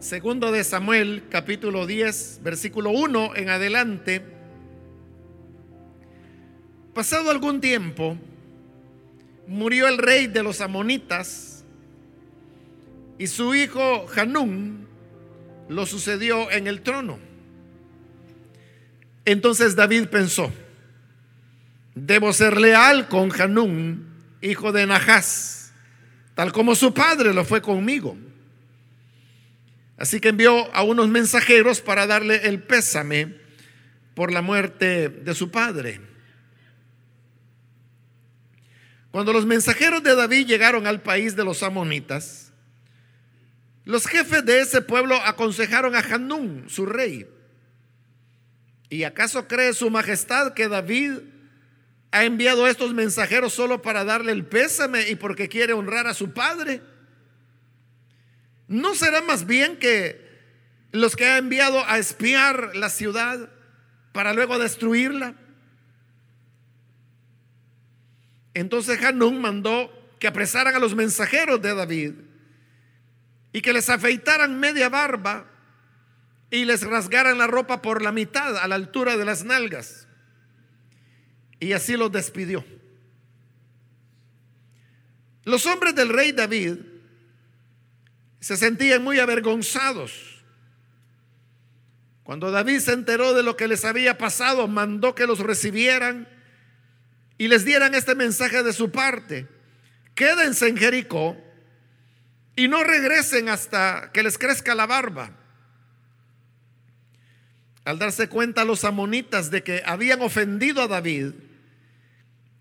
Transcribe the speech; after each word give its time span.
Segundo 0.00 0.52
de 0.52 0.62
Samuel, 0.62 1.24
capítulo 1.28 1.84
10, 1.84 2.40
versículo 2.44 2.90
1 2.90 3.34
en 3.34 3.48
adelante. 3.48 4.22
Pasado 6.94 7.32
algún 7.32 7.60
tiempo, 7.60 8.16
murió 9.48 9.88
el 9.88 9.98
rey 9.98 10.28
de 10.28 10.44
los 10.44 10.60
amonitas 10.60 11.64
y 13.18 13.26
su 13.26 13.56
hijo 13.56 14.06
Hanún 14.16 14.86
lo 15.68 15.84
sucedió 15.84 16.48
en 16.52 16.68
el 16.68 16.82
trono. 16.82 17.18
Entonces 19.24 19.74
David 19.74 20.06
pensó, 20.06 20.52
debo 21.96 22.32
ser 22.32 22.60
leal 22.60 23.08
con 23.08 23.32
Hanún, 23.32 24.06
hijo 24.42 24.70
de 24.70 24.86
Nahás, 24.86 25.72
tal 26.36 26.52
como 26.52 26.76
su 26.76 26.94
padre 26.94 27.34
lo 27.34 27.44
fue 27.44 27.60
conmigo. 27.60 28.16
Así 29.98 30.20
que 30.20 30.28
envió 30.28 30.72
a 30.74 30.84
unos 30.84 31.08
mensajeros 31.08 31.80
para 31.80 32.06
darle 32.06 32.46
el 32.46 32.62
pésame 32.62 33.34
por 34.14 34.32
la 34.32 34.42
muerte 34.42 35.08
de 35.08 35.34
su 35.34 35.50
padre. 35.50 36.00
Cuando 39.10 39.32
los 39.32 39.44
mensajeros 39.44 40.02
de 40.02 40.14
David 40.14 40.46
llegaron 40.46 40.86
al 40.86 41.02
país 41.02 41.34
de 41.34 41.44
los 41.44 41.64
amonitas, 41.64 42.52
los 43.84 44.06
jefes 44.06 44.44
de 44.44 44.60
ese 44.60 44.82
pueblo 44.82 45.16
aconsejaron 45.16 45.96
a 45.96 46.00
Hanún, 46.00 46.66
su 46.68 46.86
rey. 46.86 47.26
¿Y 48.90 49.02
acaso 49.02 49.48
cree 49.48 49.72
su 49.72 49.90
majestad 49.90 50.52
que 50.52 50.68
David 50.68 51.18
ha 52.12 52.24
enviado 52.24 52.66
a 52.66 52.70
estos 52.70 52.94
mensajeros 52.94 53.52
solo 53.52 53.82
para 53.82 54.04
darle 54.04 54.32
el 54.32 54.46
pésame 54.46 55.08
y 55.08 55.16
porque 55.16 55.48
quiere 55.48 55.72
honrar 55.72 56.06
a 56.06 56.14
su 56.14 56.32
padre? 56.32 56.82
¿No 58.68 58.94
será 58.94 59.22
más 59.22 59.46
bien 59.46 59.78
que 59.78 60.28
los 60.92 61.16
que 61.16 61.24
ha 61.24 61.38
enviado 61.38 61.84
a 61.86 61.98
espiar 61.98 62.76
la 62.76 62.90
ciudad 62.90 63.50
para 64.12 64.34
luego 64.34 64.58
destruirla? 64.58 65.34
Entonces 68.52 69.02
Hanún 69.02 69.40
mandó 69.40 69.90
que 70.18 70.26
apresaran 70.26 70.74
a 70.74 70.78
los 70.78 70.94
mensajeros 70.94 71.62
de 71.62 71.74
David 71.74 72.12
y 73.52 73.62
que 73.62 73.72
les 73.72 73.88
afeitaran 73.88 74.60
media 74.60 74.88
barba 74.88 75.46
y 76.50 76.64
les 76.64 76.82
rasgaran 76.82 77.38
la 77.38 77.46
ropa 77.46 77.80
por 77.80 78.02
la 78.02 78.12
mitad 78.12 78.56
a 78.58 78.68
la 78.68 78.74
altura 78.74 79.16
de 79.16 79.24
las 79.24 79.44
nalgas. 79.44 80.08
Y 81.60 81.72
así 81.72 81.96
los 81.96 82.12
despidió. 82.12 82.64
Los 85.44 85.64
hombres 85.66 85.94
del 85.94 86.10
rey 86.10 86.32
David 86.32 86.78
se 88.40 88.56
sentían 88.56 89.02
muy 89.02 89.18
avergonzados. 89.18 90.42
Cuando 92.22 92.50
David 92.50 92.80
se 92.80 92.92
enteró 92.92 93.32
de 93.34 93.42
lo 93.42 93.56
que 93.56 93.68
les 93.68 93.84
había 93.84 94.18
pasado, 94.18 94.68
mandó 94.68 95.14
que 95.14 95.26
los 95.26 95.40
recibieran 95.40 96.28
y 97.38 97.48
les 97.48 97.64
dieran 97.64 97.94
este 97.94 98.14
mensaje 98.14 98.62
de 98.62 98.72
su 98.72 98.90
parte. 98.90 99.48
Quédense 100.14 100.68
en 100.68 100.76
Jericó 100.76 101.36
y 102.54 102.68
no 102.68 102.84
regresen 102.84 103.48
hasta 103.48 104.10
que 104.12 104.22
les 104.22 104.36
crezca 104.36 104.74
la 104.74 104.86
barba. 104.86 105.30
Al 107.84 107.98
darse 107.98 108.28
cuenta 108.28 108.64
los 108.64 108.84
amonitas 108.84 109.50
de 109.50 109.62
que 109.62 109.82
habían 109.86 110.20
ofendido 110.20 110.82
a 110.82 110.88
David, 110.88 111.32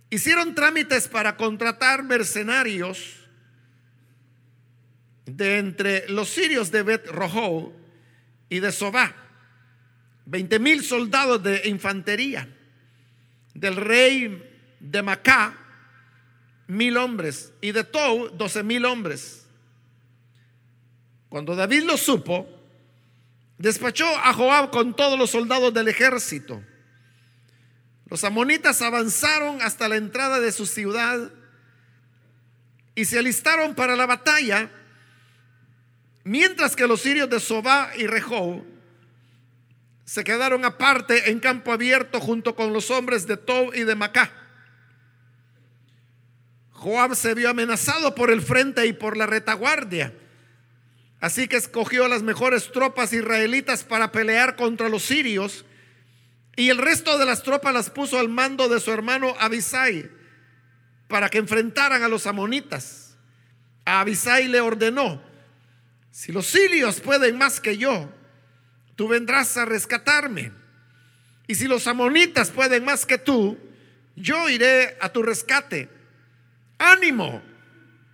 hicieron 0.09 0.55
trámites 0.55 1.09
para 1.09 1.35
contratar 1.35 2.03
mercenarios 2.03 3.16
de 5.27 5.57
entre 5.57 6.07
los 6.09 6.29
sirios 6.29 6.71
de 6.71 6.83
Bet 6.83 7.07
Rojo 7.07 7.73
y 8.49 8.59
de 8.59 8.71
Sobá, 8.71 9.13
20 10.25 10.59
mil 10.59 10.83
soldados 10.83 11.43
de 11.43 11.67
infantería, 11.67 12.47
del 13.53 13.75
rey 13.75 14.75
de 14.79 15.01
Macá, 15.01 15.57
mil 16.67 16.95
hombres, 16.97 17.51
y 17.61 17.73
de 17.73 17.83
Tou, 17.83 18.29
doce 18.29 18.63
mil 18.63 18.85
hombres. 18.85 19.45
Cuando 21.27 21.55
David 21.55 21.83
lo 21.83 21.97
supo, 21.97 22.47
despachó 23.57 24.07
a 24.07 24.31
Joab 24.31 24.71
con 24.71 24.95
todos 24.95 25.19
los 25.19 25.31
soldados 25.31 25.73
del 25.73 25.89
ejército. 25.89 26.63
Los 28.09 28.23
amonitas 28.23 28.81
avanzaron 28.81 29.61
hasta 29.61 29.89
la 29.89 29.97
entrada 29.97 30.39
de 30.39 30.53
su 30.53 30.65
ciudad 30.65 31.31
y 32.95 33.03
se 33.03 33.19
alistaron 33.19 33.75
para 33.75 33.97
la 33.97 34.05
batalla 34.05 34.71
Mientras 36.27 36.75
que 36.75 36.87
los 36.87 36.99
sirios 36.99 37.29
de 37.29 37.39
Sobá 37.39 37.91
y 37.95 38.05
Rehó 38.05 38.65
se 40.03 40.25
quedaron 40.25 40.65
aparte 40.65 41.31
en 41.31 41.39
campo 41.39 41.71
abierto 41.71 42.19
junto 42.19 42.53
con 42.53 42.73
los 42.73 42.91
hombres 42.91 43.25
de 43.27 43.37
Tob 43.37 43.73
y 43.73 43.85
de 43.85 43.95
Macá. 43.95 44.29
Joab 46.71 47.15
se 47.15 47.33
vio 47.33 47.49
amenazado 47.49 48.13
por 48.13 48.29
el 48.29 48.41
frente 48.41 48.85
y 48.87 48.91
por 48.91 49.15
la 49.15 49.25
retaguardia. 49.25 50.13
Así 51.21 51.47
que 51.47 51.55
escogió 51.55 52.09
las 52.09 52.23
mejores 52.23 52.73
tropas 52.73 53.13
israelitas 53.13 53.85
para 53.85 54.11
pelear 54.11 54.57
contra 54.57 54.89
los 54.89 55.03
sirios 55.03 55.63
y 56.57 56.71
el 56.71 56.77
resto 56.77 57.17
de 57.17 57.25
las 57.25 57.41
tropas 57.41 57.73
las 57.73 57.89
puso 57.89 58.19
al 58.19 58.27
mando 58.27 58.67
de 58.67 58.81
su 58.81 58.91
hermano 58.91 59.33
Abisai 59.39 60.11
para 61.07 61.29
que 61.29 61.37
enfrentaran 61.37 62.03
a 62.03 62.09
los 62.09 62.27
amonitas. 62.27 63.15
A 63.85 64.01
Abisai 64.01 64.49
le 64.49 64.59
ordenó, 64.59 65.26
si 66.17 66.31
los 66.31 66.47
sirios 66.47 66.99
pueden 66.99 67.37
más 67.37 67.59
que 67.59 67.77
yo, 67.77 68.11
tú 68.95 69.07
vendrás 69.07 69.55
a 69.55 69.65
rescatarme. 69.65 70.51
Y 71.45 71.53
si 71.53 71.67
los 71.67 71.85
amonitas 71.85 72.49
pueden 72.49 72.83
más 72.83 73.05
que 73.05 73.19
tú, 73.19 73.55
yo 74.15 74.49
iré 74.49 74.97
a 74.99 75.09
tu 75.09 75.21
rescate. 75.21 75.89
Ánimo, 76.79 77.43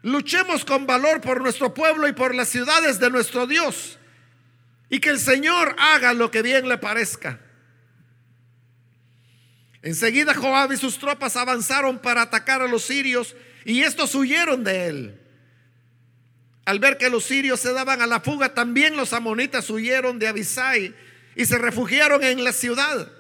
luchemos 0.02 0.66
con 0.66 0.86
valor 0.86 1.22
por 1.22 1.40
nuestro 1.40 1.74
pueblo 1.74 2.06
y 2.10 2.12
por 2.12 2.36
las 2.36 2.50
ciudades 2.50 3.00
de 3.00 3.10
nuestro 3.10 3.48
Dios. 3.48 3.98
Y 4.90 5.00
que 5.00 5.10
el 5.10 5.20
Señor 5.20 5.74
haga 5.80 6.14
lo 6.14 6.30
que 6.30 6.42
bien 6.42 6.68
le 6.68 6.78
parezca. 6.78 7.40
Enseguida 9.82 10.34
Joab 10.34 10.74
y 10.74 10.78
sus 10.78 11.00
tropas 11.00 11.38
avanzaron 11.38 12.00
para 12.00 12.24
atacar 12.24 12.62
a 12.62 12.68
los 12.68 12.84
sirios 12.84 13.34
y 13.64 13.84
estos 13.84 14.14
huyeron 14.14 14.66
de 14.66 14.88
él. 14.88 15.23
Al 16.66 16.80
ver 16.80 16.98
que 16.98 17.10
los 17.10 17.26
sirios 17.26 17.60
se 17.60 17.74
daban 17.74 18.02
a 18.02 18.08
la 18.08 18.22
fuga, 18.22 18.54
también 18.54 18.96
los 18.96 19.14
amonitas 19.14 19.70
huyeron 19.70 20.18
de 20.20 20.28
Abisai 20.28 20.96
y 21.36 21.46
se 21.46 21.58
refugiaron 21.58 22.24
en 22.24 22.44
la 22.44 22.54
ciudad. 22.54 23.12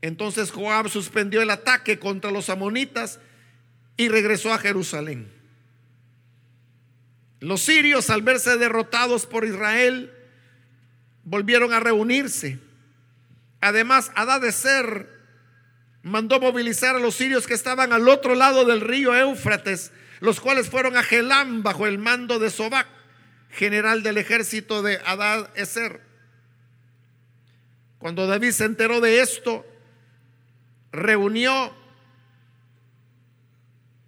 Entonces 0.00 0.52
Joab 0.52 0.88
suspendió 0.88 1.42
el 1.42 1.50
ataque 1.50 1.98
contra 1.98 2.30
los 2.30 2.50
amonitas 2.50 3.18
y 3.96 4.08
regresó 4.08 4.52
a 4.52 4.58
Jerusalén. 4.58 5.32
Los 7.40 7.62
sirios, 7.62 8.10
al 8.10 8.22
verse 8.22 8.56
derrotados 8.58 9.26
por 9.26 9.44
Israel, 9.44 10.12
volvieron 11.24 11.72
a 11.72 11.80
reunirse. 11.80 12.58
Además, 13.60 14.10
Ser 14.52 15.08
mandó 16.02 16.40
movilizar 16.40 16.96
a 16.96 17.00
los 17.00 17.16
sirios 17.16 17.46
que 17.46 17.54
estaban 17.54 17.92
al 17.92 18.08
otro 18.08 18.34
lado 18.34 18.64
del 18.64 18.80
río 18.80 19.14
Éufrates 19.14 19.90
los 20.20 20.40
cuales 20.40 20.68
fueron 20.68 20.96
a 20.96 21.02
Gelán 21.02 21.62
bajo 21.62 21.86
el 21.86 21.98
mando 21.98 22.38
de 22.38 22.50
Sobac, 22.50 22.86
general 23.50 24.02
del 24.02 24.18
ejército 24.18 24.82
de 24.82 25.00
Adad 25.04 25.50
Eser. 25.56 26.02
Cuando 27.98 28.26
David 28.26 28.52
se 28.52 28.64
enteró 28.64 29.00
de 29.00 29.20
esto, 29.20 29.66
reunió 30.92 31.74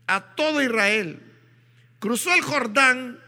a 0.06 0.34
todo 0.34 0.62
Israel, 0.62 1.22
cruzó 1.98 2.34
el 2.34 2.42
Jordán 2.42 3.20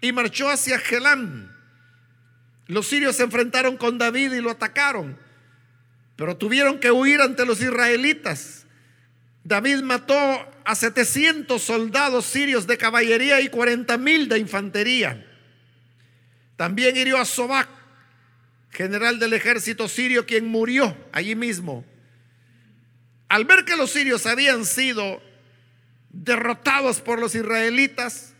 y 0.00 0.12
marchó 0.12 0.48
hacia 0.48 0.78
Gelán. 0.78 1.54
Los 2.66 2.86
sirios 2.86 3.16
se 3.16 3.24
enfrentaron 3.24 3.76
con 3.76 3.98
David 3.98 4.32
y 4.32 4.40
lo 4.40 4.50
atacaron, 4.50 5.18
pero 6.16 6.36
tuvieron 6.36 6.80
que 6.80 6.90
huir 6.90 7.20
ante 7.20 7.46
los 7.46 7.60
israelitas. 7.60 8.66
David 9.44 9.82
mató 9.82 10.14
a 10.68 10.74
700 10.74 11.62
soldados 11.62 12.26
sirios 12.26 12.66
de 12.66 12.76
caballería 12.76 13.40
y 13.40 13.48
40 13.48 13.96
mil 13.96 14.28
de 14.28 14.38
infantería. 14.38 15.26
También 16.56 16.94
hirió 16.94 17.16
a 17.16 17.24
Sobac, 17.24 17.70
general 18.70 19.18
del 19.18 19.32
ejército 19.32 19.88
sirio, 19.88 20.26
quien 20.26 20.44
murió 20.44 20.94
allí 21.10 21.34
mismo. 21.34 21.86
Al 23.30 23.46
ver 23.46 23.64
que 23.64 23.78
los 23.78 23.92
sirios 23.92 24.26
habían 24.26 24.66
sido 24.66 25.22
derrotados 26.10 27.00
por 27.00 27.18
los 27.18 27.34
israelitas, 27.34 28.34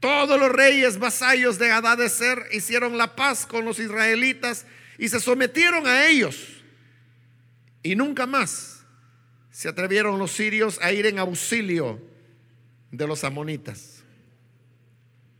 todos 0.00 0.38
los 0.38 0.52
reyes 0.52 0.98
vasallos 0.98 1.58
de 1.58 2.08
Ser 2.10 2.48
hicieron 2.52 2.98
la 2.98 3.16
paz 3.16 3.46
con 3.46 3.64
los 3.64 3.78
israelitas 3.78 4.66
y 4.98 5.08
se 5.08 5.20
sometieron 5.20 5.86
a 5.86 6.06
ellos. 6.06 6.36
Y 7.82 7.96
nunca 7.96 8.26
más 8.26 8.73
se 9.54 9.68
atrevieron 9.68 10.18
los 10.18 10.32
sirios 10.32 10.80
a 10.82 10.90
ir 10.90 11.06
en 11.06 11.20
auxilio 11.20 12.02
de 12.90 13.06
los 13.06 13.22
amonitas. 13.22 14.02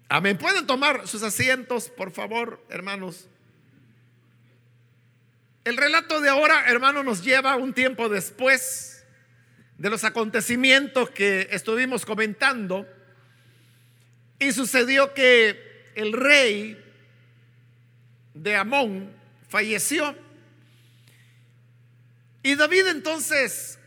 Amén. 0.09 0.39
¿Pueden 0.39 0.69
tomar 0.69 1.09
sus 1.09 1.25
asientos, 1.25 1.89
por 1.89 2.13
favor, 2.13 2.65
hermanos? 2.69 3.27
El 5.65 5.77
relato 5.77 6.21
de 6.21 6.29
ahora, 6.29 6.65
hermano, 6.69 7.03
nos 7.03 7.25
lleva 7.25 7.57
un 7.57 7.75
tiempo 7.75 8.09
después 8.09 9.05
de 9.79 9.91
los 9.91 10.05
acontecimientos 10.05 11.11
que 11.11 11.49
estuvimos 11.51 12.07
comentando. 12.07 12.87
Y 14.39 14.53
sucedió 14.53 15.13
que 15.13 15.91
el 15.97 16.13
rey 16.13 16.81
de 18.33 18.55
Amón 18.55 19.11
falleció. 19.49 20.17
Y 22.45 22.55
David 22.55 22.87
entonces 22.87 23.81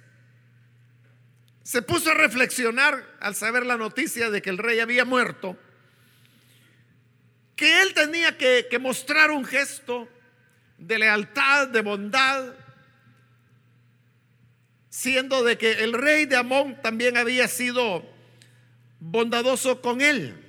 se 1.68 1.82
puso 1.82 2.12
a 2.12 2.14
reflexionar 2.14 3.18
al 3.20 3.36
saber 3.36 3.66
la 3.66 3.76
noticia 3.76 4.30
de 4.30 4.42
que 4.42 4.50
el 4.50 4.58
rey 4.58 4.80
había 4.80 5.04
muerto, 5.04 5.58
que 7.58 7.82
él 7.82 7.94
tenía 7.94 8.38
que, 8.38 8.80
mostrar 8.80 9.32
un 9.32 9.44
gesto 9.44 10.08
de 10.78 10.98
lealtad, 10.98 11.68
de 11.68 11.82
bondad, 11.82 12.54
siendo 14.90 15.44
de 15.44 15.58
que 15.58 15.84
el 15.84 15.92
rey 15.92 16.26
de 16.26 16.38
Amón 16.38 16.82
también 16.82 17.18
había 17.18 17.50
sido 17.50 18.10
bondadoso 19.02 19.82
con 19.82 20.00
él. 20.00 20.42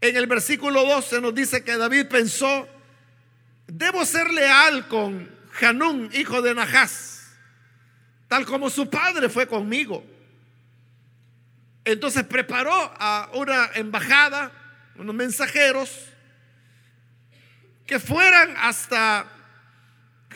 En 0.00 0.16
el 0.16 0.26
versículo 0.26 0.84
12 0.84 1.20
nos 1.20 1.32
dice 1.32 1.62
que 1.62 1.76
David 1.76 2.06
pensó, 2.08 2.68
debo 3.68 4.04
ser 4.04 4.32
leal 4.32 4.88
con 4.88 5.30
Hanún, 5.60 6.10
hijo 6.12 6.42
de 6.42 6.56
Nahás 6.56 7.17
tal 8.28 8.44
como 8.44 8.70
su 8.70 8.88
padre 8.88 9.28
fue 9.28 9.46
conmigo. 9.46 10.04
Entonces 11.84 12.24
preparó 12.24 12.72
a 12.72 13.30
una 13.34 13.70
embajada, 13.74 14.52
unos 14.96 15.14
mensajeros, 15.14 16.06
que 17.86 17.98
fueran 17.98 18.54
hasta 18.58 19.26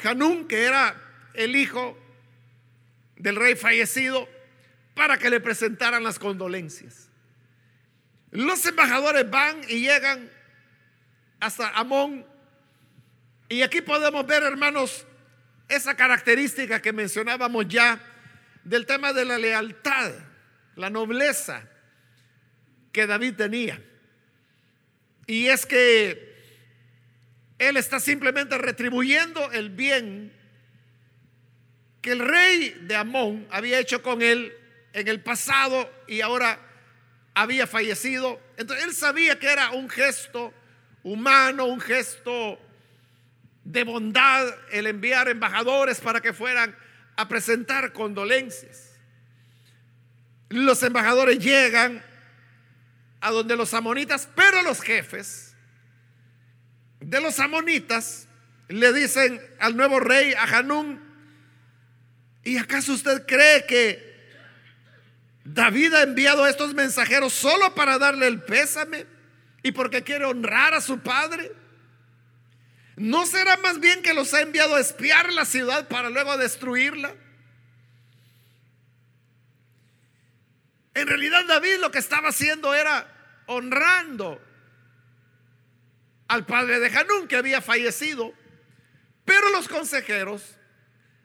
Hanún, 0.02 0.48
que 0.48 0.64
era 0.64 0.96
el 1.34 1.54
hijo 1.54 1.98
del 3.16 3.36
rey 3.36 3.54
fallecido, 3.54 4.26
para 4.94 5.18
que 5.18 5.28
le 5.28 5.40
presentaran 5.40 6.02
las 6.02 6.18
condolencias. 6.18 7.10
Los 8.30 8.64
embajadores 8.64 9.30
van 9.30 9.60
y 9.68 9.80
llegan 9.80 10.30
hasta 11.38 11.68
Amón. 11.70 12.24
Y 13.50 13.60
aquí 13.60 13.82
podemos 13.82 14.26
ver, 14.26 14.42
hermanos, 14.42 15.06
esa 15.74 15.94
característica 15.94 16.82
que 16.82 16.92
mencionábamos 16.92 17.66
ya 17.68 18.00
del 18.64 18.86
tema 18.86 19.12
de 19.12 19.24
la 19.24 19.38
lealtad, 19.38 20.12
la 20.76 20.90
nobleza 20.90 21.68
que 22.92 23.06
David 23.06 23.34
tenía. 23.36 23.82
Y 25.26 25.46
es 25.46 25.64
que 25.66 26.32
él 27.58 27.76
está 27.76 28.00
simplemente 28.00 28.58
retribuyendo 28.58 29.50
el 29.52 29.70
bien 29.70 30.32
que 32.00 32.12
el 32.12 32.18
rey 32.18 32.76
de 32.82 32.96
Amón 32.96 33.46
había 33.50 33.78
hecho 33.78 34.02
con 34.02 34.20
él 34.20 34.52
en 34.92 35.06
el 35.08 35.20
pasado 35.20 35.90
y 36.08 36.20
ahora 36.20 36.58
había 37.34 37.66
fallecido. 37.66 38.40
Entonces 38.56 38.84
él 38.84 38.94
sabía 38.94 39.38
que 39.38 39.46
era 39.46 39.70
un 39.70 39.88
gesto 39.88 40.52
humano, 41.04 41.64
un 41.66 41.80
gesto 41.80 42.58
de 43.64 43.84
bondad 43.84 44.48
el 44.70 44.86
enviar 44.86 45.28
embajadores 45.28 46.00
para 46.00 46.20
que 46.20 46.32
fueran 46.32 46.76
a 47.16 47.28
presentar 47.28 47.92
condolencias. 47.92 48.90
Los 50.48 50.82
embajadores 50.82 51.38
llegan 51.38 52.02
a 53.20 53.30
donde 53.30 53.56
los 53.56 53.72
amonitas, 53.72 54.28
pero 54.34 54.62
los 54.62 54.80
jefes 54.80 55.54
de 57.00 57.20
los 57.20 57.38
amonitas 57.40 58.26
le 58.68 58.92
dicen 58.92 59.40
al 59.58 59.76
nuevo 59.76 60.00
rey, 60.00 60.34
a 60.34 60.44
Hanún, 60.44 61.00
¿y 62.44 62.58
acaso 62.58 62.92
usted 62.92 63.26
cree 63.26 63.66
que 63.66 64.12
David 65.44 65.94
ha 65.94 66.02
enviado 66.02 66.44
a 66.44 66.50
estos 66.50 66.74
mensajeros 66.74 67.32
solo 67.32 67.74
para 67.74 67.98
darle 67.98 68.26
el 68.26 68.42
pésame 68.42 69.06
y 69.62 69.72
porque 69.72 70.02
quiere 70.02 70.24
honrar 70.24 70.74
a 70.74 70.80
su 70.80 71.00
padre? 71.00 71.52
¿No 72.96 73.26
será 73.26 73.56
más 73.58 73.80
bien 73.80 74.02
que 74.02 74.14
los 74.14 74.34
ha 74.34 74.42
enviado 74.42 74.76
a 74.76 74.80
espiar 74.80 75.32
la 75.32 75.44
ciudad 75.44 75.88
para 75.88 76.10
luego 76.10 76.36
destruirla? 76.36 77.14
En 80.94 81.06
realidad 81.06 81.44
David 81.46 81.78
lo 81.80 81.90
que 81.90 81.98
estaba 81.98 82.28
haciendo 82.28 82.74
era 82.74 83.08
honrando 83.46 84.40
al 86.28 86.44
padre 86.44 86.80
de 86.80 86.96
Hanún 86.96 87.28
que 87.28 87.36
había 87.36 87.62
fallecido. 87.62 88.34
Pero 89.24 89.50
los 89.50 89.68
consejeros 89.68 90.56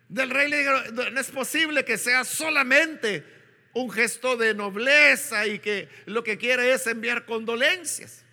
del 0.08 0.30
rey 0.30 0.50
le 0.50 0.60
dijeron, 0.60 0.96
no 1.14 1.20
es 1.20 1.32
posible 1.32 1.84
que 1.84 1.98
sea 1.98 2.24
solamente 2.24 3.26
un 3.74 3.92
gesto 3.92 4.38
de 4.38 4.54
nobleza 4.54 5.48
y 5.48 5.60
que 5.60 5.90
lo 6.06 6.24
que 6.24 6.38
quiere 6.38 6.72
es 6.72 6.88
enviar 6.88 7.26
condolencias. 7.26 8.24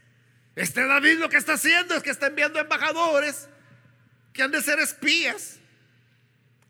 Este 0.57 0.87
David 0.87 1.19
lo 1.19 1.29
que 1.29 1.37
está 1.37 1.55
haciendo 1.55 1.95
es 1.95 2.03
que 2.03 2.11
está 2.11 2.29
enviando 2.29 2.59
embajadores 2.59 3.49
que 4.33 4.43
han 4.43 4.51
de 4.51 4.63
ser 4.63 4.79
espías 4.79 5.59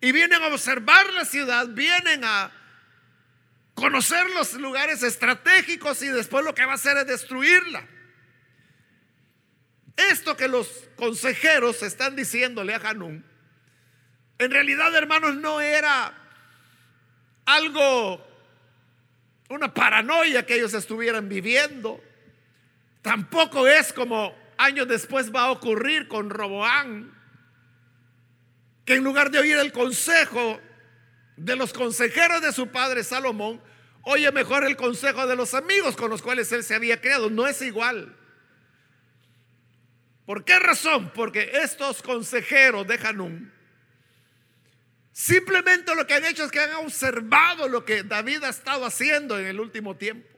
y 0.01 0.13
vienen 0.13 0.43
a 0.43 0.49
observar 0.49 1.13
la 1.13 1.25
ciudad, 1.25 1.69
vienen 1.69 2.25
a 2.25 2.53
conocer 3.75 4.29
los 4.31 4.55
lugares 4.55 5.03
estratégicos 5.03 6.03
y 6.03 6.09
después 6.09 6.45
lo 6.45 6.55
que 6.55 6.65
va 6.65 6.73
a 6.73 6.77
hacer 6.77 6.97
es 6.99 7.07
destruirla. 7.07 7.87
Esto 9.97 10.37
que 10.37 10.49
los 10.49 10.69
consejeros 10.97 11.83
están 11.83 12.17
diciéndole 12.17 12.75
a 12.75 12.79
Hanún, 12.79 13.25
en 14.39 14.51
realidad, 14.51 14.95
hermanos, 14.95 15.37
no 15.37 15.61
era 15.61 16.13
algo, 17.47 18.27
una 19.49 19.73
paranoia 19.73 20.45
que 20.45 20.57
ellos 20.57 20.75
estuvieran 20.75 21.29
viviendo. 21.29 22.03
Tampoco 23.05 23.69
es 23.69 23.93
como 23.93 24.35
años 24.57 24.89
después 24.89 25.31
va 25.31 25.43
a 25.43 25.51
ocurrir 25.51 26.09
con 26.09 26.31
Roboán, 26.31 27.13
que 28.87 28.95
en 28.95 29.05
lugar 29.05 29.31
de 29.31 29.41
oír 29.41 29.59
el 29.59 29.73
consejo 29.73 30.59
de 31.37 31.55
los 31.55 31.75
consejeros 31.75 32.41
de 32.41 32.51
su 32.51 32.69
padre 32.69 33.05
Salomón, 33.05 33.61
oye 34.05 34.33
mejor 34.33 34.65
el 34.65 34.75
consejo 34.79 35.27
de 35.27 35.37
los 35.37 35.53
amigos 35.53 35.97
con 35.97 36.09
los 36.09 36.23
cuales 36.23 36.51
él 36.53 36.65
se 36.65 36.75
había 36.75 36.99
creado. 36.99 37.29
No 37.29 37.47
es 37.47 37.61
igual. 37.61 38.17
¿Por 40.25 40.47
qué 40.47 40.59
razón? 40.59 41.13
Porque 41.15 41.51
estos 41.63 42.01
consejeros 42.01 42.87
de 42.87 42.99
Hanún 43.05 43.53
simplemente 45.13 45.95
lo 45.95 46.07
que 46.07 46.15
han 46.15 46.25
hecho 46.25 46.45
es 46.45 46.51
que 46.51 46.61
han 46.61 46.73
observado 46.77 47.69
lo 47.69 47.85
que 47.85 48.03
David 48.03 48.45
ha 48.45 48.49
estado 48.49 48.87
haciendo 48.87 49.39
en 49.39 49.45
el 49.45 49.61
último 49.61 49.95
tiempo. 49.95 50.34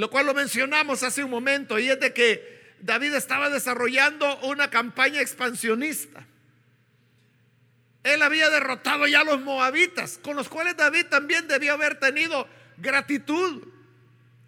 Lo 0.00 0.08
cual 0.08 0.24
lo 0.24 0.32
mencionamos 0.32 1.02
hace 1.02 1.22
un 1.22 1.30
momento 1.30 1.78
y 1.78 1.90
es 1.90 2.00
de 2.00 2.14
que 2.14 2.74
David 2.80 3.12
estaba 3.12 3.50
desarrollando 3.50 4.34
una 4.38 4.70
campaña 4.70 5.20
expansionista. 5.20 6.26
Él 8.02 8.22
había 8.22 8.48
derrotado 8.48 9.06
ya 9.06 9.20
a 9.20 9.24
los 9.24 9.42
moabitas, 9.42 10.18
con 10.22 10.36
los 10.36 10.48
cuales 10.48 10.74
David 10.78 11.08
también 11.10 11.48
debió 11.48 11.74
haber 11.74 12.00
tenido 12.00 12.48
gratitud, 12.78 13.68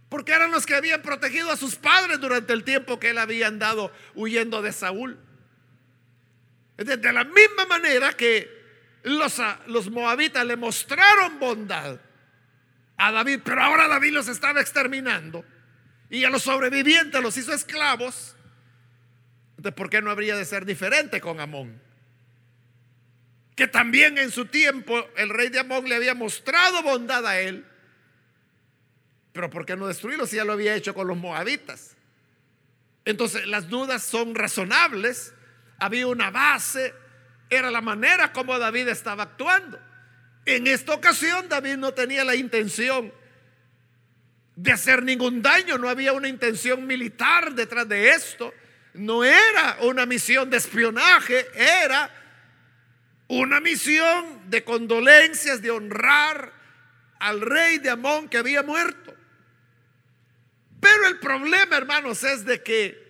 porque 0.08 0.32
eran 0.32 0.52
los 0.52 0.64
que 0.64 0.74
habían 0.74 1.02
protegido 1.02 1.50
a 1.50 1.58
sus 1.58 1.76
padres 1.76 2.18
durante 2.18 2.54
el 2.54 2.64
tiempo 2.64 2.98
que 2.98 3.10
él 3.10 3.18
había 3.18 3.48
andado 3.48 3.92
huyendo 4.14 4.62
de 4.62 4.72
Saúl. 4.72 5.18
De 6.78 7.12
la 7.12 7.24
misma 7.24 7.66
manera 7.68 8.14
que 8.14 8.50
los, 9.02 9.36
los 9.66 9.90
moabitas 9.90 10.46
le 10.46 10.56
mostraron 10.56 11.38
bondad 11.38 12.00
a 12.96 13.12
David, 13.12 13.40
pero 13.44 13.62
ahora 13.62 13.88
David 13.88 14.12
los 14.12 14.28
estaba 14.28 14.60
exterminando 14.60 15.44
y 16.10 16.24
a 16.24 16.30
los 16.30 16.42
sobrevivientes 16.42 17.22
los 17.22 17.36
hizo 17.36 17.52
esclavos. 17.54 18.36
Entonces, 19.56 19.74
¿por 19.74 19.88
qué 19.88 20.02
no 20.02 20.10
habría 20.10 20.36
de 20.36 20.44
ser 20.44 20.66
diferente 20.66 21.20
con 21.20 21.40
Amón? 21.40 21.80
Que 23.56 23.66
también 23.66 24.18
en 24.18 24.30
su 24.30 24.46
tiempo 24.46 25.06
el 25.16 25.30
rey 25.30 25.48
de 25.48 25.60
Amón 25.60 25.88
le 25.88 25.94
había 25.94 26.14
mostrado 26.14 26.82
bondad 26.82 27.26
a 27.26 27.40
él. 27.40 27.64
Pero 29.32 29.48
¿por 29.48 29.64
qué 29.64 29.76
no 29.76 29.86
destruirlo 29.86 30.26
si 30.26 30.36
ya 30.36 30.44
lo 30.44 30.52
había 30.52 30.74
hecho 30.74 30.94
con 30.94 31.06
los 31.06 31.16
moabitas? 31.16 31.96
Entonces 33.04 33.46
las 33.46 33.68
dudas 33.68 34.02
son 34.02 34.34
razonables. 34.34 35.34
Había 35.78 36.06
una 36.06 36.30
base. 36.30 36.94
Era 37.48 37.70
la 37.70 37.80
manera 37.80 38.32
como 38.32 38.58
David 38.58 38.88
estaba 38.88 39.24
actuando. 39.24 39.78
En 40.44 40.66
esta 40.66 40.94
ocasión 40.94 41.48
David 41.48 41.76
no 41.76 41.94
tenía 41.94 42.24
la 42.24 42.34
intención 42.34 43.12
de 44.56 44.72
hacer 44.72 45.02
ningún 45.02 45.40
daño, 45.40 45.78
no 45.78 45.88
había 45.88 46.12
una 46.12 46.28
intención 46.28 46.86
militar 46.86 47.54
detrás 47.54 47.88
de 47.88 48.10
esto, 48.10 48.52
no 48.94 49.24
era 49.24 49.78
una 49.80 50.04
misión 50.04 50.50
de 50.50 50.58
espionaje, 50.58 51.46
era 51.54 52.10
una 53.28 53.60
misión 53.60 54.50
de 54.50 54.62
condolencias, 54.62 55.62
de 55.62 55.70
honrar 55.70 56.52
al 57.18 57.40
rey 57.40 57.78
de 57.78 57.90
Amón 57.90 58.28
que 58.28 58.36
había 58.36 58.62
muerto. 58.62 59.14
problema, 61.20 61.76
hermanos, 61.76 62.24
es 62.24 62.44
de 62.44 62.62
que 62.62 63.00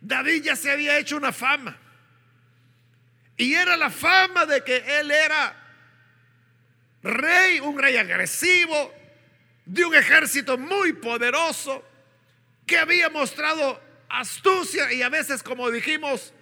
David 0.00 0.44
ya 0.44 0.56
se 0.56 0.70
había 0.70 0.96
hecho 0.98 1.16
una 1.16 1.32
fama. 1.32 1.76
Y 3.36 3.54
era 3.54 3.76
la 3.76 3.90
fama 3.90 4.46
de 4.46 4.62
que 4.62 5.00
él 5.00 5.10
era 5.10 5.67
rey, 7.02 7.60
un 7.60 7.78
rey 7.78 7.96
agresivo, 7.96 8.92
de 9.64 9.84
un 9.84 9.94
ejército 9.94 10.56
muy 10.56 10.94
poderoso, 10.94 11.84
que 12.66 12.78
había 12.78 13.08
mostrado 13.10 13.80
astucia 14.08 14.92
y 14.92 15.02
a 15.02 15.08
veces, 15.08 15.42
como 15.42 15.70
dijimos, 15.70 16.32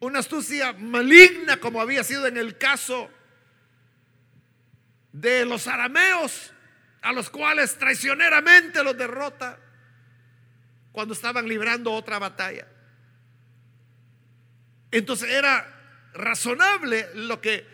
una 0.00 0.18
astucia 0.18 0.72
maligna, 0.72 1.58
como 1.58 1.80
había 1.80 2.02
sido 2.02 2.26
en 2.26 2.36
el 2.36 2.58
caso 2.58 3.08
de 5.12 5.44
los 5.44 5.66
arameos, 5.66 6.52
a 7.02 7.12
los 7.12 7.30
cuales 7.30 7.76
traicioneramente 7.78 8.82
los 8.82 8.96
derrota 8.96 9.58
cuando 10.92 11.14
estaban 11.14 11.48
librando 11.48 11.92
otra 11.92 12.18
batalla. 12.18 12.66
Entonces 14.90 15.30
era 15.30 15.66
razonable 16.14 17.08
lo 17.14 17.40
que 17.40 17.66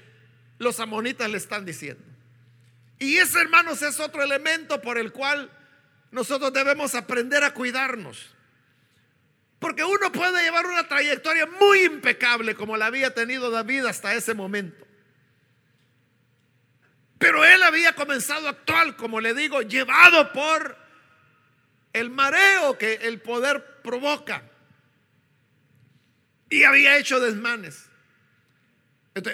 los 0.58 0.80
amonitas 0.80 1.30
le 1.30 1.38
están 1.38 1.64
diciendo. 1.64 2.02
Y 2.98 3.16
ese, 3.16 3.40
hermanos, 3.40 3.82
es 3.82 4.00
otro 4.00 4.22
elemento 4.22 4.82
por 4.82 4.98
el 4.98 5.12
cual 5.12 5.50
nosotros 6.10 6.52
debemos 6.52 6.94
aprender 6.94 7.44
a 7.44 7.54
cuidarnos. 7.54 8.34
Porque 9.58 9.84
uno 9.84 10.12
puede 10.12 10.42
llevar 10.42 10.66
una 10.66 10.86
trayectoria 10.86 11.46
muy 11.60 11.84
impecable 11.84 12.54
como 12.54 12.76
la 12.76 12.86
había 12.86 13.14
tenido 13.14 13.50
David 13.50 13.86
hasta 13.86 14.14
ese 14.14 14.34
momento. 14.34 14.86
Pero 17.18 17.44
él 17.44 17.62
había 17.64 17.94
comenzado 17.94 18.46
a 18.46 18.50
actuar, 18.50 18.96
como 18.96 19.20
le 19.20 19.34
digo, 19.34 19.62
llevado 19.62 20.32
por 20.32 20.76
el 21.92 22.10
mareo 22.10 22.78
que 22.78 22.94
el 22.94 23.20
poder 23.20 23.80
provoca. 23.82 24.42
Y 26.48 26.62
había 26.62 26.96
hecho 26.96 27.18
desmanes. 27.18 27.87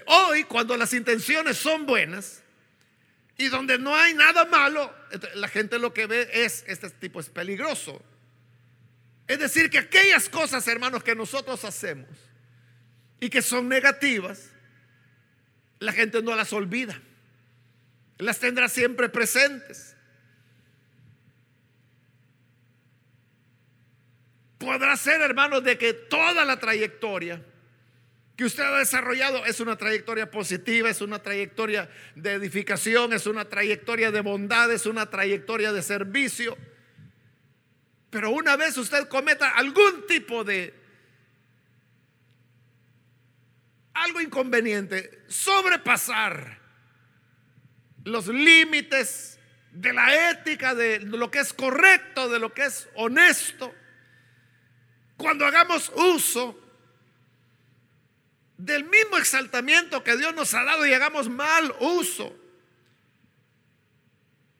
Hoy, 0.06 0.44
cuando 0.44 0.76
las 0.76 0.92
intenciones 0.92 1.56
son 1.56 1.86
buenas 1.86 2.42
y 3.36 3.48
donde 3.48 3.78
no 3.78 3.94
hay 3.94 4.14
nada 4.14 4.44
malo, 4.44 4.94
la 5.34 5.48
gente 5.48 5.78
lo 5.78 5.92
que 5.92 6.06
ve 6.06 6.28
es, 6.32 6.64
este 6.66 6.90
tipo 6.90 7.20
es 7.20 7.28
peligroso. 7.28 8.02
Es 9.26 9.38
decir, 9.38 9.70
que 9.70 9.78
aquellas 9.78 10.28
cosas, 10.28 10.66
hermanos, 10.68 11.02
que 11.02 11.14
nosotros 11.14 11.64
hacemos 11.64 12.08
y 13.20 13.30
que 13.30 13.42
son 13.42 13.68
negativas, 13.68 14.50
la 15.78 15.92
gente 15.92 16.22
no 16.22 16.34
las 16.34 16.52
olvida. 16.52 17.00
Las 18.18 18.38
tendrá 18.38 18.68
siempre 18.68 19.08
presentes. 19.08 19.96
Podrá 24.58 24.96
ser, 24.96 25.20
hermanos, 25.20 25.64
de 25.64 25.76
que 25.76 25.92
toda 25.92 26.44
la 26.44 26.58
trayectoria 26.58 27.44
que 28.36 28.44
usted 28.44 28.64
ha 28.64 28.78
desarrollado 28.78 29.44
es 29.46 29.60
una 29.60 29.76
trayectoria 29.76 30.30
positiva, 30.30 30.90
es 30.90 31.00
una 31.00 31.20
trayectoria 31.20 31.88
de 32.16 32.32
edificación, 32.32 33.12
es 33.12 33.26
una 33.26 33.44
trayectoria 33.44 34.10
de 34.10 34.20
bondad, 34.22 34.72
es 34.72 34.86
una 34.86 35.08
trayectoria 35.08 35.72
de 35.72 35.82
servicio. 35.82 36.58
Pero 38.10 38.30
una 38.30 38.56
vez 38.56 38.76
usted 38.76 39.08
cometa 39.08 39.50
algún 39.50 40.06
tipo 40.08 40.42
de 40.42 40.74
algo 43.92 44.20
inconveniente, 44.20 45.22
sobrepasar 45.28 46.58
los 48.02 48.26
límites 48.26 49.38
de 49.70 49.92
la 49.92 50.30
ética, 50.30 50.74
de 50.74 51.00
lo 51.00 51.30
que 51.30 51.38
es 51.38 51.52
correcto, 51.52 52.28
de 52.28 52.40
lo 52.40 52.52
que 52.52 52.64
es 52.64 52.88
honesto, 52.96 53.72
cuando 55.16 55.46
hagamos 55.46 55.92
uso 55.94 56.63
del 58.56 58.84
mismo 58.84 59.16
exaltamiento 59.18 60.04
que 60.04 60.16
Dios 60.16 60.34
nos 60.34 60.54
ha 60.54 60.64
dado 60.64 60.86
y 60.86 60.92
hagamos 60.92 61.28
mal 61.28 61.74
uso, 61.80 62.36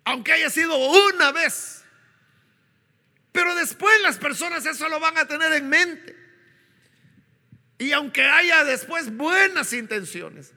aunque 0.04 0.32
haya 0.32 0.50
sido 0.50 0.76
una 0.76 1.32
vez, 1.32 1.84
pero 3.32 3.54
después 3.54 4.00
las 4.02 4.18
personas 4.18 4.66
eso 4.66 4.88
lo 4.88 5.00
van 5.00 5.18
a 5.18 5.26
tener 5.26 5.52
en 5.52 5.68
mente. 5.68 6.16
Y 7.78 7.92
aunque 7.92 8.22
haya 8.22 8.64
después 8.64 9.14
buenas 9.16 9.72
intenciones, 9.72 10.52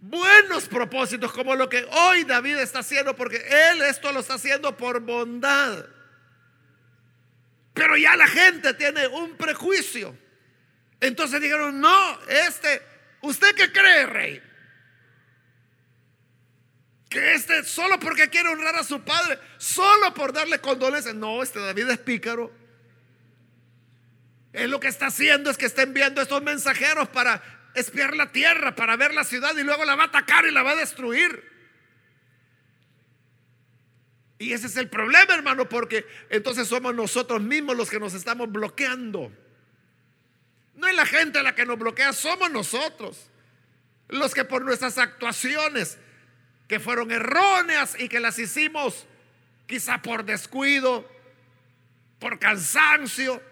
buenos 0.00 0.66
propósitos, 0.66 1.32
como 1.32 1.54
lo 1.54 1.68
que 1.68 1.84
hoy 1.84 2.24
David 2.24 2.56
está 2.58 2.78
haciendo, 2.78 3.14
porque 3.14 3.36
él 3.36 3.82
esto 3.82 4.10
lo 4.12 4.20
está 4.20 4.34
haciendo 4.34 4.76
por 4.76 5.00
bondad. 5.00 5.86
Pero 7.74 7.96
ya 7.96 8.16
la 8.16 8.26
gente 8.26 8.74
tiene 8.74 9.06
un 9.06 9.36
prejuicio. 9.36 10.16
Entonces 11.00 11.40
dijeron, 11.40 11.80
no, 11.80 12.20
este, 12.28 12.82
¿usted 13.22 13.54
qué 13.54 13.72
cree, 13.72 14.06
rey? 14.06 14.42
Que 17.08 17.34
este, 17.34 17.64
solo 17.64 17.98
porque 17.98 18.28
quiere 18.28 18.50
honrar 18.50 18.76
a 18.76 18.84
su 18.84 19.02
padre, 19.02 19.38
solo 19.58 20.14
por 20.14 20.32
darle 20.32 20.60
condolencias. 20.60 21.14
No, 21.14 21.42
este 21.42 21.58
David 21.58 21.90
es 21.90 21.98
pícaro. 21.98 22.52
Él 24.52 24.70
lo 24.70 24.78
que 24.78 24.88
está 24.88 25.06
haciendo 25.06 25.50
es 25.50 25.56
que 25.56 25.66
está 25.66 25.82
enviando 25.82 26.20
estos 26.20 26.42
mensajeros 26.42 27.08
para 27.08 27.42
espiar 27.74 28.14
la 28.14 28.30
tierra, 28.30 28.74
para 28.74 28.96
ver 28.96 29.14
la 29.14 29.24
ciudad 29.24 29.56
y 29.56 29.62
luego 29.62 29.84
la 29.84 29.94
va 29.94 30.04
a 30.04 30.06
atacar 30.06 30.44
y 30.44 30.50
la 30.50 30.62
va 30.62 30.72
a 30.72 30.76
destruir. 30.76 31.48
Y 34.38 34.52
ese 34.52 34.68
es 34.68 34.76
el 34.76 34.88
problema, 34.88 35.34
hermano, 35.34 35.68
porque 35.68 36.06
entonces 36.30 36.66
somos 36.66 36.94
nosotros 36.94 37.42
mismos 37.42 37.76
los 37.76 37.90
que 37.90 38.00
nos 38.00 38.14
estamos 38.14 38.50
bloqueando. 38.50 39.32
No 40.80 40.88
es 40.88 40.94
la 40.94 41.04
gente 41.04 41.42
la 41.42 41.54
que 41.54 41.66
nos 41.66 41.78
bloquea, 41.78 42.14
somos 42.14 42.50
nosotros. 42.50 43.28
Los 44.08 44.32
que 44.32 44.46
por 44.46 44.64
nuestras 44.64 44.96
actuaciones 44.96 45.98
que 46.66 46.80
fueron 46.80 47.10
erróneas 47.10 47.96
y 47.98 48.08
que 48.08 48.18
las 48.18 48.38
hicimos 48.38 49.06
quizá 49.66 50.00
por 50.00 50.24
descuido, 50.24 51.06
por 52.18 52.38
cansancio 52.38 53.42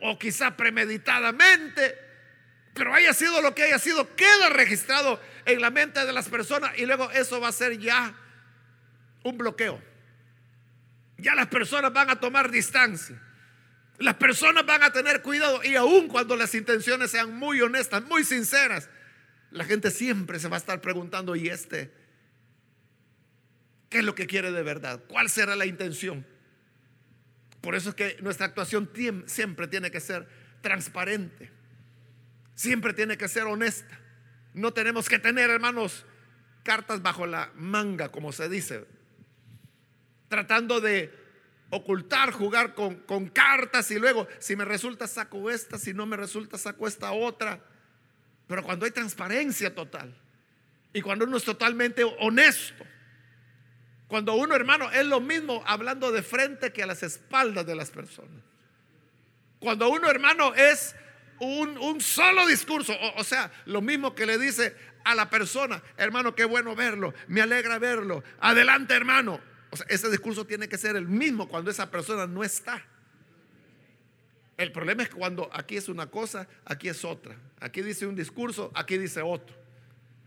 o 0.00 0.16
quizá 0.16 0.56
premeditadamente, 0.56 1.98
pero 2.72 2.94
haya 2.94 3.12
sido 3.12 3.42
lo 3.42 3.52
que 3.54 3.64
haya 3.64 3.80
sido, 3.80 4.14
queda 4.14 4.48
registrado 4.50 5.20
en 5.44 5.60
la 5.60 5.70
mente 5.70 6.06
de 6.06 6.12
las 6.12 6.28
personas 6.28 6.78
y 6.78 6.86
luego 6.86 7.10
eso 7.10 7.40
va 7.40 7.48
a 7.48 7.52
ser 7.52 7.78
ya 7.78 8.14
un 9.24 9.36
bloqueo. 9.36 9.82
Ya 11.18 11.34
las 11.34 11.48
personas 11.48 11.92
van 11.92 12.10
a 12.10 12.20
tomar 12.20 12.50
distancia. 12.50 13.20
Las 13.98 14.16
personas 14.16 14.66
van 14.66 14.82
a 14.82 14.92
tener 14.92 15.22
cuidado 15.22 15.62
y 15.64 15.74
aun 15.74 16.08
cuando 16.08 16.36
las 16.36 16.54
intenciones 16.54 17.10
sean 17.10 17.34
muy 17.34 17.60
honestas, 17.60 18.02
muy 18.04 18.24
sinceras, 18.24 18.90
la 19.50 19.64
gente 19.64 19.90
siempre 19.90 20.38
se 20.38 20.48
va 20.48 20.56
a 20.56 20.58
estar 20.58 20.80
preguntando, 20.80 21.34
¿y 21.34 21.48
este? 21.48 21.90
¿Qué 23.88 23.98
es 23.98 24.04
lo 24.04 24.14
que 24.14 24.26
quiere 24.26 24.52
de 24.52 24.62
verdad? 24.62 25.02
¿Cuál 25.08 25.30
será 25.30 25.56
la 25.56 25.66
intención? 25.66 26.26
Por 27.60 27.74
eso 27.74 27.90
es 27.90 27.94
que 27.94 28.16
nuestra 28.20 28.46
actuación 28.46 28.90
siempre 29.26 29.66
tiene 29.66 29.90
que 29.90 30.00
ser 30.00 30.28
transparente. 30.60 31.50
Siempre 32.54 32.92
tiene 32.92 33.16
que 33.16 33.28
ser 33.28 33.44
honesta. 33.44 33.98
No 34.54 34.72
tenemos 34.72 35.08
que 35.08 35.18
tener, 35.18 35.50
hermanos, 35.50 36.04
cartas 36.62 37.02
bajo 37.02 37.26
la 37.26 37.50
manga, 37.54 38.10
como 38.10 38.32
se 38.32 38.48
dice. 38.48 38.86
Tratando 40.28 40.80
de 40.80 41.12
ocultar, 41.70 42.32
jugar 42.32 42.74
con, 42.74 42.96
con 42.96 43.28
cartas 43.28 43.90
y 43.90 43.98
luego, 43.98 44.28
si 44.38 44.56
me 44.56 44.64
resulta, 44.64 45.06
saco 45.06 45.50
esta, 45.50 45.78
si 45.78 45.92
no 45.92 46.06
me 46.06 46.16
resulta, 46.16 46.58
saco 46.58 46.86
esta 46.86 47.12
otra. 47.12 47.60
Pero 48.46 48.62
cuando 48.62 48.84
hay 48.84 48.92
transparencia 48.92 49.74
total 49.74 50.14
y 50.92 51.00
cuando 51.02 51.24
uno 51.24 51.36
es 51.36 51.44
totalmente 51.44 52.04
honesto, 52.20 52.84
cuando 54.08 54.34
uno, 54.34 54.54
hermano, 54.54 54.90
es 54.92 55.04
lo 55.04 55.20
mismo 55.20 55.62
hablando 55.66 56.12
de 56.12 56.22
frente 56.22 56.72
que 56.72 56.82
a 56.82 56.86
las 56.86 57.02
espaldas 57.02 57.66
de 57.66 57.74
las 57.74 57.90
personas. 57.90 58.42
Cuando 59.58 59.88
uno, 59.88 60.08
hermano, 60.08 60.54
es 60.54 60.94
un, 61.40 62.00
solo 62.00 62.46
discurso, 62.46 62.94
o, 63.16 63.24
sea, 63.24 63.50
lo 63.64 63.80
mismo 63.82 64.14
que 64.14 64.26
le 64.26 64.38
dice 64.38 64.76
a 65.04 65.14
la 65.14 65.28
persona, 65.28 65.82
hermano, 65.96 66.34
qué 66.34 66.44
bueno 66.44 66.76
verlo, 66.76 67.14
me 67.26 67.42
alegra 67.42 67.78
verlo, 67.78 68.22
adelante, 68.38 68.94
hermano. 68.94 69.40
O 69.70 69.76
sea, 69.76 69.86
ese 69.88 70.10
discurso 70.10 70.46
tiene 70.46 70.68
que 70.68 70.78
ser 70.78 70.96
el 70.96 71.08
mismo 71.08 71.48
cuando 71.48 71.70
esa 71.70 71.90
persona 71.90 72.26
no 72.26 72.44
está. 72.44 72.84
El 74.56 74.72
problema 74.72 75.02
es 75.02 75.10
cuando 75.10 75.50
aquí 75.52 75.76
es 75.76 75.88
una 75.88 76.06
cosa, 76.06 76.48
aquí 76.64 76.88
es 76.88 77.04
otra. 77.04 77.36
Aquí 77.60 77.82
dice 77.82 78.06
un 78.06 78.14
discurso, 78.14 78.70
aquí 78.74 78.96
dice 78.96 79.20
otro. 79.20 79.54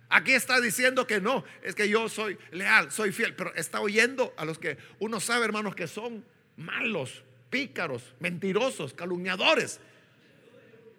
Aquí 0.10 0.34
está 0.34 0.60
diciendo 0.60 1.06
que 1.06 1.22
no, 1.22 1.44
es 1.62 1.76
que 1.76 1.88
yo 1.88 2.10
soy 2.10 2.38
leal, 2.52 2.92
soy 2.92 3.12
fiel, 3.12 3.36
pero 3.36 3.54
está 3.56 3.80
oyendo 3.80 4.34
a 4.38 4.46
los 4.46 4.58
que 4.58 4.78
uno 5.00 5.20
sabe, 5.20 5.46
hermanos, 5.46 5.76
que 5.76 5.88
son 5.88 6.26
malos, 6.58 7.24
pícaros, 7.50 8.16
mentirosos, 8.20 8.94
calumniadores. 8.94 9.80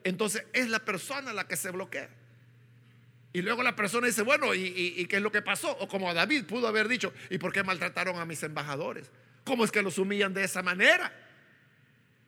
Entonces 0.05 0.45
es 0.53 0.69
la 0.69 0.85
persona 0.85 1.33
la 1.33 1.47
que 1.47 1.57
se 1.57 1.71
bloquea. 1.71 2.09
Y 3.33 3.43
luego 3.43 3.63
la 3.63 3.77
persona 3.77 4.09
dice, 4.09 4.23
bueno, 4.23 4.55
¿y, 4.55 5.07
qué 5.07 5.17
es 5.17 5.23
lo 5.23 5.31
que 5.31 5.43
pasó? 5.43 5.71
O 5.79 5.87
como 5.87 6.13
David 6.13 6.47
pudo 6.47 6.67
haber 6.67 6.89
dicho, 6.89 7.13
¿y 7.29 7.39
por 7.39 7.53
qué 7.53 7.63
maltrataron 7.63 8.19
a 8.19 8.25
mis 8.25 8.43
embajadores? 8.43 9.11
¿Cómo 9.45 9.65
es 9.65 9.71
que 9.71 9.83
los 9.83 9.99
humillan 9.99 10.35
de 10.35 10.43
esa 10.43 10.63
manera? 10.63 11.13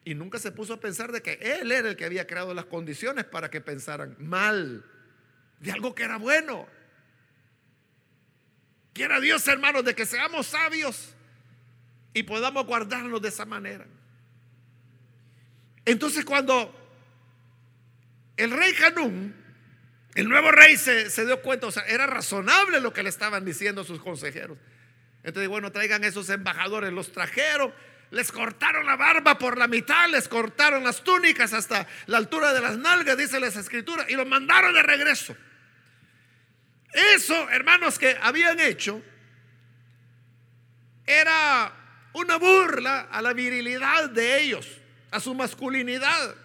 Y 0.04 0.14
nunca 0.14 0.38
se 0.38 0.52
puso 0.52 0.74
a 0.74 0.80
pensar 0.80 1.10
de 1.10 1.20
que 1.20 1.32
él 1.40 1.72
era 1.72 1.88
el 1.88 1.96
que 1.96 2.04
había 2.04 2.26
creado 2.26 2.54
las 2.54 2.66
condiciones 2.66 3.24
para 3.24 3.50
que 3.50 3.60
pensaran 3.60 4.16
mal 4.18 4.84
de 5.58 5.72
algo 5.72 5.94
que 5.94 6.04
era 6.04 6.18
bueno. 6.18 6.68
Quiera 8.92 9.20
Dios, 9.20 9.46
hermanos, 9.48 9.84
de 9.84 9.94
que 9.94 10.06
seamos 10.06 10.48
sabios 10.48 11.14
y 12.14 12.22
podamos 12.22 12.66
guardarnos 12.66 13.20
de 13.22 13.28
esa 13.28 13.44
manera. 13.44 13.86
Entonces 15.84 16.24
cuando 16.24 16.72
el 18.36 18.50
rey 18.50 18.72
Hanún, 18.84 19.41
el 20.14 20.28
nuevo 20.28 20.50
rey 20.50 20.76
se, 20.76 21.10
se, 21.10 21.24
dio 21.24 21.40
cuenta, 21.40 21.66
o 21.66 21.70
sea, 21.70 21.84
era 21.84 22.06
razonable 22.06 22.80
lo 22.80 22.92
que 22.92 23.02
le 23.02 23.08
estaban 23.08 23.44
diciendo 23.44 23.84
sus 23.84 24.00
consejeros. 24.00 24.58
Entonces, 25.22 25.48
bueno, 25.48 25.72
traigan 25.72 26.04
esos 26.04 26.28
embajadores, 26.30 26.92
los 26.92 27.12
trajeron 27.12 27.72
les 28.12 28.30
cortaron 28.30 28.84
la 28.84 28.96
barba 28.96 29.38
por 29.38 29.56
la 29.56 29.66
mitad, 29.66 30.06
les 30.10 30.28
cortaron 30.28 30.84
las 30.84 31.02
túnicas 31.02 31.54
hasta 31.54 31.86
la 32.06 32.18
altura 32.18 32.52
de 32.52 32.60
las 32.60 32.76
nalgas, 32.76 33.16
dice 33.16 33.40
las 33.40 33.56
escrituras, 33.56 34.06
y 34.10 34.14
los 34.14 34.26
mandaron 34.26 34.74
de 34.74 34.82
regreso. 34.82 35.34
Eso, 36.92 37.48
hermanos, 37.48 37.98
que 37.98 38.16
habían 38.20 38.60
hecho 38.60 39.02
era 41.06 41.72
una 42.12 42.36
burla 42.36 43.08
a 43.10 43.22
la 43.22 43.32
virilidad 43.32 44.10
de 44.10 44.42
ellos, 44.42 44.68
a 45.10 45.18
su 45.18 45.34
masculinidad. 45.34 46.36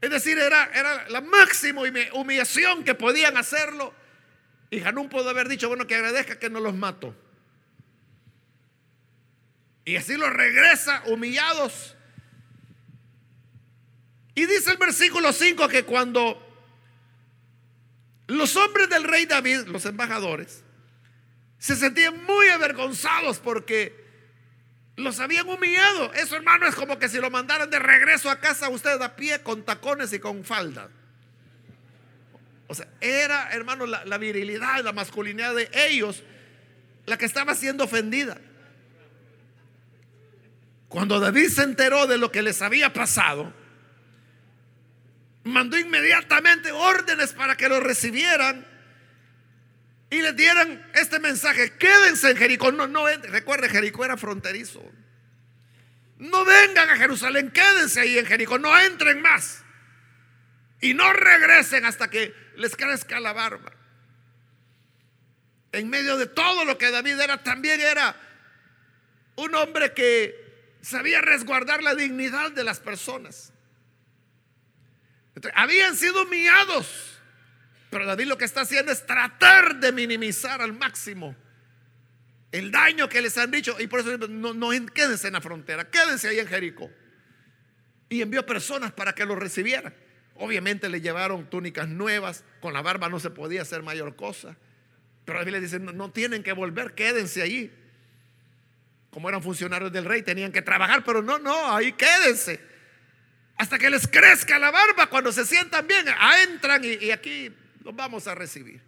Es 0.00 0.10
decir, 0.10 0.38
era, 0.38 0.70
era 0.72 1.08
la 1.08 1.20
máxima 1.20 1.82
humillación 2.12 2.84
que 2.84 2.94
podían 2.94 3.36
hacerlo. 3.36 3.92
Y 4.70 4.80
Hanún 4.82 5.08
pudo 5.08 5.30
haber 5.30 5.48
dicho, 5.48 5.68
bueno, 5.68 5.86
que 5.86 5.96
agradezca 5.96 6.38
que 6.38 6.50
no 6.50 6.60
los 6.60 6.74
mato. 6.74 7.14
Y 9.84 9.96
así 9.96 10.16
los 10.16 10.30
regresa 10.30 11.02
humillados. 11.06 11.96
Y 14.34 14.46
dice 14.46 14.70
el 14.70 14.76
versículo 14.76 15.32
5 15.32 15.66
que 15.68 15.84
cuando 15.84 16.44
los 18.28 18.54
hombres 18.56 18.88
del 18.90 19.04
rey 19.04 19.26
David, 19.26 19.66
los 19.66 19.84
embajadores, 19.86 20.62
se 21.58 21.74
sentían 21.74 22.22
muy 22.24 22.48
avergonzados 22.48 23.38
porque 23.40 24.07
los 24.98 25.20
habían 25.20 25.48
humillado. 25.48 26.12
Eso, 26.12 26.36
hermano, 26.36 26.66
es 26.66 26.74
como 26.74 26.98
que 26.98 27.08
si 27.08 27.18
lo 27.18 27.30
mandaran 27.30 27.70
de 27.70 27.78
regreso 27.78 28.28
a 28.30 28.40
casa 28.40 28.68
ustedes 28.68 29.00
a 29.00 29.16
pie 29.16 29.40
con 29.42 29.64
tacones 29.64 30.12
y 30.12 30.18
con 30.18 30.44
falda. 30.44 30.90
O 32.66 32.74
sea, 32.74 32.86
era, 33.00 33.50
hermano, 33.52 33.86
la, 33.86 34.04
la 34.04 34.18
virilidad, 34.18 34.84
la 34.84 34.92
masculinidad 34.92 35.54
de 35.54 35.70
ellos 35.72 36.22
la 37.06 37.16
que 37.16 37.24
estaba 37.24 37.54
siendo 37.54 37.84
ofendida. 37.84 38.38
Cuando 40.88 41.20
David 41.20 41.48
se 41.48 41.62
enteró 41.62 42.06
de 42.06 42.18
lo 42.18 42.30
que 42.30 42.42
les 42.42 42.60
había 42.60 42.92
pasado, 42.92 43.52
mandó 45.44 45.78
inmediatamente 45.78 46.72
órdenes 46.72 47.32
para 47.32 47.56
que 47.56 47.68
lo 47.68 47.80
recibieran 47.80 48.67
y 50.10 50.22
les 50.22 50.34
dieran 50.36 50.90
este 50.94 51.18
mensaje, 51.18 51.72
quédense 51.72 52.30
en 52.30 52.36
Jericó. 52.36 52.72
No, 52.72 52.86
no, 52.86 53.06
recuerde, 53.06 53.68
Jericó 53.68 54.04
era 54.04 54.16
fronterizo. 54.16 54.82
No 56.16 56.44
vengan 56.44 56.90
a 56.90 56.96
Jerusalén, 56.96 57.50
quédense 57.50 58.00
ahí 58.00 58.18
en 58.18 58.26
Jericó, 58.26 58.58
no 58.58 58.76
entren 58.78 59.20
más. 59.20 59.62
Y 60.80 60.94
no 60.94 61.12
regresen 61.12 61.84
hasta 61.84 62.08
que 62.08 62.34
les 62.56 62.74
crezca 62.76 63.20
la 63.20 63.32
barba. 63.32 63.72
En 65.72 65.90
medio 65.90 66.16
de 66.16 66.26
todo 66.26 66.64
lo 66.64 66.78
que 66.78 66.90
David 66.90 67.20
era, 67.20 67.42
también 67.42 67.80
era 67.80 68.16
un 69.36 69.54
hombre 69.54 69.92
que 69.92 70.74
sabía 70.80 71.20
resguardar 71.20 71.82
la 71.82 71.94
dignidad 71.94 72.50
de 72.52 72.64
las 72.64 72.80
personas. 72.80 73.52
habían 75.54 75.96
sido 75.96 76.22
humillados, 76.22 77.17
pero 77.90 78.06
David 78.06 78.26
lo 78.26 78.38
que 78.38 78.44
está 78.44 78.62
haciendo 78.62 78.92
es 78.92 79.06
tratar 79.06 79.76
de 79.76 79.92
minimizar 79.92 80.60
al 80.60 80.72
máximo 80.72 81.34
el 82.52 82.70
daño 82.70 83.08
que 83.08 83.20
les 83.20 83.36
han 83.38 83.50
dicho. 83.50 83.76
Y 83.78 83.86
por 83.86 84.00
eso 84.00 84.16
no, 84.18 84.54
no 84.54 84.70
quédense 84.92 85.26
en 85.26 85.34
la 85.34 85.40
frontera, 85.40 85.90
quédense 85.90 86.28
ahí 86.28 86.38
en 86.38 86.46
Jericó. 86.46 86.90
Y 88.08 88.22
envió 88.22 88.44
personas 88.46 88.92
para 88.92 89.14
que 89.14 89.24
lo 89.24 89.36
recibieran. 89.36 89.94
Obviamente 90.34 90.88
le 90.88 91.00
llevaron 91.00 91.50
túnicas 91.50 91.88
nuevas, 91.88 92.44
con 92.60 92.72
la 92.72 92.80
barba 92.80 93.08
no 93.08 93.20
se 93.20 93.30
podía 93.30 93.62
hacer 93.62 93.82
mayor 93.82 94.16
cosa. 94.16 94.56
Pero 95.24 95.38
David 95.38 95.52
le 95.52 95.60
dice, 95.60 95.78
no, 95.78 95.92
no 95.92 96.10
tienen 96.10 96.42
que 96.42 96.52
volver, 96.52 96.94
quédense 96.94 97.42
ahí 97.42 97.72
como 99.10 99.28
eran 99.28 99.42
funcionarios 99.42 99.92
del 99.92 100.04
rey, 100.04 100.22
tenían 100.22 100.52
que 100.52 100.62
trabajar, 100.62 101.02
pero 101.04 101.22
no, 101.22 101.38
no, 101.38 101.74
ahí 101.74 101.92
quédense. 101.92 102.60
Hasta 103.56 103.78
que 103.78 103.90
les 103.90 104.06
crezca 104.06 104.58
la 104.58 104.70
barba, 104.70 105.08
cuando 105.08 105.32
se 105.32 105.44
sientan 105.44 105.86
bien, 105.86 106.06
entran 106.46 106.84
y, 106.84 107.06
y 107.06 107.10
aquí 107.10 107.52
los 107.88 107.96
vamos 107.96 108.26
a 108.26 108.34
recibir. 108.34 108.82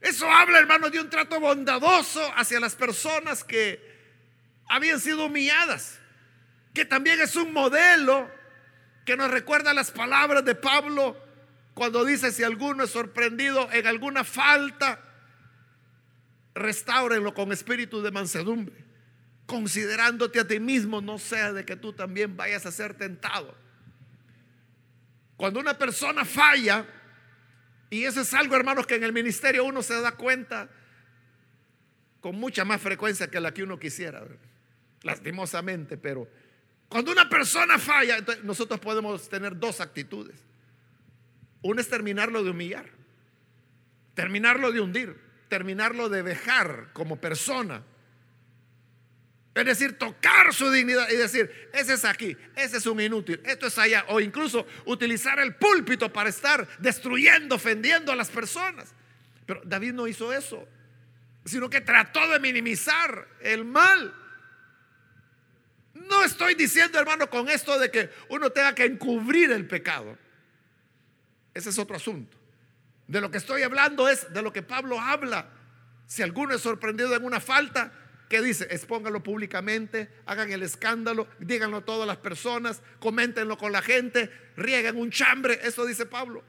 Eso 0.00 0.28
habla, 0.28 0.58
hermano, 0.58 0.90
de 0.90 0.98
un 0.98 1.08
trato 1.08 1.38
bondadoso 1.38 2.20
hacia 2.36 2.58
las 2.58 2.74
personas 2.74 3.44
que 3.44 3.80
habían 4.66 4.98
sido 4.98 5.26
humilladas, 5.26 6.00
que 6.74 6.84
también 6.84 7.20
es 7.20 7.36
un 7.36 7.52
modelo 7.52 8.28
que 9.04 9.16
nos 9.16 9.30
recuerda 9.30 9.72
las 9.72 9.92
palabras 9.92 10.44
de 10.44 10.56
Pablo 10.56 11.16
cuando 11.74 12.04
dice, 12.04 12.32
si 12.32 12.42
alguno 12.42 12.82
es 12.82 12.90
sorprendido 12.90 13.70
en 13.70 13.86
alguna 13.86 14.24
falta, 14.24 15.00
restáurenlo 16.54 17.34
con 17.34 17.52
espíritu 17.52 18.02
de 18.02 18.10
mansedumbre, 18.10 18.84
considerándote 19.46 20.40
a 20.40 20.48
ti 20.48 20.58
mismo, 20.58 21.00
no 21.00 21.20
sea 21.20 21.52
de 21.52 21.64
que 21.64 21.76
tú 21.76 21.92
también 21.92 22.36
vayas 22.36 22.66
a 22.66 22.72
ser 22.72 22.94
tentado. 22.94 23.54
Cuando 25.36 25.60
una 25.60 25.78
persona 25.78 26.24
falla, 26.24 26.84
y 27.90 28.04
eso 28.04 28.20
es 28.20 28.32
algo, 28.32 28.56
hermanos, 28.56 28.86
que 28.86 28.94
en 28.94 29.04
el 29.04 29.12
ministerio 29.12 29.64
uno 29.64 29.82
se 29.82 30.00
da 30.00 30.12
cuenta 30.12 30.70
con 32.20 32.36
mucha 32.36 32.64
más 32.64 32.80
frecuencia 32.80 33.30
que 33.30 33.40
la 33.40 33.52
que 33.52 33.62
uno 33.62 33.78
quisiera, 33.78 34.24
lastimosamente, 35.02 35.96
pero 35.96 36.28
cuando 36.88 37.12
una 37.12 37.28
persona 37.28 37.78
falla, 37.78 38.18
nosotros 38.42 38.80
podemos 38.80 39.28
tener 39.28 39.58
dos 39.58 39.80
actitudes. 39.80 40.40
Una 41.62 41.80
es 41.80 41.88
terminarlo 41.88 42.42
de 42.42 42.50
humillar, 42.50 42.86
terminarlo 44.14 44.72
de 44.72 44.80
hundir 44.80 45.30
terminarlo 45.50 46.08
de 46.08 46.22
dejar 46.22 46.88
como 46.94 47.20
persona. 47.20 47.82
Es 49.60 49.78
decir, 49.78 49.98
tocar 49.98 50.54
su 50.54 50.70
dignidad 50.70 51.10
y 51.10 51.16
decir, 51.16 51.68
ese 51.74 51.92
es 51.92 52.06
aquí, 52.06 52.34
ese 52.56 52.78
es 52.78 52.86
un 52.86 52.98
inútil, 52.98 53.42
esto 53.44 53.66
es 53.66 53.76
allá. 53.76 54.06
O 54.08 54.18
incluso 54.18 54.66
utilizar 54.86 55.38
el 55.38 55.54
púlpito 55.54 56.10
para 56.10 56.30
estar 56.30 56.66
destruyendo, 56.78 57.56
ofendiendo 57.56 58.10
a 58.10 58.16
las 58.16 58.30
personas. 58.30 58.94
Pero 59.44 59.60
David 59.64 59.92
no 59.92 60.06
hizo 60.06 60.32
eso, 60.32 60.66
sino 61.44 61.68
que 61.68 61.82
trató 61.82 62.26
de 62.28 62.40
minimizar 62.40 63.28
el 63.42 63.66
mal. 63.66 64.14
No 65.92 66.24
estoy 66.24 66.54
diciendo, 66.54 66.98
hermano, 66.98 67.28
con 67.28 67.50
esto 67.50 67.78
de 67.78 67.90
que 67.90 68.08
uno 68.30 68.48
tenga 68.50 68.74
que 68.74 68.86
encubrir 68.86 69.52
el 69.52 69.66
pecado. 69.66 70.16
Ese 71.52 71.68
es 71.68 71.78
otro 71.78 71.96
asunto. 71.96 72.38
De 73.06 73.20
lo 73.20 73.30
que 73.30 73.36
estoy 73.36 73.62
hablando 73.62 74.08
es 74.08 74.32
de 74.32 74.40
lo 74.40 74.54
que 74.54 74.62
Pablo 74.62 74.98
habla. 74.98 75.50
Si 76.06 76.22
alguno 76.22 76.54
es 76.54 76.62
sorprendido 76.62 77.14
en 77.14 77.24
una 77.24 77.40
falta, 77.40 77.92
¿qué 78.30 78.40
dice? 78.40 78.68
Expóngalo 78.70 79.24
públicamente, 79.24 80.08
hagan 80.24 80.52
el 80.52 80.62
escándalo, 80.62 81.26
díganlo 81.40 81.78
a 81.78 81.84
todas 81.84 82.06
las 82.06 82.18
personas, 82.18 82.80
coméntenlo 83.00 83.58
con 83.58 83.72
la 83.72 83.82
gente, 83.82 84.30
rieguen 84.56 84.96
un 84.96 85.10
chambre. 85.10 85.58
Eso 85.64 85.84
dice 85.84 86.06
Pablo. 86.06 86.44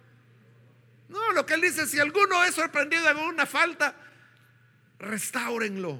No, 1.10 1.32
lo 1.32 1.44
que 1.44 1.56
él 1.56 1.62
dice, 1.62 1.88
si 1.88 2.00
alguno 2.00 2.44
es 2.46 2.54
sorprendido 2.54 3.10
en 3.10 3.18
una 3.18 3.48
falta, 3.48 3.96
restáurenlo 5.00 6.00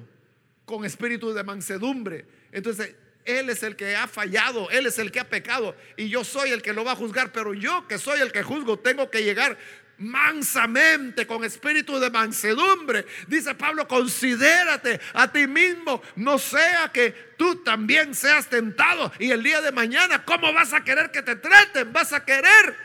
con 0.64 0.84
espíritu 0.84 1.34
de 1.34 1.42
mansedumbre. 1.42 2.26
Entonces, 2.52 2.94
él 3.24 3.50
es 3.50 3.64
el 3.64 3.74
que 3.74 3.96
ha 3.96 4.06
fallado, 4.06 4.70
Él 4.70 4.86
es 4.86 4.98
el 4.98 5.10
que 5.10 5.20
ha 5.20 5.28
pecado 5.28 5.76
y 5.96 6.08
yo 6.08 6.24
soy 6.24 6.50
el 6.50 6.62
que 6.62 6.72
lo 6.72 6.84
va 6.84 6.92
a 6.92 6.96
juzgar, 6.96 7.32
pero 7.32 7.54
yo 7.54 7.86
que 7.88 7.98
soy 7.98 8.20
el 8.20 8.32
que 8.32 8.42
juzgo 8.42 8.78
tengo 8.78 9.10
que 9.10 9.22
llegar 9.22 9.58
mansamente, 10.02 11.26
con 11.26 11.44
espíritu 11.44 11.98
de 11.98 12.10
mansedumbre. 12.10 13.06
Dice 13.26 13.54
Pablo, 13.54 13.86
considérate 13.86 15.00
a 15.14 15.30
ti 15.30 15.46
mismo, 15.46 16.02
no 16.16 16.38
sea 16.38 16.90
que 16.92 17.34
tú 17.38 17.62
también 17.62 18.14
seas 18.14 18.48
tentado. 18.48 19.12
Y 19.18 19.30
el 19.30 19.42
día 19.42 19.60
de 19.60 19.72
mañana, 19.72 20.24
¿cómo 20.24 20.52
vas 20.52 20.72
a 20.72 20.84
querer 20.84 21.10
que 21.10 21.22
te 21.22 21.36
traten? 21.36 21.92
Vas 21.92 22.12
a 22.12 22.24
querer 22.24 22.76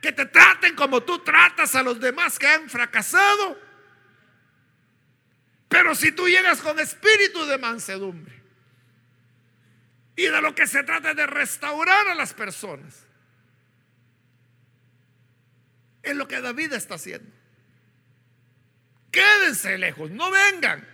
que 0.00 0.12
te 0.12 0.26
traten 0.26 0.74
como 0.74 1.02
tú 1.02 1.18
tratas 1.20 1.74
a 1.74 1.82
los 1.82 2.00
demás 2.00 2.38
que 2.38 2.46
han 2.46 2.68
fracasado. 2.68 3.58
Pero 5.68 5.94
si 5.94 6.12
tú 6.12 6.28
llegas 6.28 6.60
con 6.60 6.78
espíritu 6.80 7.46
de 7.46 7.58
mansedumbre 7.58 8.42
y 10.16 10.24
de 10.24 10.42
lo 10.42 10.54
que 10.54 10.66
se 10.66 10.82
trata 10.82 11.10
es 11.10 11.16
de 11.16 11.26
restaurar 11.26 12.08
a 12.08 12.14
las 12.14 12.34
personas, 12.34 13.06
es 16.02 16.16
lo 16.16 16.26
que 16.28 16.40
David 16.40 16.72
está 16.72 16.94
haciendo. 16.94 17.30
Quédense 19.10 19.76
lejos, 19.78 20.10
no 20.10 20.30
vengan. 20.30 20.86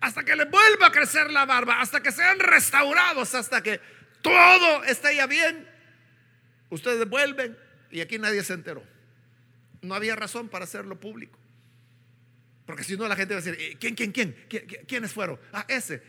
hasta 0.00 0.24
que 0.24 0.36
les 0.36 0.48
vuelva 0.48 0.86
a 0.86 0.92
crecer 0.92 1.30
la 1.32 1.44
barba, 1.44 1.80
hasta 1.80 2.00
que 2.00 2.12
sean 2.12 2.38
restaurados, 2.38 3.34
hasta 3.34 3.62
que 3.64 3.80
todo 4.22 4.84
esté 4.84 5.16
ya 5.16 5.26
bien, 5.26 5.68
ustedes 6.70 7.08
vuelven 7.08 7.58
y 7.90 8.00
aquí 8.00 8.18
nadie 8.18 8.44
se 8.44 8.54
enteró. 8.54 8.84
No 9.82 9.94
había 9.94 10.14
razón 10.14 10.48
para 10.48 10.64
hacerlo 10.64 11.00
público. 11.00 11.38
Porque 12.64 12.84
si 12.84 12.96
no 12.96 13.08
la 13.08 13.16
gente 13.16 13.34
va 13.34 13.40
a 13.40 13.42
decir, 13.42 13.60
eh, 13.60 13.76
¿quién, 13.80 13.94
quién, 13.94 14.12
quién? 14.12 14.36
¿Quiénes 14.86 15.12
fueron? 15.12 15.40
Ah, 15.52 15.64
ese. 15.68 16.02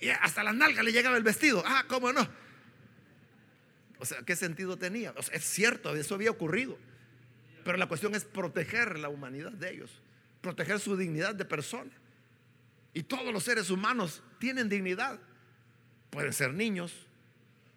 Y 0.00 0.10
hasta 0.10 0.44
la 0.44 0.52
nalga 0.52 0.82
le 0.82 0.92
llegaba 0.92 1.16
el 1.16 1.22
vestido. 1.22 1.62
Ah, 1.66 1.84
¿cómo 1.88 2.12
no? 2.12 2.28
O 3.98 4.04
sea, 4.04 4.18
¿qué 4.24 4.36
sentido 4.36 4.76
tenía? 4.76 5.12
es 5.32 5.44
cierto, 5.44 5.96
eso 5.96 6.14
había 6.14 6.30
ocurrido. 6.30 6.78
Pero 7.68 7.76
la 7.76 7.86
cuestión 7.86 8.14
es 8.14 8.24
proteger 8.24 8.98
la 8.98 9.10
humanidad 9.10 9.52
de 9.52 9.70
ellos, 9.70 9.90
proteger 10.40 10.80
su 10.80 10.96
dignidad 10.96 11.34
de 11.34 11.44
persona. 11.44 11.90
Y 12.94 13.02
todos 13.02 13.30
los 13.30 13.44
seres 13.44 13.68
humanos 13.68 14.22
tienen 14.38 14.70
dignidad. 14.70 15.20
Pueden 16.08 16.32
ser 16.32 16.54
niños, 16.54 16.94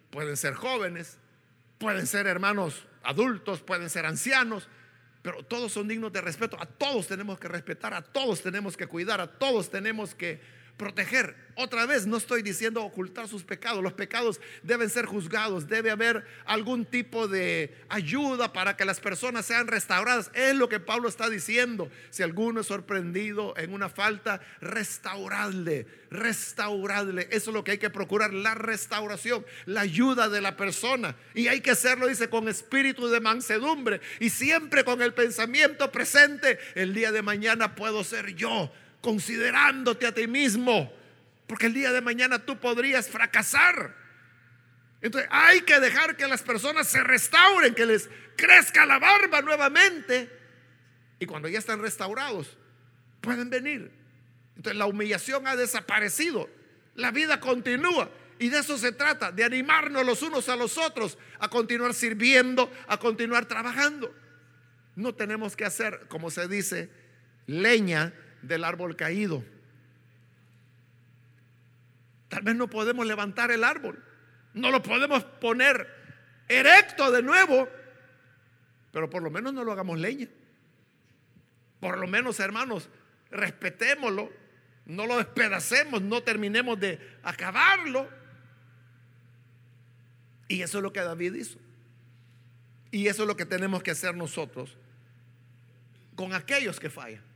pueden 0.08 0.38
ser 0.38 0.54
jóvenes, 0.54 1.18
pueden 1.76 2.06
ser 2.06 2.26
hermanos 2.26 2.86
adultos, 3.02 3.60
pueden 3.60 3.90
ser 3.90 4.06
ancianos, 4.06 4.66
pero 5.20 5.42
todos 5.42 5.72
son 5.72 5.88
dignos 5.88 6.10
de 6.10 6.22
respeto. 6.22 6.56
A 6.58 6.64
todos 6.64 7.08
tenemos 7.08 7.38
que 7.38 7.48
respetar, 7.48 7.92
a 7.92 8.00
todos 8.00 8.40
tenemos 8.40 8.78
que 8.78 8.86
cuidar, 8.86 9.20
a 9.20 9.26
todos 9.26 9.68
tenemos 9.70 10.14
que 10.14 10.40
proteger. 10.82 11.36
Otra 11.54 11.86
vez, 11.86 12.06
no 12.06 12.16
estoy 12.16 12.42
diciendo 12.42 12.82
ocultar 12.82 13.28
sus 13.28 13.44
pecados. 13.44 13.82
Los 13.82 13.92
pecados 13.92 14.40
deben 14.64 14.90
ser 14.90 15.06
juzgados. 15.06 15.68
Debe 15.68 15.90
haber 15.90 16.24
algún 16.44 16.84
tipo 16.84 17.28
de 17.28 17.72
ayuda 17.88 18.52
para 18.52 18.76
que 18.76 18.84
las 18.84 18.98
personas 18.98 19.46
sean 19.46 19.68
restauradas. 19.68 20.30
Es 20.34 20.56
lo 20.56 20.68
que 20.68 20.80
Pablo 20.80 21.08
está 21.08 21.30
diciendo. 21.30 21.88
Si 22.10 22.24
alguno 22.24 22.62
es 22.62 22.66
sorprendido 22.66 23.54
en 23.58 23.72
una 23.72 23.88
falta, 23.88 24.40
restaurarle, 24.60 25.86
restaurarle. 26.10 27.28
Eso 27.30 27.50
es 27.50 27.54
lo 27.54 27.62
que 27.62 27.72
hay 27.72 27.78
que 27.78 27.90
procurar, 27.90 28.32
la 28.32 28.54
restauración, 28.54 29.46
la 29.66 29.82
ayuda 29.82 30.28
de 30.28 30.40
la 30.40 30.56
persona. 30.56 31.14
Y 31.34 31.46
hay 31.46 31.60
que 31.60 31.72
hacerlo, 31.72 32.08
dice, 32.08 32.28
con 32.28 32.48
espíritu 32.48 33.08
de 33.08 33.20
mansedumbre 33.20 34.00
y 34.18 34.30
siempre 34.30 34.84
con 34.84 35.00
el 35.00 35.14
pensamiento 35.14 35.92
presente. 35.92 36.58
El 36.74 36.92
día 36.92 37.12
de 37.12 37.22
mañana 37.22 37.76
puedo 37.76 38.02
ser 38.02 38.34
yo 38.34 38.72
considerándote 39.02 40.06
a 40.06 40.14
ti 40.14 40.26
mismo, 40.26 40.90
porque 41.46 41.66
el 41.66 41.74
día 41.74 41.92
de 41.92 42.00
mañana 42.00 42.38
tú 42.38 42.58
podrías 42.58 43.08
fracasar. 43.08 43.94
Entonces 45.02 45.28
hay 45.30 45.62
que 45.62 45.78
dejar 45.80 46.16
que 46.16 46.26
las 46.26 46.42
personas 46.42 46.88
se 46.88 47.02
restauren, 47.02 47.74
que 47.74 47.84
les 47.84 48.08
crezca 48.36 48.86
la 48.86 48.98
barba 48.98 49.42
nuevamente. 49.42 50.30
Y 51.18 51.26
cuando 51.26 51.48
ya 51.48 51.58
están 51.58 51.82
restaurados, 51.82 52.56
pueden 53.20 53.50
venir. 53.50 53.90
Entonces 54.56 54.78
la 54.78 54.86
humillación 54.86 55.46
ha 55.46 55.56
desaparecido. 55.56 56.48
La 56.94 57.10
vida 57.10 57.40
continúa. 57.40 58.10
Y 58.38 58.48
de 58.48 58.58
eso 58.58 58.78
se 58.78 58.92
trata, 58.92 59.30
de 59.30 59.44
animarnos 59.44 60.04
los 60.06 60.22
unos 60.22 60.48
a 60.48 60.56
los 60.56 60.78
otros 60.78 61.18
a 61.38 61.48
continuar 61.48 61.94
sirviendo, 61.94 62.72
a 62.86 62.98
continuar 62.98 63.46
trabajando. 63.46 64.14
No 64.94 65.14
tenemos 65.14 65.56
que 65.56 65.64
hacer, 65.64 66.06
como 66.08 66.30
se 66.30 66.48
dice, 66.48 66.90
leña 67.46 68.12
del 68.42 68.64
árbol 68.64 68.96
caído. 68.96 69.42
Tal 72.28 72.42
vez 72.42 72.56
no 72.56 72.68
podemos 72.68 73.06
levantar 73.06 73.50
el 73.50 73.64
árbol, 73.64 74.02
no 74.54 74.70
lo 74.70 74.82
podemos 74.82 75.24
poner 75.24 75.86
erecto 76.48 77.10
de 77.10 77.22
nuevo, 77.22 77.68
pero 78.90 79.08
por 79.08 79.22
lo 79.22 79.30
menos 79.30 79.52
no 79.52 79.64
lo 79.64 79.72
hagamos 79.72 79.98
leña. 79.98 80.28
Por 81.80 81.98
lo 81.98 82.06
menos, 82.06 82.38
hermanos, 82.38 82.88
respetémoslo, 83.30 84.30
no 84.86 85.06
lo 85.06 85.18
despedacemos, 85.18 86.02
no 86.02 86.22
terminemos 86.22 86.78
de 86.78 87.00
acabarlo. 87.22 88.08
Y 90.48 90.62
eso 90.62 90.78
es 90.78 90.82
lo 90.82 90.92
que 90.92 91.00
David 91.00 91.34
hizo. 91.34 91.58
Y 92.90 93.08
eso 93.08 93.22
es 93.22 93.28
lo 93.28 93.36
que 93.36 93.46
tenemos 93.46 93.82
que 93.82 93.90
hacer 93.90 94.14
nosotros 94.14 94.76
con 96.14 96.34
aquellos 96.34 96.78
que 96.78 96.90
fallan. 96.90 97.31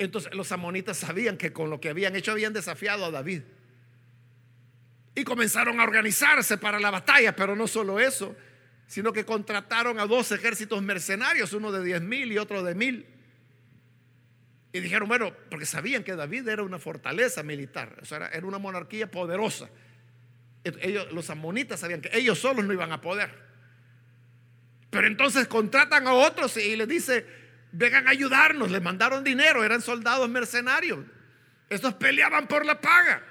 Entonces 0.00 0.34
los 0.34 0.50
amonitas 0.50 0.96
sabían 0.96 1.36
que 1.36 1.52
con 1.52 1.68
lo 1.68 1.78
que 1.78 1.90
habían 1.90 2.16
hecho 2.16 2.32
habían 2.32 2.54
desafiado 2.54 3.04
a 3.04 3.10
David. 3.10 3.42
Y 5.14 5.24
comenzaron 5.24 5.78
a 5.78 5.84
organizarse 5.84 6.56
para 6.56 6.80
la 6.80 6.90
batalla, 6.90 7.36
pero 7.36 7.54
no 7.54 7.68
solo 7.68 8.00
eso, 8.00 8.34
sino 8.86 9.12
que 9.12 9.26
contrataron 9.26 10.00
a 10.00 10.06
dos 10.06 10.32
ejércitos 10.32 10.82
mercenarios, 10.82 11.52
uno 11.52 11.70
de 11.70 11.84
diez 11.84 12.00
mil 12.00 12.32
y 12.32 12.38
otro 12.38 12.62
de 12.62 12.74
mil. 12.74 13.04
Y 14.72 14.80
dijeron, 14.80 15.06
bueno, 15.06 15.34
porque 15.50 15.66
sabían 15.66 16.02
que 16.02 16.16
David 16.16 16.48
era 16.48 16.62
una 16.62 16.78
fortaleza 16.78 17.42
militar, 17.42 17.98
o 18.00 18.06
sea, 18.06 18.28
era 18.28 18.46
una 18.46 18.58
monarquía 18.58 19.10
poderosa. 19.10 19.68
Ellos, 20.64 21.12
los 21.12 21.28
amonitas 21.28 21.80
sabían 21.80 22.00
que 22.00 22.08
ellos 22.14 22.38
solos 22.38 22.64
no 22.64 22.72
iban 22.72 22.90
a 22.90 23.02
poder. 23.02 23.30
Pero 24.88 25.06
entonces 25.06 25.46
contratan 25.46 26.06
a 26.06 26.14
otros 26.14 26.56
y 26.56 26.74
les 26.74 26.88
dice, 26.88 27.39
vengan 27.72 28.06
a 28.06 28.10
ayudarnos. 28.10 28.70
Le 28.70 28.80
mandaron 28.80 29.24
dinero, 29.24 29.64
eran 29.64 29.82
soldados 29.82 30.28
mercenarios. 30.28 31.04
Estos 31.68 31.94
peleaban 31.94 32.46
por 32.46 32.66
la 32.66 32.80
paga. 32.80 33.22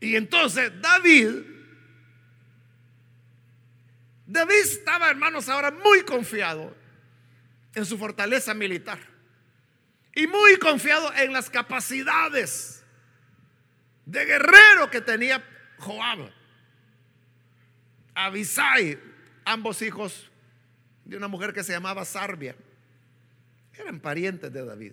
Y 0.00 0.16
entonces 0.16 0.72
David, 0.80 1.44
David 4.26 4.54
estaba, 4.62 5.10
hermanos, 5.10 5.48
ahora 5.48 5.70
muy 5.70 6.02
confiado 6.02 6.76
en 7.74 7.86
su 7.86 7.96
fortaleza 7.98 8.54
militar. 8.54 8.98
Y 10.14 10.26
muy 10.26 10.56
confiado 10.56 11.12
en 11.14 11.32
las 11.32 11.48
capacidades 11.48 12.84
de 14.04 14.24
guerrero 14.24 14.90
que 14.90 15.00
tenía 15.00 15.42
Joab. 15.78 16.30
Abisai, 18.14 18.98
ambos 19.44 19.80
hijos 19.82 20.31
de 21.04 21.16
una 21.16 21.28
mujer 21.28 21.52
que 21.52 21.64
se 21.64 21.72
llamaba 21.72 22.04
Sarbia. 22.04 22.54
Eran 23.78 24.00
parientes 24.00 24.52
de 24.52 24.64
David. 24.64 24.92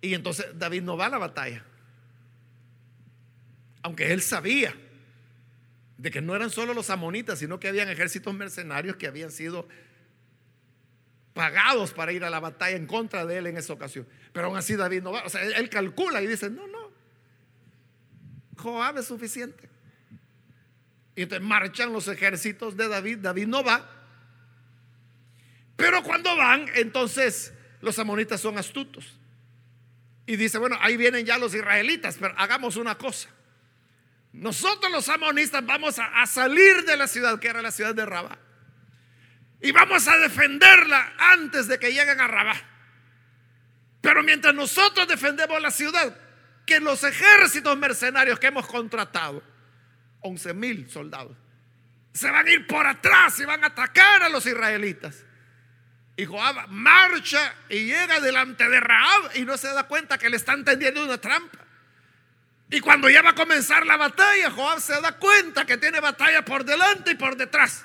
Y 0.00 0.14
entonces 0.14 0.46
David 0.54 0.82
no 0.82 0.96
va 0.96 1.06
a 1.06 1.10
la 1.10 1.18
batalla. 1.18 1.64
Aunque 3.82 4.12
él 4.12 4.22
sabía 4.22 4.74
de 5.98 6.10
que 6.10 6.20
no 6.20 6.36
eran 6.36 6.50
solo 6.50 6.74
los 6.74 6.90
amonitas, 6.90 7.38
sino 7.38 7.58
que 7.58 7.68
habían 7.68 7.88
ejércitos 7.88 8.34
mercenarios 8.34 8.96
que 8.96 9.06
habían 9.06 9.30
sido 9.30 9.66
pagados 11.36 11.92
para 11.92 12.12
ir 12.12 12.24
a 12.24 12.30
la 12.30 12.40
batalla 12.40 12.76
en 12.76 12.86
contra 12.86 13.26
de 13.26 13.38
él 13.38 13.46
en 13.46 13.56
esa 13.56 13.72
ocasión. 13.72 14.06
Pero 14.32 14.46
aún 14.46 14.56
así 14.56 14.74
David 14.74 15.02
no 15.02 15.12
va. 15.12 15.24
O 15.24 15.28
sea, 15.28 15.42
él, 15.42 15.68
calcula 15.68 16.22
y 16.22 16.26
dice, 16.26 16.50
no, 16.50 16.66
no. 16.66 16.90
Joab 18.56 18.98
es 18.98 19.06
suficiente. 19.06 19.68
Y 21.16 21.22
entonces 21.22 21.48
marchan 21.48 21.92
los 21.92 22.06
ejércitos 22.08 22.76
de 22.76 22.88
David. 22.88 23.18
David 23.18 23.46
no 23.46 23.64
va. 23.64 23.90
Pero 25.74 26.02
cuando 26.02 26.36
van, 26.36 26.66
entonces 26.74 27.54
los 27.80 27.98
amonitas 27.98 28.40
son 28.40 28.58
astutos. 28.58 29.18
Y 30.26 30.36
dice, 30.36 30.58
bueno, 30.58 30.76
ahí 30.80 30.96
vienen 30.96 31.24
ya 31.24 31.38
los 31.38 31.54
israelitas, 31.54 32.18
pero 32.20 32.34
hagamos 32.36 32.76
una 32.76 32.96
cosa. 32.98 33.30
Nosotros 34.32 34.92
los 34.92 35.08
amonitas 35.08 35.64
vamos 35.64 35.98
a, 35.98 36.26
salir 36.26 36.84
de 36.84 36.96
la 36.96 37.06
ciudad, 37.06 37.38
que 37.38 37.48
era 37.48 37.62
la 37.62 37.70
ciudad 37.70 37.94
de 37.94 38.04
Rabá. 38.04 38.38
Y 39.62 39.72
vamos 39.72 40.06
a 40.08 40.18
defenderla 40.18 41.14
antes 41.18 41.66
de 41.66 41.78
que 41.78 41.92
lleguen 41.92 42.20
a 42.20 42.26
Rabá. 42.26 42.56
Pero 44.02 44.22
mientras 44.22 44.54
nosotros 44.54 45.08
defendemos 45.08 45.62
la 45.62 45.70
ciudad, 45.70 46.14
que 46.66 46.80
los 46.80 47.02
ejércitos 47.04 47.78
mercenarios 47.78 48.38
que 48.38 48.48
hemos 48.48 48.66
contratado 48.66 49.42
11 50.26 50.54
mil 50.54 50.90
soldados. 50.90 51.36
Se 52.12 52.30
van 52.30 52.46
a 52.46 52.50
ir 52.50 52.66
por 52.66 52.86
atrás 52.86 53.38
y 53.40 53.44
van 53.44 53.62
a 53.64 53.68
atacar 53.68 54.22
a 54.22 54.28
los 54.28 54.46
israelitas. 54.46 55.24
Y 56.16 56.24
Joab 56.24 56.68
marcha 56.68 57.54
y 57.68 57.86
llega 57.86 58.20
delante 58.20 58.68
de 58.68 58.80
Raab 58.80 59.36
y 59.36 59.44
no 59.44 59.56
se 59.58 59.68
da 59.68 59.86
cuenta 59.86 60.16
que 60.16 60.30
le 60.30 60.36
están 60.36 60.64
tendiendo 60.64 61.04
una 61.04 61.18
trampa. 61.18 61.58
Y 62.70 62.80
cuando 62.80 63.08
ya 63.08 63.22
va 63.22 63.30
a 63.30 63.34
comenzar 63.34 63.86
la 63.86 63.96
batalla, 63.96 64.50
Joab 64.50 64.80
se 64.80 64.98
da 65.00 65.12
cuenta 65.18 65.66
que 65.66 65.76
tiene 65.76 66.00
batalla 66.00 66.44
por 66.44 66.64
delante 66.64 67.12
y 67.12 67.14
por 67.14 67.36
detrás. 67.36 67.84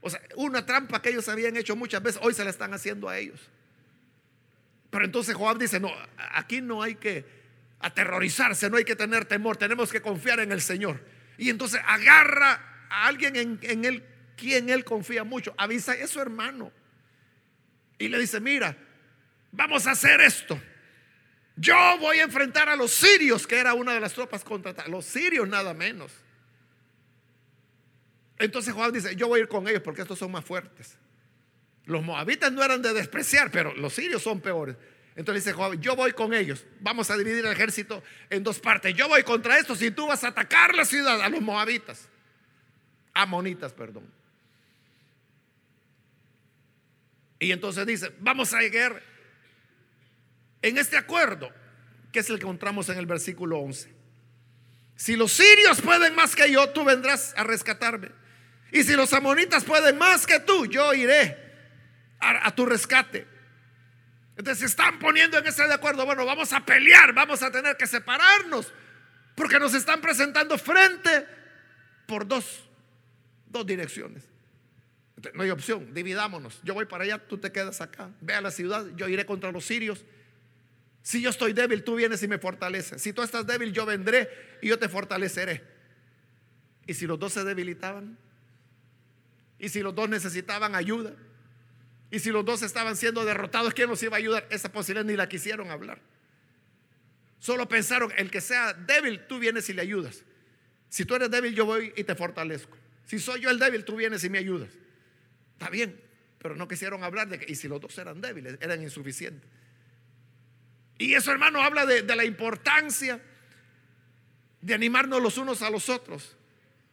O 0.00 0.08
sea, 0.08 0.20
una 0.36 0.64
trampa 0.64 1.02
que 1.02 1.10
ellos 1.10 1.28
habían 1.28 1.56
hecho 1.56 1.76
muchas 1.76 2.02
veces, 2.02 2.20
hoy 2.22 2.32
se 2.32 2.44
la 2.44 2.50
están 2.50 2.72
haciendo 2.72 3.08
a 3.08 3.18
ellos. 3.18 3.40
Pero 4.88 5.04
entonces 5.04 5.34
Joab 5.34 5.58
dice, 5.58 5.78
no, 5.78 5.92
aquí 6.32 6.60
no 6.60 6.82
hay 6.82 6.94
que 6.94 7.39
aterrorizarse, 7.80 8.70
no 8.70 8.76
hay 8.76 8.84
que 8.84 8.96
tener 8.96 9.24
temor, 9.24 9.56
tenemos 9.56 9.90
que 9.90 10.00
confiar 10.00 10.40
en 10.40 10.52
el 10.52 10.60
Señor. 10.60 11.04
Y 11.38 11.50
entonces 11.50 11.80
agarra 11.86 12.86
a 12.90 13.06
alguien 13.06 13.36
en, 13.36 13.58
en 13.62 13.84
él, 13.84 14.04
quien 14.36 14.68
él 14.68 14.84
confía 14.84 15.24
mucho, 15.24 15.54
avisa 15.56 15.92
a 15.92 16.06
su 16.06 16.20
hermano. 16.20 16.70
Y 17.98 18.08
le 18.08 18.18
dice, 18.18 18.40
mira, 18.40 18.76
vamos 19.52 19.86
a 19.86 19.92
hacer 19.92 20.20
esto. 20.20 20.60
Yo 21.56 21.76
voy 21.98 22.18
a 22.18 22.24
enfrentar 22.24 22.68
a 22.68 22.76
los 22.76 22.90
sirios, 22.90 23.46
que 23.46 23.58
era 23.58 23.74
una 23.74 23.92
de 23.92 24.00
las 24.00 24.14
tropas 24.14 24.44
contratadas, 24.44 24.90
los 24.90 25.04
sirios 25.04 25.48
nada 25.48 25.74
menos. 25.74 26.12
Entonces 28.38 28.72
Juan 28.72 28.92
dice, 28.92 29.14
yo 29.16 29.28
voy 29.28 29.40
a 29.40 29.42
ir 29.42 29.48
con 29.48 29.68
ellos 29.68 29.82
porque 29.82 30.00
estos 30.00 30.18
son 30.18 30.30
más 30.32 30.44
fuertes. 30.44 30.96
Los 31.84 32.02
moabitas 32.02 32.50
no 32.52 32.62
eran 32.62 32.80
de 32.80 32.94
despreciar, 32.94 33.50
pero 33.50 33.74
los 33.74 33.92
sirios 33.92 34.22
son 34.22 34.40
peores. 34.40 34.76
Entonces 35.16 35.44
dice 35.44 35.54
Joab, 35.54 35.80
yo 35.80 35.96
voy 35.96 36.12
con 36.12 36.32
ellos. 36.32 36.64
Vamos 36.80 37.10
a 37.10 37.16
dividir 37.16 37.44
el 37.44 37.52
ejército 37.52 38.02
en 38.30 38.42
dos 38.42 38.58
partes. 38.60 38.94
Yo 38.94 39.08
voy 39.08 39.22
contra 39.22 39.58
estos 39.58 39.82
y 39.82 39.90
tú 39.90 40.06
vas 40.06 40.24
a 40.24 40.28
atacar 40.28 40.74
la 40.74 40.84
ciudad, 40.84 41.20
a 41.20 41.28
los 41.28 41.40
moabitas. 41.40 42.08
Amonitas, 43.12 43.72
perdón. 43.72 44.10
Y 47.38 47.52
entonces 47.52 47.86
dice, 47.86 48.12
vamos 48.20 48.52
a 48.54 48.60
llegar 48.60 49.02
en 50.62 50.78
este 50.78 50.96
acuerdo, 50.96 51.50
que 52.12 52.20
es 52.20 52.28
el 52.28 52.38
que 52.38 52.44
encontramos 52.44 52.88
en 52.90 52.98
el 52.98 53.06
versículo 53.06 53.58
11. 53.58 53.90
Si 54.94 55.16
los 55.16 55.32
sirios 55.32 55.80
pueden 55.80 56.14
más 56.14 56.36
que 56.36 56.52
yo, 56.52 56.68
tú 56.70 56.84
vendrás 56.84 57.32
a 57.36 57.44
rescatarme. 57.44 58.10
Y 58.70 58.84
si 58.84 58.92
los 58.92 59.12
amonitas 59.14 59.64
pueden 59.64 59.96
más 59.96 60.26
que 60.26 60.40
tú, 60.40 60.66
yo 60.66 60.92
iré 60.92 61.36
a, 62.20 62.54
tu 62.54 62.66
rescate. 62.66 63.26
Entonces 64.40 64.60
se 64.60 64.66
están 64.66 64.98
poniendo 64.98 65.36
en 65.36 65.46
ese 65.46 65.66
de 65.66 65.74
acuerdo. 65.74 66.06
Bueno, 66.06 66.24
vamos 66.24 66.50
a 66.54 66.64
pelear, 66.64 67.12
vamos 67.12 67.42
a 67.42 67.50
tener 67.50 67.76
que 67.76 67.86
separarnos. 67.86 68.72
Porque 69.34 69.58
nos 69.58 69.74
están 69.74 70.00
presentando 70.00 70.56
frente 70.56 71.26
por 72.06 72.26
dos, 72.26 72.64
dos 73.46 73.66
direcciones. 73.66 74.24
no 75.34 75.42
hay 75.42 75.50
opción, 75.50 75.92
dividámonos. 75.92 76.58
Yo 76.62 76.72
voy 76.72 76.86
para 76.86 77.04
allá, 77.04 77.18
tú 77.18 77.36
te 77.36 77.52
quedas 77.52 77.82
acá. 77.82 78.08
Ve 78.22 78.32
a 78.32 78.40
la 78.40 78.50
ciudad, 78.50 78.86
yo 78.96 79.08
iré 79.08 79.26
contra 79.26 79.52
los 79.52 79.66
sirios. 79.66 80.06
Si 81.02 81.20
yo 81.20 81.28
estoy 81.28 81.52
débil, 81.52 81.84
tú 81.84 81.96
vienes 81.96 82.22
y 82.22 82.28
me 82.28 82.38
fortaleces. 82.38 83.02
Si 83.02 83.12
tú 83.12 83.20
estás 83.20 83.46
débil, 83.46 83.74
yo 83.74 83.84
vendré 83.84 84.30
y 84.62 84.68
yo 84.68 84.78
te 84.78 84.88
fortaleceré. 84.88 85.62
Y 86.86 86.94
si 86.94 87.06
los 87.06 87.18
dos 87.18 87.34
se 87.34 87.44
debilitaban, 87.44 88.16
y 89.58 89.68
si 89.68 89.82
los 89.82 89.94
dos 89.94 90.08
necesitaban 90.08 90.74
ayuda, 90.74 91.12
y 92.10 92.18
si 92.18 92.30
los 92.30 92.44
dos 92.44 92.62
estaban 92.62 92.96
siendo 92.96 93.24
derrotados, 93.24 93.72
¿quién 93.74 93.88
nos 93.88 94.02
iba 94.02 94.16
a 94.16 94.18
ayudar? 94.18 94.46
Esa 94.50 94.72
posibilidad 94.72 95.04
ni 95.04 95.16
la 95.16 95.28
quisieron 95.28 95.70
hablar. 95.70 96.00
Solo 97.38 97.68
pensaron, 97.68 98.12
el 98.16 98.30
que 98.30 98.40
sea 98.40 98.74
débil, 98.74 99.26
tú 99.26 99.38
vienes 99.38 99.68
y 99.68 99.72
le 99.72 99.82
ayudas. 99.82 100.24
Si 100.88 101.04
tú 101.04 101.14
eres 101.14 101.30
débil, 101.30 101.54
yo 101.54 101.64
voy 101.64 101.92
y 101.96 102.04
te 102.04 102.14
fortalezco. 102.14 102.76
Si 103.06 103.18
soy 103.18 103.40
yo 103.40 103.50
el 103.50 103.58
débil, 103.58 103.84
tú 103.84 103.96
vienes 103.96 104.22
y 104.24 104.30
me 104.30 104.38
ayudas. 104.38 104.70
Está 105.52 105.70
bien, 105.70 106.00
pero 106.38 106.56
no 106.56 106.66
quisieron 106.66 107.04
hablar 107.04 107.28
de 107.28 107.38
que, 107.38 107.50
y 107.50 107.54
si 107.54 107.68
los 107.68 107.80
dos 107.80 107.96
eran 107.98 108.20
débiles, 108.20 108.58
eran 108.60 108.82
insuficientes. 108.82 109.48
Y 110.98 111.14
eso, 111.14 111.32
hermano, 111.32 111.62
habla 111.62 111.86
de, 111.86 112.02
la 112.02 112.24
importancia 112.24 113.20
de 114.60 114.74
animarnos 114.74 115.22
los 115.22 115.38
unos 115.38 115.62
a 115.62 115.70
los 115.70 115.88
otros, 115.88 116.36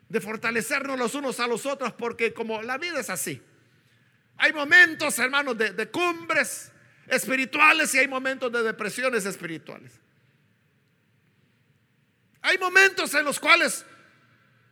de 0.08 0.22
fortalecernos 0.22 0.98
los 0.98 1.14
unos 1.16 1.40
a 1.42 1.48
los 1.48 1.66
otros, 1.66 1.92
porque 1.94 2.34
como 2.34 2.62
la 2.62 2.78
vida 2.78 3.02
es 3.02 3.10
así, 3.10 3.42
hay 4.38 4.54
momentos, 4.54 5.18
hermanos, 5.20 5.58
de, 5.58 5.72
de 5.72 5.90
cumbres 5.90 6.72
espirituales 7.08 7.94
y 7.96 8.00
hay 8.00 8.08
momentos 8.08 8.52
de 8.52 8.64
depresiones 8.64 9.26
espirituales. 9.26 10.00
Hay 12.42 12.58
momentos 12.58 13.14
en 13.14 13.26
los 13.26 13.40
cuales 13.40 13.86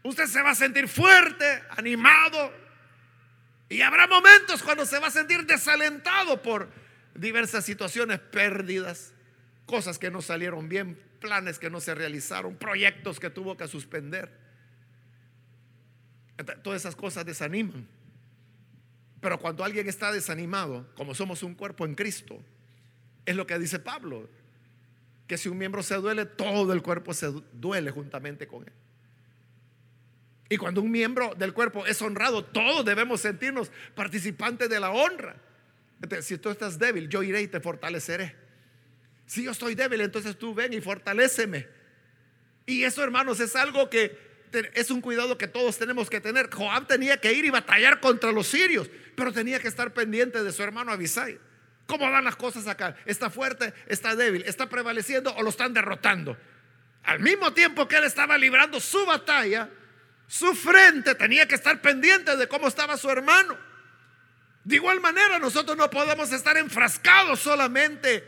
usted 0.04 0.28
se 0.28 0.42
va 0.42 0.52
a 0.52 0.56
sentir 0.56 0.88
fuerte, 0.88 1.64
animado, 1.72 2.54
y 3.68 3.82
habrá 3.82 4.08
momentos 4.08 4.62
cuando 4.62 4.86
se 4.86 5.00
va 5.00 5.08
a 5.08 5.12
sentir 5.12 5.46
desalentado 5.46 6.42
por 6.42 6.70
diversas 7.16 7.66
situaciones, 7.66 8.20
pérdidas, 8.20 9.14
cosas 9.66 9.98
que 9.98 10.12
no 10.12 10.22
salieron 10.22 10.70
bien, 10.70 11.02
planes 11.20 11.58
que 11.58 11.70
no 11.70 11.82
se 11.82 11.96
realizaron, 11.96 12.56
proyectos 12.56 13.20
que 13.20 13.30
tuvo 13.30 13.58
que 13.58 13.68
suspender. 13.68 14.32
Todas 16.64 16.82
esas 16.82 16.96
cosas 16.96 17.26
desaniman. 17.26 17.88
Pero 19.26 19.40
cuando 19.40 19.64
alguien 19.64 19.90
está 19.90 20.12
desanimado, 20.12 20.86
como 20.94 21.16
somos 21.16 21.42
un 21.42 21.56
cuerpo 21.56 21.84
en 21.84 21.96
Cristo, 21.96 22.40
es 23.26 23.36
lo 23.36 23.48
que 23.48 23.58
dice 23.58 23.80
Pablo, 23.80 24.30
que 25.26 25.36
si 25.36 25.50
un 25.50 25.58
miembro 25.58 25.82
se 25.82 25.96
duele, 25.96 26.28
todo 26.28 26.72
el 26.74 26.84
cuerpo 26.84 27.12
se 27.12 27.34
duele 27.52 27.90
juntamente 27.90 28.46
con 28.46 28.68
él. 28.68 28.74
Y 30.48 30.58
cuando 30.58 30.80
un 30.84 30.92
miembro 30.92 31.34
del 31.34 31.56
cuerpo 31.56 31.88
es 31.88 32.00
honrado, 32.04 32.46
todos 32.46 32.86
debemos 32.86 33.22
sentirnos 33.22 33.72
participantes 33.96 34.70
de 34.70 34.80
la 34.80 34.92
honra. 34.92 35.38
si 36.22 36.38
tú 36.38 36.52
estás 36.52 36.78
débil, 36.78 37.10
yo 37.10 37.24
iré 37.24 37.42
y 37.42 37.48
te 37.48 37.60
fortaleceré. 37.60 38.36
Si 39.26 39.44
yo 39.44 39.54
estoy 39.54 39.74
débil, 39.74 40.02
entonces 40.02 40.38
tú 40.38 40.54
ven 40.54 40.72
y 40.72 40.82
fortaléceme. 40.82 41.68
Y 42.68 42.84
eso, 42.84 43.04
hermanos, 43.04 43.40
es 43.40 43.56
algo 43.56 43.90
que 43.90 44.35
es 44.74 44.92
un 44.92 45.02
cuidado 45.02 45.38
que 45.38 45.48
todos 45.48 45.78
tenemos 45.78 46.10
que 46.10 46.22
tener. 46.22 46.50
Joab 46.54 46.88
tenía 46.88 47.18
que 47.18 47.34
ir 47.34 47.46
y 47.46 47.50
batallar 47.50 48.00
contra 48.00 48.32
los 48.32 48.48
sirios, 48.48 48.90
pero 49.16 49.32
tenía 49.32 49.60
que 49.60 49.68
estar 49.68 49.94
pendiente 49.94 50.44
de 50.44 50.52
su 50.52 50.64
hermano 50.64 50.92
Abisai. 50.92 51.40
¿Cómo 51.88 52.10
van 52.10 52.24
las 52.24 52.36
cosas 52.36 52.68
acá? 52.68 52.96
¿Está 53.06 53.30
fuerte? 53.30 53.74
¿Está 53.88 54.16
débil? 54.16 54.44
¿Está 54.46 54.68
prevaleciendo 54.68 55.34
o 55.36 55.44
lo 55.44 55.50
están 55.50 55.74
derrotando? 55.74 56.38
Al 57.04 57.20
mismo 57.20 57.54
tiempo 57.54 57.88
que 57.88 57.98
él 57.98 58.04
estaba 58.06 58.38
librando 58.38 58.80
su 58.80 59.06
batalla, 59.06 59.70
su 60.28 60.56
frente 60.56 61.14
tenía 61.16 61.48
que 61.48 61.56
estar 61.56 61.82
pendiente 61.82 62.36
de 62.36 62.48
cómo 62.48 62.68
estaba 62.68 62.98
su 62.98 63.10
hermano. 63.10 63.58
De 64.64 64.78
igual 64.78 65.00
manera, 65.00 65.38
nosotros 65.38 65.78
no 65.78 65.90
podemos 65.92 66.32
estar 66.32 66.58
enfrascados 66.58 67.40
solamente 67.40 68.28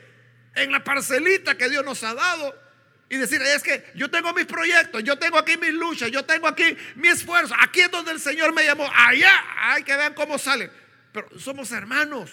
en 0.54 0.72
la 0.72 0.84
parcelita 0.84 1.58
que 1.58 1.70
Dios 1.70 1.84
nos 1.84 2.04
ha 2.04 2.14
dado 2.14 2.67
y 3.10 3.18
decir, 3.18 3.42
es 3.42 3.64
que 3.64 3.90
yo 3.96 4.10
tengo 4.10 4.34
mis 4.34 4.46
proyectos, 4.46 5.04
yo 5.04 5.18
tengo 5.18 5.38
aquí 5.38 5.56
mis 5.58 5.74
luchas, 5.74 6.12
yo 6.12 6.26
tengo 6.26 6.48
aquí 6.48 6.76
mi 6.96 7.08
esfuerzo, 7.08 7.56
aquí 7.60 7.82
es 7.82 7.92
donde 7.92 8.12
el 8.12 8.20
Señor 8.20 8.54
me 8.54 8.66
llamó, 8.66 8.90
allá, 8.94 9.32
hay 9.58 9.84
que 9.84 9.96
vean 9.96 10.14
cómo 10.14 10.38
sale. 10.38 10.70
Pero 11.14 11.28
somos 11.40 11.72
hermanos 11.72 12.32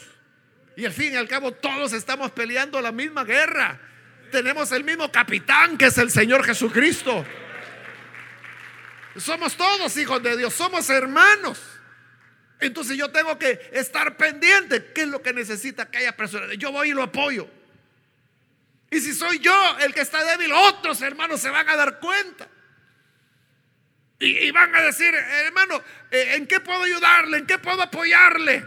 y 0.77 0.85
al 0.85 0.93
fin 0.93 1.13
y 1.13 1.17
al 1.17 1.29
cabo 1.29 1.53
todos 1.53 1.93
estamos 1.93 2.33
peleando 2.33 2.81
la 2.81 2.91
misma 2.91 3.25
guerra. 3.25 3.81
Tenemos 4.33 4.73
el 4.73 4.83
mismo 4.83 5.13
capitán 5.13 5.79
que 5.79 5.87
es 5.87 5.99
el 5.99 6.11
Señor 6.11 6.45
Jesucristo. 6.45 7.25
Somos 9.17 9.57
todos 9.57 9.97
hijos 9.97 10.21
de 10.25 10.37
Dios, 10.37 10.53
somos 10.53 10.91
hermanos. 10.91 11.63
Entonces 12.59 12.97
yo 12.97 13.11
tengo 13.13 13.39
que 13.39 13.71
estar 13.73 14.17
pendiente. 14.17 14.93
¿Qué 14.93 15.03
es 15.03 15.09
lo 15.09 15.23
que 15.23 15.33
necesita 15.33 15.89
que 15.89 15.99
haya 15.99 16.17
personas? 16.17 16.57
Yo 16.59 16.73
voy 16.73 16.91
y 16.91 16.93
lo 16.93 17.05
apoyo. 17.05 17.49
Y 18.95 19.01
si 19.01 19.13
soy 19.13 19.41
yo 19.41 19.53
el 19.81 19.93
que 19.93 20.03
está 20.03 20.23
débil, 20.25 20.53
otros 20.53 21.03
hermanos 21.03 21.41
se 21.41 21.51
van 21.51 21.69
a 21.69 21.75
dar 21.75 21.99
cuenta. 21.99 22.49
Y, 24.21 24.53
van 24.53 24.73
a 24.73 24.83
decir, 24.83 25.13
hermano, 25.13 25.83
eh, 26.13 26.37
¿en 26.37 26.47
qué 26.47 26.61
puedo 26.61 26.81
ayudarle? 26.85 27.39
¿En 27.39 27.47
qué 27.47 27.59
puedo 27.59 27.83
apoyarle? 27.83 28.65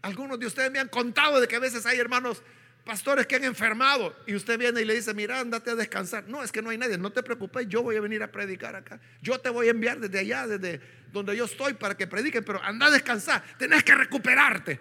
Algunos 0.00 0.40
de 0.40 0.46
ustedes 0.46 0.70
me 0.70 0.78
han 0.78 0.88
contado 0.88 1.42
de 1.42 1.46
que 1.46 1.56
a 1.56 1.58
veces 1.58 1.84
hay 1.84 1.98
hermanos 1.98 2.42
pastores 2.86 3.26
que 3.26 3.36
han 3.36 3.44
enfermado 3.44 4.16
y 4.26 4.34
usted 4.34 4.58
viene 4.58 4.80
y 4.80 4.86
le 4.86 4.94
dice, 4.94 5.12
mira, 5.12 5.40
andate 5.40 5.72
a 5.72 5.74
descansar. 5.74 6.24
No, 6.26 6.42
es 6.42 6.50
que 6.50 6.62
no 6.62 6.70
hay 6.70 6.78
nadie, 6.78 6.96
no 6.96 7.12
te 7.12 7.22
preocupes, 7.22 7.68
yo 7.68 7.82
voy 7.82 7.96
a 7.96 8.00
venir 8.00 8.22
a 8.22 8.32
predicar 8.32 8.74
acá. 8.76 8.98
Yo 9.20 9.38
te 9.38 9.50
voy 9.50 9.68
a 9.68 9.72
enviar 9.72 10.00
desde 10.00 10.20
allá, 10.20 10.46
desde 10.46 10.80
donde 11.12 11.36
yo 11.36 11.44
estoy 11.44 11.74
para 11.74 11.98
que 11.98 12.06
prediquen, 12.06 12.42
pero 12.42 12.62
anda 12.62 12.86
a 12.86 12.90
descansar, 12.90 13.44
tenés 13.58 13.84
que 13.84 13.94
recuperarte. 13.94 14.80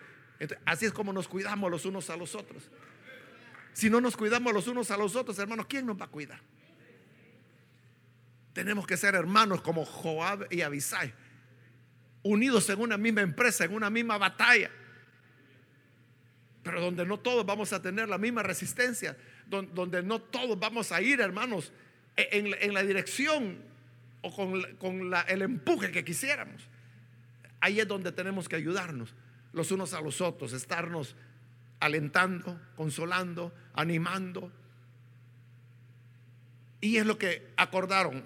así 0.63 0.85
es 0.85 0.93
como 0.93 1.11
nos 1.11 1.27
cuidamos 1.27 1.69
los 1.69 1.83
unos 1.85 2.09
a 2.09 2.15
los 2.15 2.33
otros. 2.33 2.63
Si 3.73 3.89
no 3.89 3.99
nos 3.99 4.15
cuidamos 4.15 4.53
los 4.53 4.67
unos 4.67 4.91
a 4.91 4.97
los 4.97 5.15
otros, 5.15 5.37
hermanos, 5.39 5.65
¿quién 5.67 5.85
nos 5.85 5.99
va 5.99 6.05
a 6.05 6.09
cuidar? 6.09 6.39
Tenemos 8.53 8.85
que 8.85 8.97
ser 8.97 9.15
hermanos 9.15 9.61
como 9.61 9.83
Joab 9.83 10.47
y 10.51 10.61
Abisai, 10.61 11.11
unidos 12.21 12.69
en 12.69 12.79
una 12.79 12.97
misma 12.97 13.21
empresa, 13.21 13.65
en 13.65 13.73
una 13.73 13.89
misma 13.89 14.19
batalla, 14.19 14.69
pero 16.61 16.79
donde 16.79 17.05
no 17.05 17.19
todos 17.19 17.45
vamos 17.45 17.73
a 17.73 17.81
tener 17.81 18.07
la 18.07 18.17
misma 18.17 18.43
resistencia, 18.43 19.17
donde 19.47 20.03
no 20.03 20.21
todos 20.21 20.57
vamos 20.57 20.91
a 20.91 21.01
ir, 21.01 21.19
hermanos, 21.19 21.73
en, 22.15 22.73
la 22.73 22.83
dirección 22.83 23.57
o 24.21 24.33
con, 24.79 25.13
el 25.27 25.41
empuje 25.41 25.91
que 25.91 26.05
quisiéramos. 26.05 26.63
Ahí 27.59 27.79
es 27.79 27.87
donde 27.87 28.11
tenemos 28.11 28.47
que 28.47 28.55
ayudarnos 28.55 29.13
los 29.51 29.71
unos 29.71 29.93
a 29.93 30.01
los 30.01 30.21
otros, 30.21 30.53
estarnos 30.53 31.15
alentando, 31.83 32.57
consolando, 32.77 33.53
animando. 33.73 34.49
Y 36.79 36.97
es 36.97 37.05
lo 37.05 37.17
que 37.17 37.51
acordaron 37.57 38.25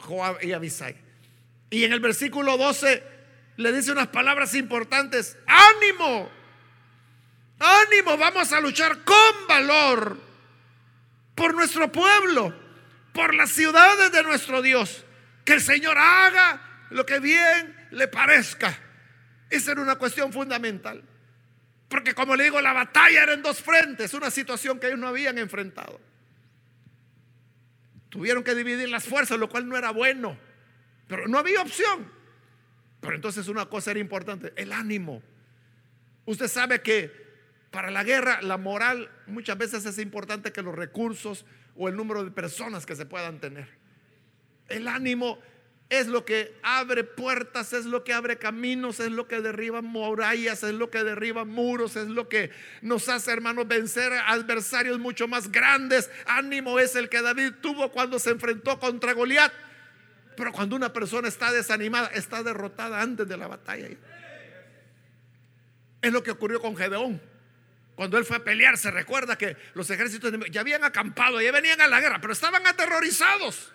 Joab 0.00 0.42
y 0.42 0.52
Abisai. 0.52 0.96
Y 1.70 1.84
en 1.84 1.92
el 1.92 2.00
versículo 2.00 2.56
12 2.56 3.02
le 3.56 3.72
dice 3.72 3.92
unas 3.92 4.08
palabras 4.08 4.54
importantes. 4.54 5.38
Ánimo, 5.46 6.28
ánimo, 7.60 8.16
vamos 8.16 8.52
a 8.52 8.60
luchar 8.60 9.04
con 9.04 9.46
valor 9.48 10.18
por 11.36 11.54
nuestro 11.54 11.92
pueblo, 11.92 12.52
por 13.12 13.32
las 13.32 13.50
ciudades 13.52 14.10
de 14.10 14.24
nuestro 14.24 14.60
Dios. 14.60 15.04
Que 15.44 15.52
el 15.54 15.60
Señor 15.60 15.96
haga 15.96 16.86
lo 16.90 17.06
que 17.06 17.20
bien 17.20 17.88
le 17.92 18.08
parezca. 18.08 18.76
Esa 19.50 19.70
era 19.70 19.82
una 19.82 19.96
cuestión 19.96 20.32
fundamental. 20.32 21.04
Porque 21.88 22.14
como 22.14 22.36
le 22.36 22.44
digo, 22.44 22.60
la 22.60 22.72
batalla 22.72 23.22
era 23.22 23.32
en 23.32 23.42
dos 23.42 23.60
frentes, 23.60 24.12
una 24.14 24.30
situación 24.30 24.78
que 24.78 24.88
ellos 24.88 24.98
no 24.98 25.08
habían 25.08 25.38
enfrentado. 25.38 26.00
Tuvieron 28.10 28.44
que 28.44 28.54
dividir 28.54 28.88
las 28.88 29.04
fuerzas, 29.04 29.38
lo 29.38 29.48
cual 29.48 29.68
no 29.68 29.76
era 29.76 29.90
bueno, 29.90 30.38
pero 31.06 31.28
no 31.28 31.38
había 31.38 31.62
opción. 31.62 32.10
Pero 33.00 33.14
entonces 33.14 33.48
una 33.48 33.66
cosa 33.66 33.90
era 33.90 34.00
importante, 34.00 34.52
el 34.56 34.72
ánimo. 34.72 35.22
Usted 36.26 36.48
sabe 36.48 36.82
que 36.82 37.10
para 37.70 37.90
la 37.90 38.04
guerra 38.04 38.42
la 38.42 38.58
moral 38.58 39.10
muchas 39.26 39.56
veces 39.56 39.86
es 39.86 39.98
importante 39.98 40.52
que 40.52 40.62
los 40.62 40.74
recursos 40.74 41.46
o 41.74 41.88
el 41.88 41.96
número 41.96 42.24
de 42.24 42.30
personas 42.30 42.84
que 42.84 42.96
se 42.96 43.06
puedan 43.06 43.40
tener. 43.40 43.68
El 44.68 44.88
ánimo 44.88 45.38
es 45.90 46.06
lo 46.06 46.24
que 46.24 46.54
abre 46.62 47.02
puertas, 47.02 47.72
es 47.72 47.86
lo 47.86 48.04
que 48.04 48.12
abre 48.12 48.36
caminos, 48.36 49.00
es 49.00 49.10
lo 49.10 49.26
que 49.26 49.40
derriba 49.40 49.80
murallas, 49.80 50.62
es 50.62 50.74
lo 50.74 50.90
que 50.90 51.02
derriba 51.02 51.46
muros, 51.46 51.96
es 51.96 52.08
lo 52.08 52.28
que 52.28 52.50
nos 52.82 53.08
hace, 53.08 53.32
hermanos, 53.32 53.66
vencer 53.66 54.12
adversarios 54.12 54.98
mucho 54.98 55.28
más 55.28 55.50
grandes. 55.50 56.10
Ánimo 56.26 56.78
es 56.78 56.94
el 56.94 57.08
que 57.08 57.22
David 57.22 57.54
tuvo 57.62 57.90
cuando 57.90 58.18
se 58.18 58.30
enfrentó 58.30 58.78
contra 58.78 59.14
Goliat. 59.14 59.52
Pero 60.36 60.52
cuando 60.52 60.76
una 60.76 60.92
persona 60.92 61.26
está 61.26 61.50
desanimada, 61.52 62.08
está 62.08 62.42
derrotada 62.42 63.00
antes 63.00 63.26
de 63.26 63.36
la 63.36 63.48
batalla. 63.48 63.88
Es 66.02 66.12
lo 66.12 66.22
que 66.22 66.30
ocurrió 66.30 66.60
con 66.60 66.76
Gedeón. 66.76 67.20
Cuando 67.96 68.18
él 68.18 68.24
fue 68.24 68.36
a 68.36 68.44
pelear, 68.44 68.76
se 68.76 68.90
recuerda 68.90 69.36
que 69.36 69.56
los 69.74 69.90
ejércitos 69.90 70.32
ya 70.50 70.60
habían 70.60 70.84
acampado, 70.84 71.40
ya 71.40 71.50
venían 71.50 71.80
a 71.80 71.88
la 71.88 72.00
guerra, 72.00 72.20
pero 72.20 72.32
estaban 72.32 72.64
aterrorizados. 72.66 73.72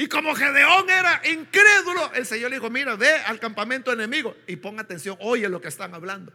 Y 0.00 0.08
como 0.08 0.34
Gedeón 0.34 0.88
era 0.88 1.20
incrédulo, 1.30 2.10
el 2.14 2.24
Señor 2.24 2.48
le 2.48 2.56
dijo, 2.56 2.70
mira, 2.70 2.96
ve 2.96 3.10
al 3.26 3.38
campamento 3.38 3.92
enemigo 3.92 4.34
y 4.46 4.56
pon 4.56 4.80
atención, 4.80 5.18
oye 5.20 5.46
lo 5.46 5.60
que 5.60 5.68
están 5.68 5.92
hablando. 5.92 6.32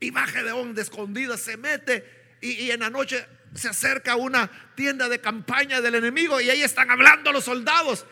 Y 0.00 0.10
va 0.10 0.26
Gedeón 0.26 0.74
de 0.74 0.82
escondida, 0.82 1.38
se 1.38 1.56
mete 1.56 2.36
y, 2.42 2.70
en 2.70 2.80
la 2.80 2.90
noche 2.90 3.26
se 3.54 3.70
acerca 3.70 4.12
a 4.12 4.16
una 4.16 4.50
tienda 4.74 5.08
de 5.08 5.18
campaña 5.18 5.80
del 5.80 5.94
enemigo 5.94 6.42
y 6.42 6.50
ahí 6.50 6.62
están 6.62 6.90
hablando 6.90 7.32
los 7.32 7.44
soldados. 7.44 8.04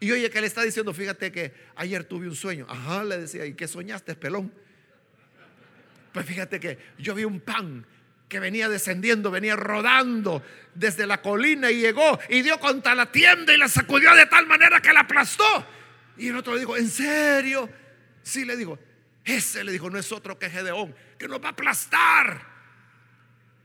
Y 0.00 0.10
oye 0.10 0.28
que 0.28 0.40
le 0.40 0.48
está 0.48 0.62
diciendo, 0.62 0.92
fíjate 0.92 1.30
que 1.30 1.54
ayer 1.76 2.02
tuve 2.02 2.26
un 2.26 2.34
sueño. 2.34 2.66
Ajá, 2.68 3.04
le 3.04 3.18
decía, 3.18 3.46
¿y 3.46 3.54
qué 3.54 3.68
soñaste, 3.68 4.16
pelón? 4.16 4.52
Pues 6.12 6.26
fíjate 6.26 6.58
que 6.58 6.78
yo 6.98 7.14
vi 7.14 7.22
un 7.22 7.38
pan 7.38 7.86
que 8.28 8.40
venía 8.40 8.68
descendiendo, 8.68 9.30
venía 9.30 9.56
rodando 9.56 10.42
desde 10.74 11.06
la 11.06 11.22
colina 11.22 11.70
y 11.70 11.80
llegó 11.80 12.18
y 12.28 12.42
dio 12.42 12.58
contra 12.58 12.94
la 12.94 13.10
tienda 13.12 13.52
y 13.52 13.58
la 13.58 13.68
sacudió 13.68 14.14
de 14.14 14.26
tal 14.26 14.46
manera 14.46 14.80
que 14.80 14.92
la 14.92 15.00
aplastó. 15.00 15.66
Y 16.16 16.28
el 16.28 16.36
otro 16.36 16.54
le 16.54 16.60
dijo, 16.60 16.76
¿en 16.76 16.88
serio? 16.88 17.68
Sí, 18.22 18.44
le 18.44 18.56
dijo, 18.56 18.78
ese 19.24 19.64
le 19.64 19.72
dijo, 19.72 19.90
no 19.90 19.98
es 19.98 20.10
otro 20.12 20.38
que 20.38 20.50
Gedeón, 20.50 20.94
que 21.18 21.28
nos 21.28 21.42
va 21.42 21.48
a 21.48 21.52
aplastar. 21.52 22.54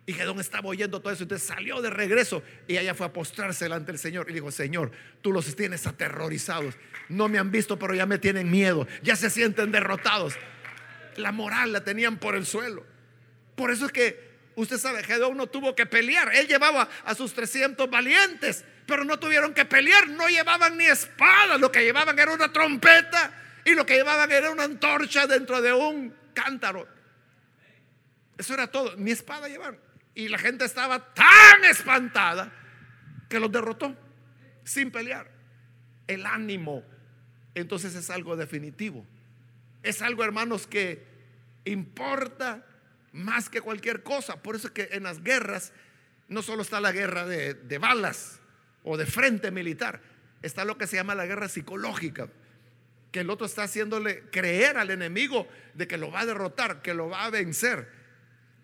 Y 0.06 0.14
Gedeón 0.14 0.40
estaba 0.40 0.68
oyendo 0.70 1.00
todo 1.02 1.14
eso, 1.14 1.24
entonces 1.24 1.48
salió 1.48 1.82
de 1.82 1.92
regreso 1.92 2.42
y 2.68 2.78
allá 2.78 2.96
fue 2.96 3.06
a 3.06 3.14
postrarse 3.14 3.66
delante 3.66 3.92
del 3.92 4.00
Señor 4.00 4.28
y 4.30 4.34
dijo, 4.34 4.52
Señor, 4.52 4.92
tú 5.22 5.32
los 5.32 5.56
tienes 5.56 5.86
aterrorizados. 5.86 6.76
No 7.10 7.28
me 7.28 7.38
han 7.38 7.52
visto, 7.52 7.78
pero 7.78 7.94
ya 7.94 8.08
me 8.08 8.18
tienen 8.18 8.50
miedo, 8.50 8.88
ya 9.04 9.16
se 9.16 9.30
sienten 9.30 9.72
derrotados. 9.72 10.34
La 11.16 11.32
moral 11.32 11.74
la 11.74 11.84
tenían 11.84 12.18
por 12.18 12.36
el 12.36 12.46
suelo. 12.46 12.86
Por 13.56 13.70
eso 13.70 13.86
es 13.86 13.92
que 13.92 14.29
Usted 14.60 14.78
sabe, 14.78 15.06
Gedeón 15.06 15.38
no 15.38 15.48
tuvo 15.48 15.74
que 15.74 15.86
pelear. 15.86 16.36
Él 16.36 16.46
llevaba 16.46 16.90
a 17.06 17.16
sus 17.16 17.34
300 17.34 17.90
valientes, 17.90 18.66
pero 18.86 19.06
no 19.06 19.18
tuvieron 19.18 19.54
que 19.54 19.64
pelear. 19.64 20.10
No 20.10 20.28
llevaban 20.28 20.78
ni 20.78 20.84
espada. 20.84 21.58
Lo 21.58 21.72
que 21.72 21.82
llevaban 21.82 22.20
era 22.20 22.34
una 22.34 22.52
trompeta 22.52 23.32
y 23.64 23.74
lo 23.74 23.86
que 23.86 23.96
llevaban 23.96 24.30
era 24.30 24.52
una 24.52 24.66
antorcha 24.66 25.28
dentro 25.28 25.62
de 25.62 25.72
un 25.72 26.14
cántaro. 26.34 26.86
Eso 28.38 28.54
era 28.54 28.68
todo. 28.68 28.98
Ni 28.98 29.12
espada 29.12 29.48
llevaban. 29.48 29.80
Y 30.14 30.28
la 30.28 30.38
gente 30.38 30.66
estaba 30.66 31.14
tan 31.14 31.64
espantada 31.64 32.52
que 33.30 33.40
los 33.40 33.50
derrotó 33.50 33.96
sin 34.66 34.92
pelear. 34.92 35.32
El 36.06 36.26
ánimo, 36.26 36.84
entonces 37.56 37.96
es 37.96 38.10
algo 38.10 38.36
definitivo. 38.36 39.08
Es 39.84 40.02
algo, 40.02 40.26
hermanos, 40.26 40.68
que 40.68 41.08
importa 41.64 42.66
más 43.14 43.50
que 43.50 43.62
cualquier 43.62 44.04
cosa. 44.04 44.42
Por 44.42 44.56
eso 44.56 44.68
es 44.68 44.74
que 44.74 44.90
en 44.92 45.04
las 45.04 45.24
guerras 45.24 45.74
no 46.28 46.42
solo 46.42 46.62
está 46.62 46.80
la 46.80 46.92
guerra 46.92 47.26
de, 47.26 47.78
balas 47.80 48.40
o 48.84 48.98
de 48.98 49.06
frente 49.06 49.52
militar, 49.52 50.02
está 50.42 50.64
lo 50.64 50.78
que 50.78 50.88
se 50.88 50.96
llama 50.96 51.16
la 51.16 51.26
guerra 51.26 51.50
psicológica, 51.50 52.30
que 53.12 53.22
el 53.22 53.30
otro 53.30 53.48
está 53.48 53.64
haciéndole 53.64 54.24
creer 54.32 54.78
al 54.78 54.92
enemigo 54.92 55.48
de 55.74 55.88
que 55.88 55.98
lo 55.98 56.12
va 56.12 56.22
a 56.22 56.26
derrotar, 56.26 56.82
que 56.82 56.94
lo 56.94 57.10
va 57.10 57.26
a 57.26 57.30
vencer. 57.30 57.90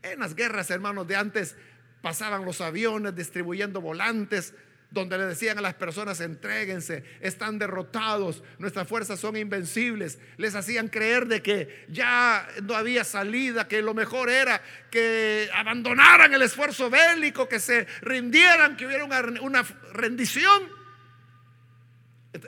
En 0.04 0.20
las 0.20 0.36
guerras, 0.36 0.70
hermanos, 0.70 1.08
de 1.08 1.16
antes 1.16 1.56
pasaban 2.02 2.46
los 2.46 2.62
aviones 2.62 3.16
distribuyendo 3.16 3.82
volantes 3.82 4.54
donde 4.92 5.18
le 5.18 5.26
decían 5.26 5.58
a 5.58 5.62
las 5.62 5.74
personas, 5.74 6.22
entréguense, 6.22 7.04
están 7.20 7.60
derrotados, 7.60 8.44
nuestras 8.60 8.88
fuerzas 8.88 9.20
son 9.20 9.36
invencibles. 9.36 10.20
Les 10.38 10.56
hacían 10.56 10.88
creer 10.88 11.28
de 11.28 11.42
que 11.42 11.86
ya 11.90 12.48
no 12.64 12.76
había 12.76 13.04
salida, 13.04 13.68
que 13.68 13.82
lo 13.82 13.94
mejor 13.94 14.30
era 14.30 14.62
que 14.90 15.50
abandonaran 15.54 16.34
el 16.34 16.42
esfuerzo 16.42 16.90
bélico, 16.90 17.50
que 17.50 17.60
se 17.60 17.86
rindieran, 18.02 18.78
que 18.78 18.86
hubiera 18.86 19.04
una, 19.04 19.64
rendición. 19.92 20.64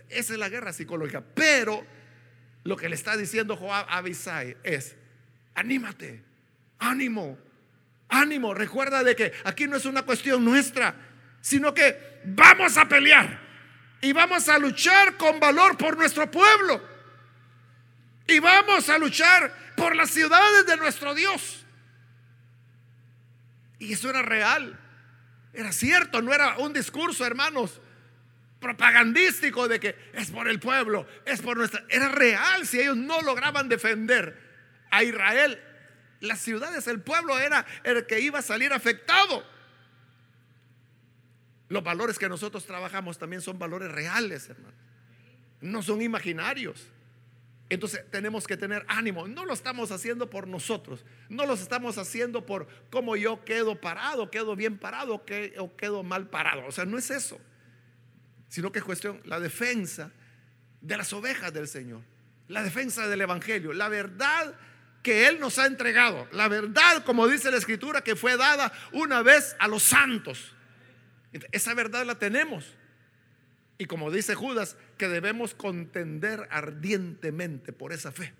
Esa 0.10 0.34
es 0.34 0.40
la 0.40 0.50
guerra 0.50 0.74
psicológica. 0.74 1.22
Pero 1.22 1.86
lo 2.64 2.78
que 2.78 2.90
le 2.90 2.96
está 2.96 3.18
diciendo 3.18 3.58
Joab 3.58 3.88
a 3.90 3.98
Abisai 3.98 4.58
es, 4.64 4.96
anímate, 5.54 6.24
ánimo, 6.80 7.38
ánimo. 8.10 8.54
Recuerda 8.54 9.04
de 9.04 9.16
que 9.16 9.34
aquí 9.44 9.68
no 9.68 9.76
es 9.76 9.86
una 9.86 10.04
cuestión 10.04 10.46
nuestra 10.46 11.07
sino 11.42 11.74
que 11.74 12.22
vamos 12.26 12.78
a 12.78 12.88
pelear 12.88 13.40
y 14.02 14.14
vamos 14.14 14.48
a 14.50 14.58
luchar 14.58 15.18
con 15.18 15.40
valor 15.40 15.78
por 15.78 15.98
nuestro 15.98 16.30
pueblo 16.30 16.82
y 18.28 18.40
vamos 18.40 18.90
a 18.90 18.98
luchar 18.98 19.54
por 19.76 19.96
las 19.96 20.10
ciudades 20.12 20.66
de 20.66 20.78
nuestro 20.78 21.16
Dios. 21.16 21.66
Y 23.80 23.94
eso 23.94 24.10
era 24.10 24.22
real, 24.22 24.78
era 25.54 25.72
cierto, 25.72 26.22
no 26.22 26.34
era 26.34 26.58
un 26.58 26.74
discurso, 26.74 27.26
hermanos, 27.26 27.80
propagandístico 28.60 29.68
de 29.68 29.80
que 29.80 29.96
es 30.14 30.32
por 30.32 30.48
el 30.48 30.60
pueblo, 30.60 31.08
es 31.26 31.42
por 31.42 31.58
nuestra... 31.58 31.84
Era 31.90 32.10
real 32.10 32.66
si 32.66 32.80
ellos 32.80 32.98
no 32.98 33.22
lograban 33.22 33.70
defender 33.70 34.38
a 34.92 35.04
Israel. 35.04 35.62
Las 36.20 36.40
ciudades, 36.40 36.88
el 36.88 37.02
pueblo 37.02 37.38
era 37.38 37.66
el 37.84 38.06
que 38.08 38.20
iba 38.20 38.40
a 38.40 38.44
salir 38.44 38.74
afectado. 38.74 39.46
Los 41.70 41.84
valores 41.84 42.18
que 42.18 42.30
nosotros 42.30 42.66
trabajamos 42.66 43.18
también 43.18 43.42
son 43.42 43.60
valores 43.60 43.92
reales, 43.92 44.50
hermano. 44.50 44.76
No 45.60 45.82
son 45.82 46.02
imaginarios. 46.02 46.88
Entonces 47.70 48.06
tenemos 48.10 48.48
que 48.48 48.56
tener 48.56 48.86
ánimo. 48.88 49.28
No 49.28 49.46
lo 49.46 49.54
estamos 49.54 49.92
haciendo 49.92 50.30
por 50.30 50.48
nosotros. 50.48 51.06
No 51.28 51.46
lo 51.46 51.54
estamos 51.54 51.98
haciendo 51.98 52.46
por 52.46 52.68
cómo 52.90 53.16
yo 53.18 53.44
quedo 53.44 53.80
parado, 53.82 54.32
quedo 54.32 54.56
bien 54.56 54.78
parado 54.78 55.16
o 55.58 55.76
quedo 55.76 56.04
mal 56.04 56.30
parado. 56.30 56.66
O 56.66 56.72
sea, 56.72 56.86
no 56.86 56.98
es 56.98 57.12
eso. 57.12 57.40
Sino 58.48 58.72
que 58.72 58.80
es 58.80 58.86
cuestión 58.86 59.20
la 59.26 59.42
defensa 59.42 60.12
de 60.80 60.98
las 60.98 61.12
ovejas 61.12 61.54
del 61.54 61.68
Señor. 61.68 62.02
La 62.48 62.64
defensa 62.64 63.08
del 63.10 63.20
Evangelio. 63.20 63.74
La 63.74 63.90
verdad 63.90 64.56
que 65.04 65.28
Él 65.28 65.40
nos 65.42 65.60
ha 65.60 65.66
entregado. 65.66 66.30
La 66.32 66.48
verdad, 66.48 67.04
como 67.04 67.28
dice 67.28 67.52
la 67.52 67.58
Escritura, 67.58 68.02
que 68.02 68.16
fue 68.16 68.38
dada 68.38 68.72
una 68.94 69.22
vez 69.22 69.58
a 69.60 69.68
los 69.68 69.84
santos. 69.84 70.54
Esa 71.52 71.74
verdad 71.74 72.06
la 72.06 72.20
tenemos. 72.20 72.76
Y 73.78 73.86
como 73.86 74.12
dice 74.12 74.36
Judas, 74.36 74.78
que 74.98 75.08
debemos 75.08 75.54
contender 75.54 76.48
ardientemente 76.50 77.74
por 77.74 77.94
esa 77.94 78.12
fe. 78.12 78.34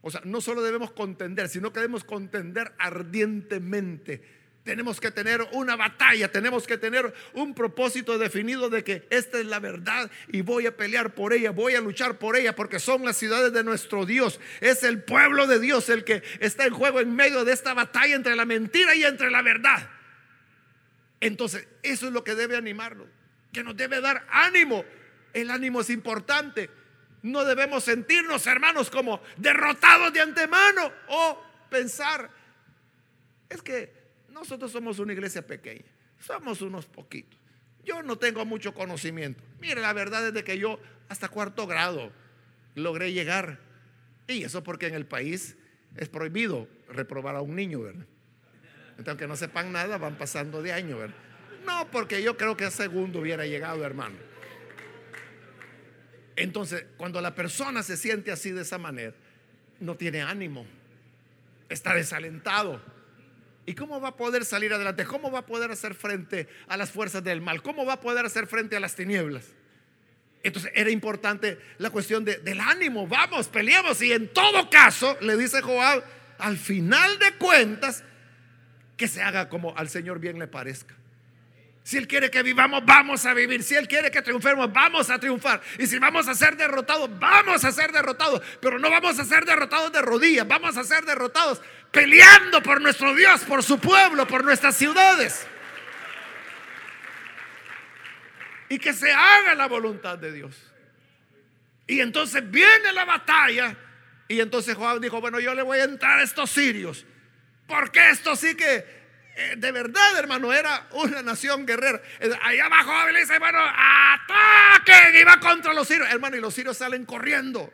O 0.00 0.10
sea, 0.10 0.20
no 0.24 0.40
solo 0.40 0.62
debemos 0.62 0.90
contender, 0.90 1.48
sino 1.48 1.72
que 1.72 1.80
debemos 1.80 2.04
contender 2.04 2.72
ardientemente. 2.78 4.22
Tenemos 4.64 4.98
que 4.98 5.10
tener 5.10 5.46
una 5.52 5.76
batalla, 5.76 6.32
tenemos 6.32 6.66
que 6.66 6.78
tener 6.78 7.12
un 7.34 7.54
propósito 7.54 8.18
definido 8.18 8.70
de 8.70 8.82
que 8.82 9.06
esta 9.10 9.38
es 9.38 9.46
la 9.46 9.60
verdad 9.60 10.10
y 10.28 10.40
voy 10.40 10.66
a 10.66 10.74
pelear 10.76 11.14
por 11.14 11.34
ella, 11.34 11.50
voy 11.50 11.74
a 11.74 11.82
luchar 11.82 12.18
por 12.18 12.36
ella 12.36 12.56
porque 12.56 12.80
son 12.80 13.04
las 13.04 13.18
ciudades 13.18 13.52
de 13.52 13.62
nuestro 13.62 14.06
Dios. 14.06 14.40
Es 14.60 14.82
el 14.82 15.02
pueblo 15.02 15.46
de 15.46 15.60
Dios 15.60 15.90
el 15.90 16.04
que 16.04 16.22
está 16.40 16.64
en 16.64 16.72
juego 16.72 17.00
en 17.00 17.14
medio 17.14 17.44
de 17.44 17.52
esta 17.52 17.74
batalla 17.74 18.16
entre 18.16 18.36
la 18.36 18.46
mentira 18.46 18.94
y 18.94 19.04
entre 19.04 19.30
la 19.30 19.42
verdad. 19.42 19.90
Entonces, 21.24 21.66
eso 21.82 22.06
es 22.06 22.12
lo 22.12 22.22
que 22.22 22.34
debe 22.34 22.54
animarnos, 22.54 23.06
que 23.50 23.64
nos 23.64 23.74
debe 23.74 24.02
dar 24.02 24.26
ánimo. 24.28 24.84
El 25.32 25.50
ánimo 25.50 25.80
es 25.80 25.88
importante. 25.88 26.68
No 27.22 27.46
debemos 27.46 27.84
sentirnos, 27.84 28.46
hermanos, 28.46 28.90
como 28.90 29.22
derrotados 29.38 30.12
de 30.12 30.20
antemano 30.20 30.92
o 31.08 31.42
pensar, 31.70 32.30
es 33.48 33.62
que 33.62 33.90
nosotros 34.28 34.70
somos 34.70 34.98
una 34.98 35.14
iglesia 35.14 35.46
pequeña, 35.46 35.86
somos 36.18 36.60
unos 36.60 36.84
poquitos. 36.84 37.40
Yo 37.82 38.02
no 38.02 38.18
tengo 38.18 38.44
mucho 38.44 38.74
conocimiento. 38.74 39.42
Mire, 39.60 39.80
la 39.80 39.94
verdad 39.94 40.26
es 40.26 40.34
de 40.34 40.44
que 40.44 40.58
yo 40.58 40.78
hasta 41.08 41.30
cuarto 41.30 41.66
grado 41.66 42.12
logré 42.74 43.14
llegar. 43.14 43.60
Y 44.28 44.44
eso 44.44 44.62
porque 44.62 44.88
en 44.88 44.94
el 44.94 45.06
país 45.06 45.56
es 45.96 46.10
prohibido 46.10 46.68
reprobar 46.86 47.34
a 47.36 47.40
un 47.40 47.56
niño, 47.56 47.80
¿verdad? 47.80 48.06
Entonces, 48.98 49.08
aunque 49.08 49.26
no 49.26 49.36
sepan 49.36 49.72
nada, 49.72 49.98
van 49.98 50.16
pasando 50.16 50.62
de 50.62 50.72
año, 50.72 50.98
¿verdad? 50.98 51.16
No, 51.64 51.90
porque 51.90 52.22
yo 52.22 52.36
creo 52.36 52.56
que 52.56 52.64
a 52.64 52.70
segundo 52.70 53.20
hubiera 53.20 53.46
llegado, 53.46 53.84
hermano. 53.84 54.16
Entonces, 56.36 56.84
cuando 56.96 57.20
la 57.20 57.34
persona 57.34 57.82
se 57.82 57.96
siente 57.96 58.30
así 58.30 58.50
de 58.50 58.62
esa 58.62 58.78
manera, 58.78 59.14
no 59.80 59.96
tiene 59.96 60.22
ánimo, 60.22 60.66
está 61.68 61.94
desalentado. 61.94 62.80
¿Y 63.66 63.74
cómo 63.74 64.00
va 64.00 64.08
a 64.08 64.16
poder 64.16 64.44
salir 64.44 64.72
adelante? 64.72 65.04
¿Cómo 65.04 65.30
va 65.30 65.40
a 65.40 65.46
poder 65.46 65.70
hacer 65.70 65.94
frente 65.94 66.48
a 66.68 66.76
las 66.76 66.90
fuerzas 66.90 67.24
del 67.24 67.40
mal? 67.40 67.62
¿Cómo 67.62 67.86
va 67.86 67.94
a 67.94 68.00
poder 68.00 68.26
hacer 68.26 68.46
frente 68.46 68.76
a 68.76 68.80
las 68.80 68.94
tinieblas? 68.94 69.46
Entonces 70.42 70.70
era 70.74 70.90
importante 70.90 71.58
la 71.78 71.88
cuestión 71.88 72.24
del 72.24 72.60
ánimo. 72.60 73.06
Vamos, 73.06 73.48
peleamos. 73.48 74.02
Y 74.02 74.12
en 74.12 74.28
todo 74.28 74.68
caso, 74.68 75.16
le 75.22 75.36
dice 75.38 75.62
Joab, 75.62 76.04
al 76.38 76.58
final 76.58 77.18
de 77.18 77.32
cuentas, 77.38 78.04
que 78.96 79.08
se 79.08 79.22
haga 79.22 79.48
como 79.48 79.76
al 79.76 79.88
Señor 79.88 80.18
bien 80.18 80.38
le 80.38 80.46
parezca. 80.46 80.94
Si 81.84 81.98
Él 81.98 82.08
quiere 82.08 82.30
que 82.30 82.42
vivamos, 82.42 82.82
vamos 82.86 83.26
a 83.26 83.34
vivir. 83.34 83.62
Si 83.62 83.74
Él 83.74 83.86
quiere 83.86 84.10
que 84.10 84.22
triunfemos, 84.22 84.72
vamos 84.72 85.10
a 85.10 85.18
triunfar. 85.18 85.60
Y 85.78 85.86
si 85.86 85.98
vamos 85.98 86.26
a 86.28 86.34
ser 86.34 86.56
derrotados, 86.56 87.10
vamos 87.18 87.62
a 87.62 87.70
ser 87.72 87.92
derrotados. 87.92 88.40
Pero 88.58 88.78
no 88.78 88.90
vamos 88.90 89.18
a 89.18 89.24
ser 89.24 89.44
derrotados 89.44 89.92
de 89.92 90.00
rodillas, 90.00 90.48
vamos 90.48 90.78
a 90.78 90.84
ser 90.84 91.04
derrotados 91.04 91.60
peleando 91.90 92.62
por 92.62 92.80
nuestro 92.80 93.14
Dios, 93.14 93.42
por 93.42 93.62
su 93.62 93.78
pueblo, 93.78 94.26
por 94.26 94.44
nuestras 94.44 94.76
ciudades. 94.76 95.46
Y 98.70 98.78
que 98.78 98.94
se 98.94 99.12
haga 99.12 99.54
la 99.54 99.68
voluntad 99.68 100.16
de 100.16 100.32
Dios. 100.32 100.56
Y 101.86 102.00
entonces 102.00 102.50
viene 102.50 102.92
la 102.94 103.04
batalla. 103.04 103.76
Y 104.26 104.40
entonces 104.40 104.74
Joab 104.74 105.00
dijo, 105.00 105.20
bueno, 105.20 105.38
yo 105.38 105.54
le 105.54 105.62
voy 105.62 105.78
a 105.80 105.84
entrar 105.84 106.18
a 106.18 106.22
estos 106.22 106.50
sirios. 106.50 107.04
Porque 107.66 108.10
esto 108.10 108.36
sí 108.36 108.54
que 108.54 109.04
eh, 109.36 109.54
de 109.56 109.72
verdad, 109.72 110.16
hermano, 110.16 110.52
era 110.52 110.86
una 110.92 111.22
nación 111.22 111.66
guerrera. 111.66 112.00
Ahí 112.42 112.58
abajo 112.60 113.10
le 113.10 113.20
dice, 113.20 113.38
bueno, 113.38 113.58
ataquen 113.58 115.16
y 115.20 115.24
va 115.24 115.40
contra 115.40 115.72
los 115.72 115.88
sirios. 115.88 116.08
Hermano, 116.08 116.36
y 116.36 116.40
los 116.40 116.54
sirios 116.54 116.76
salen 116.76 117.04
corriendo. 117.04 117.72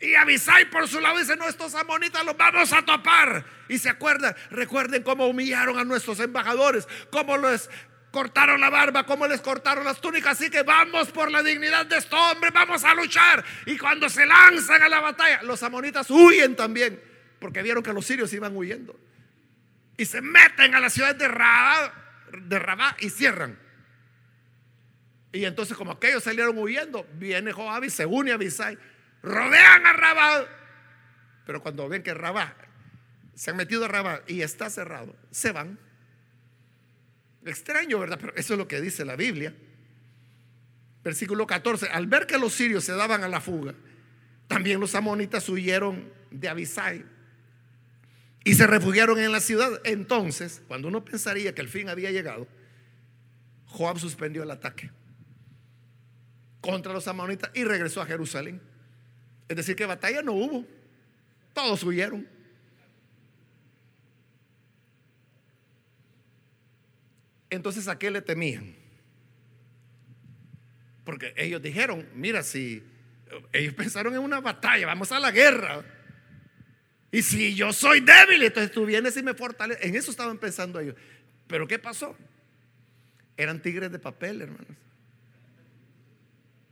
Y 0.00 0.14
Abisai 0.14 0.70
por 0.70 0.88
su 0.88 1.00
lado 1.00 1.18
dice, 1.18 1.36
no, 1.36 1.46
estos 1.46 1.74
amonitas 1.74 2.24
los 2.24 2.36
vamos 2.36 2.72
a 2.72 2.82
topar. 2.82 3.44
Y 3.68 3.78
se 3.78 3.90
acuerdan, 3.90 4.34
recuerden 4.50 5.02
cómo 5.02 5.26
humillaron 5.26 5.78
a 5.78 5.84
nuestros 5.84 6.20
embajadores, 6.20 6.88
cómo 7.10 7.36
les 7.36 7.68
cortaron 8.10 8.60
la 8.60 8.70
barba, 8.70 9.04
cómo 9.04 9.26
les 9.26 9.42
cortaron 9.42 9.84
las 9.84 10.00
túnicas. 10.00 10.40
Así 10.40 10.48
que 10.48 10.62
vamos 10.62 11.08
por 11.10 11.30
la 11.30 11.42
dignidad 11.42 11.84
de 11.84 11.98
estos 11.98 12.18
hombres, 12.18 12.52
vamos 12.54 12.82
a 12.84 12.94
luchar. 12.94 13.44
Y 13.66 13.76
cuando 13.76 14.08
se 14.08 14.24
lanzan 14.24 14.82
a 14.82 14.88
la 14.88 15.00
batalla, 15.00 15.42
los 15.42 15.62
amonitas 15.62 16.08
huyen 16.10 16.56
también, 16.56 17.02
porque 17.40 17.62
vieron 17.62 17.82
que 17.82 17.92
los 17.92 18.06
sirios 18.06 18.32
iban 18.32 18.56
huyendo 18.56 18.98
y 19.98 20.04
se 20.06 20.22
meten 20.22 20.74
a 20.74 20.80
la 20.80 20.88
ciudad 20.88 21.14
de 21.14 21.28
Rabá, 21.28 21.92
de 22.32 22.58
Rabá 22.58 22.96
y 23.00 23.10
cierran. 23.10 23.58
Y 25.32 25.44
entonces 25.44 25.76
como 25.76 25.90
aquellos 25.90 26.22
salieron 26.22 26.56
huyendo, 26.56 27.06
viene 27.14 27.52
Joab 27.52 27.84
y 27.84 27.90
se 27.90 28.06
une 28.06 28.30
a 28.30 28.34
Abisai, 28.34 28.78
rodean 29.22 29.86
a 29.86 29.92
Rabá. 29.92 30.46
Pero 31.44 31.62
cuando 31.62 31.88
ven 31.88 32.02
que 32.02 32.14
Rabá 32.14 32.54
se 33.34 33.50
han 33.50 33.56
metido 33.56 33.84
a 33.84 33.88
Rabá 33.88 34.22
y 34.26 34.42
está 34.42 34.70
cerrado, 34.70 35.14
se 35.30 35.52
van. 35.52 35.78
Extraño, 37.44 37.98
¿verdad? 37.98 38.18
Pero 38.20 38.34
eso 38.36 38.54
es 38.54 38.58
lo 38.58 38.68
que 38.68 38.80
dice 38.80 39.04
la 39.04 39.16
Biblia. 39.16 39.54
Versículo 41.02 41.46
14, 41.46 41.88
al 41.88 42.06
ver 42.06 42.26
que 42.26 42.38
los 42.38 42.52
sirios 42.52 42.84
se 42.84 42.92
daban 42.92 43.24
a 43.24 43.28
la 43.28 43.40
fuga, 43.40 43.74
también 44.46 44.78
los 44.78 44.94
amonitas 44.94 45.48
huyeron 45.48 46.12
de 46.30 46.48
Abisai 46.48 47.04
y 48.44 48.54
se 48.54 48.66
refugiaron 48.66 49.18
en 49.18 49.32
la 49.32 49.40
ciudad. 49.40 49.80
Entonces, 49.84 50.62
cuando 50.68 50.88
uno 50.88 51.04
pensaría 51.04 51.54
que 51.54 51.60
el 51.60 51.68
fin 51.68 51.88
había 51.88 52.10
llegado, 52.10 52.46
Joab 53.66 53.98
suspendió 53.98 54.42
el 54.42 54.50
ataque 54.50 54.90
contra 56.60 56.92
los 56.92 57.06
amonitas 57.08 57.50
y 57.54 57.64
regresó 57.64 58.00
a 58.00 58.06
Jerusalén. 58.06 58.60
Es 59.48 59.56
decir, 59.56 59.76
que 59.76 59.86
batalla 59.86 60.22
no 60.22 60.32
hubo. 60.32 60.64
Todos 61.54 61.82
huyeron. 61.82 62.26
Entonces, 67.50 67.88
¿a 67.88 67.98
qué 67.98 68.10
le 68.10 68.20
temían? 68.20 68.76
Porque 71.04 71.32
ellos 71.36 71.62
dijeron, 71.62 72.06
mira, 72.14 72.42
si 72.42 72.82
ellos 73.52 73.74
pensaron 73.74 74.12
en 74.14 74.20
una 74.20 74.40
batalla, 74.40 74.86
vamos 74.86 75.10
a 75.12 75.18
la 75.18 75.30
guerra. 75.30 75.82
Y 77.10 77.22
si 77.22 77.54
yo 77.54 77.72
soy 77.72 78.00
débil, 78.00 78.42
entonces 78.42 78.70
tú 78.70 78.84
vienes 78.84 79.16
y 79.16 79.22
me 79.22 79.34
fortaleces. 79.34 79.84
En 79.84 79.96
eso 79.96 80.10
estaban 80.10 80.38
pensando 80.38 80.78
ellos. 80.78 80.94
Pero 81.46 81.66
¿qué 81.66 81.78
pasó? 81.78 82.16
Eran 83.36 83.62
tigres 83.62 83.90
de 83.90 83.98
papel, 83.98 84.42
hermanos. 84.42 84.76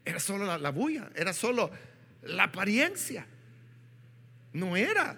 Era 0.05 0.21
solo 0.21 0.45
la, 0.45 0.59
la 0.59 0.71
bulla, 0.71 1.11
era 1.15 1.33
solo 1.33 1.71
la 2.23 2.45
apariencia. 2.45 3.27
No 4.53 4.77
era 4.77 5.17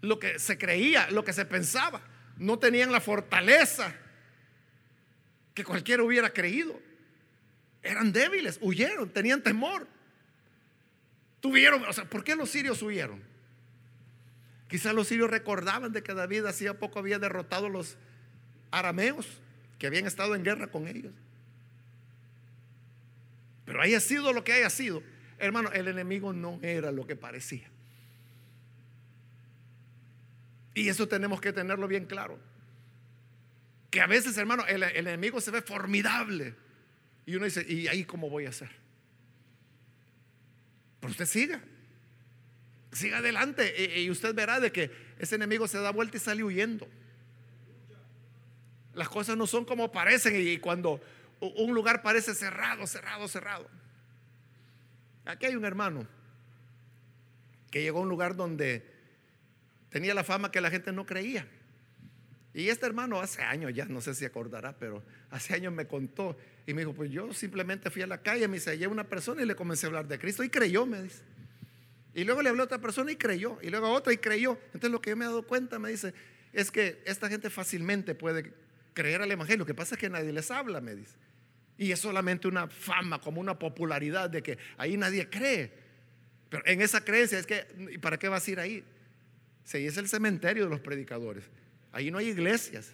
lo 0.00 0.18
que 0.18 0.38
se 0.38 0.58
creía, 0.58 1.10
lo 1.10 1.24
que 1.24 1.32
se 1.32 1.44
pensaba. 1.44 2.00
No 2.36 2.58
tenían 2.58 2.90
la 2.90 3.00
fortaleza 3.00 3.94
que 5.54 5.64
cualquiera 5.64 6.02
hubiera 6.02 6.30
creído. 6.30 6.78
Eran 7.82 8.12
débiles, 8.12 8.58
huyeron, 8.60 9.08
tenían 9.10 9.42
temor. 9.42 9.86
Tuvieron, 11.40 11.84
o 11.84 11.92
sea, 11.92 12.04
¿por 12.04 12.24
qué 12.24 12.34
los 12.34 12.50
sirios 12.50 12.82
huyeron? 12.82 13.33
Quizás 14.74 14.92
los 14.92 15.06
sirios 15.06 15.30
recordaban 15.30 15.92
de 15.92 16.02
que 16.02 16.14
David 16.14 16.46
hacía 16.46 16.80
poco 16.80 16.98
había 16.98 17.20
derrotado 17.20 17.66
a 17.66 17.70
los 17.70 17.96
arameos 18.72 19.40
que 19.78 19.86
habían 19.86 20.04
estado 20.04 20.34
en 20.34 20.42
guerra 20.42 20.66
con 20.66 20.88
ellos. 20.88 21.12
Pero 23.66 23.80
haya 23.80 24.00
sido 24.00 24.32
lo 24.32 24.42
que 24.42 24.52
haya 24.52 24.68
sido, 24.70 25.00
hermano, 25.38 25.70
el 25.70 25.86
enemigo 25.86 26.32
no 26.32 26.58
era 26.60 26.90
lo 26.90 27.06
que 27.06 27.14
parecía. 27.14 27.70
Y 30.74 30.88
eso 30.88 31.06
tenemos 31.06 31.40
que 31.40 31.52
tenerlo 31.52 31.86
bien 31.86 32.06
claro. 32.06 32.36
Que 33.92 34.00
a 34.00 34.08
veces, 34.08 34.36
hermano, 34.38 34.66
el, 34.66 34.82
el 34.82 35.06
enemigo 35.06 35.40
se 35.40 35.52
ve 35.52 35.62
formidable. 35.62 36.56
Y 37.26 37.36
uno 37.36 37.44
dice, 37.44 37.64
¿y 37.64 37.86
ahí 37.86 38.04
cómo 38.04 38.28
voy 38.28 38.46
a 38.46 38.48
hacer? 38.48 38.70
Pero 40.98 41.12
usted 41.12 41.26
siga 41.26 41.60
siga 42.94 43.18
adelante 43.18 44.00
y, 44.00 44.10
usted 44.10 44.34
verá 44.34 44.60
de 44.60 44.72
que 44.72 44.90
ese 45.18 45.34
enemigo 45.34 45.68
se 45.68 45.78
da 45.78 45.90
vuelta 45.90 46.16
y 46.16 46.20
sale 46.20 46.42
huyendo. 46.44 46.88
Las 48.94 49.08
cosas 49.08 49.36
no 49.36 49.46
son 49.46 49.64
como 49.64 49.90
parecen 49.90 50.34
y 50.36 50.58
cuando 50.58 51.00
un 51.40 51.74
lugar 51.74 52.02
parece 52.02 52.34
cerrado, 52.34 52.86
cerrado, 52.86 53.26
cerrado. 53.28 53.68
Aquí 55.24 55.46
hay 55.46 55.56
un 55.56 55.64
hermano 55.64 56.06
que 57.70 57.82
llegó 57.82 57.98
a 57.98 58.02
un 58.02 58.08
lugar 58.08 58.36
donde 58.36 58.88
tenía 59.88 60.14
la 60.14 60.24
fama 60.24 60.50
que 60.50 60.60
la 60.60 60.70
gente 60.70 60.92
no 60.92 61.06
creía. 61.06 61.46
Y 62.52 62.68
este 62.68 62.86
hermano 62.86 63.20
hace 63.20 63.42
años 63.42 63.74
ya, 63.74 63.84
no 63.86 64.00
sé 64.00 64.14
si 64.14 64.24
acordará, 64.24 64.76
pero 64.78 65.02
hace 65.30 65.54
años 65.54 65.72
me 65.72 65.88
contó 65.88 66.36
y 66.66 66.72
me 66.72 66.82
dijo, 66.82 66.94
pues 66.94 67.10
yo 67.10 67.32
simplemente 67.32 67.90
fui 67.90 68.02
a 68.02 68.06
la 68.06 68.22
calle, 68.22 68.46
me 68.46 68.58
dice, 68.58 68.86
una 68.86 69.08
persona 69.08 69.42
y 69.42 69.46
le 69.46 69.56
comencé 69.56 69.86
a 69.86 69.88
hablar 69.88 70.06
de 70.06 70.20
Cristo 70.20 70.44
y 70.44 70.50
creyó, 70.50 70.86
me 70.86 71.02
dice. 71.02 71.22
Y 72.14 72.24
luego 72.24 72.42
le 72.42 72.48
habló 72.48 72.62
a 72.62 72.66
otra 72.66 72.78
persona 72.78 73.10
y 73.12 73.16
creyó. 73.16 73.58
Y 73.62 73.70
luego 73.70 73.86
a 73.86 73.90
otra 73.90 74.12
y 74.12 74.18
creyó. 74.18 74.58
Entonces 74.66 74.90
lo 74.90 75.00
que 75.00 75.10
yo 75.10 75.16
me 75.16 75.24
he 75.24 75.28
dado 75.28 75.42
cuenta, 75.42 75.78
me 75.78 75.90
dice, 75.90 76.14
es 76.52 76.70
que 76.70 77.02
esta 77.04 77.28
gente 77.28 77.50
fácilmente 77.50 78.14
puede 78.14 78.52
creer 78.92 79.22
al 79.22 79.30
Evangelio. 79.30 79.60
Lo 79.60 79.66
que 79.66 79.74
pasa 79.74 79.96
es 79.96 80.00
que 80.00 80.08
nadie 80.08 80.32
les 80.32 80.50
habla, 80.50 80.80
me 80.80 80.94
dice. 80.94 81.14
Y 81.76 81.90
es 81.90 81.98
solamente 81.98 82.46
una 82.46 82.68
fama, 82.68 83.20
como 83.20 83.40
una 83.40 83.58
popularidad 83.58 84.30
de 84.30 84.42
que 84.42 84.58
ahí 84.76 84.96
nadie 84.96 85.28
cree. 85.28 85.72
Pero 86.48 86.62
en 86.66 86.80
esa 86.80 87.04
creencia 87.04 87.38
es 87.38 87.46
que, 87.46 87.66
¿y 87.90 87.98
para 87.98 88.16
qué 88.16 88.28
vas 88.28 88.46
a 88.46 88.50
ir 88.50 88.60
ahí? 88.60 88.84
Si 89.64 89.78
es 89.84 89.96
el 89.96 90.08
cementerio 90.08 90.64
de 90.64 90.70
los 90.70 90.80
predicadores. 90.80 91.44
Ahí 91.90 92.12
no 92.12 92.18
hay 92.18 92.28
iglesias. 92.28 92.92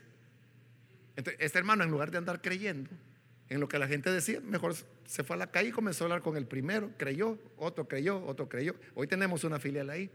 Entonces, 1.16 1.42
este 1.42 1.58
hermano, 1.58 1.84
en 1.84 1.90
lugar 1.90 2.10
de 2.10 2.16
andar 2.16 2.40
creyendo, 2.40 2.90
en 3.50 3.58
lo 3.58 3.68
que 3.68 3.78
la 3.80 3.88
gente 3.88 4.10
decía, 4.10 4.40
mejor 4.40 4.76
se 5.04 5.24
fue 5.24 5.34
a 5.34 5.38
la 5.40 5.50
calle 5.50 5.70
y 5.70 5.72
comenzó 5.72 6.04
a 6.04 6.06
hablar 6.06 6.22
con 6.22 6.36
el 6.36 6.46
primero, 6.46 6.92
creyó, 6.96 7.36
otro 7.56 7.88
creyó, 7.88 8.24
otro 8.24 8.48
creyó. 8.48 8.76
Hoy 8.94 9.08
tenemos 9.08 9.42
una 9.42 9.58
filial 9.58 9.90
ahí. 9.90 10.08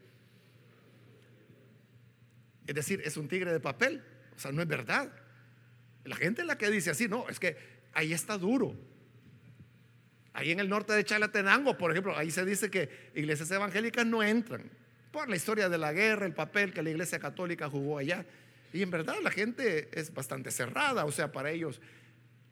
Es 2.65 2.73
decir, 2.73 3.01
es 3.03 3.17
un 3.17 3.27
tigre 3.27 3.51
de 3.51 3.59
papel, 3.59 4.01
o 4.35 4.39
sea, 4.39 4.53
no 4.53 4.61
es 4.61 4.67
verdad. 4.69 5.11
La 6.05 6.15
gente 6.15 6.41
es 6.41 6.47
la 6.47 6.57
que 6.57 6.71
dice 6.71 6.91
así, 6.91 7.09
no, 7.09 7.27
es 7.27 7.37
que 7.37 7.57
ahí 7.91 8.13
está 8.13 8.37
duro. 8.37 8.73
Ahí 10.31 10.51
en 10.51 10.61
el 10.61 10.69
norte 10.69 10.93
de 10.93 11.03
Chalatenango, 11.03 11.77
por 11.77 11.91
ejemplo, 11.91 12.17
ahí 12.17 12.31
se 12.31 12.45
dice 12.45 12.71
que 12.71 13.11
iglesias 13.15 13.51
evangélicas 13.51 14.05
no 14.05 14.23
entran 14.23 14.71
por 15.11 15.27
la 15.27 15.35
historia 15.35 15.67
de 15.67 15.77
la 15.77 15.91
guerra, 15.91 16.25
el 16.25 16.33
papel 16.33 16.73
que 16.73 16.81
la 16.81 16.89
iglesia 16.89 17.19
católica 17.19 17.69
jugó 17.69 17.97
allá. 17.97 18.25
Y 18.71 18.81
en 18.81 18.91
verdad 18.91 19.15
la 19.21 19.31
gente 19.31 19.89
es 19.91 20.13
bastante 20.13 20.51
cerrada, 20.51 21.03
o 21.03 21.11
sea, 21.11 21.33
para 21.33 21.51
ellos 21.51 21.81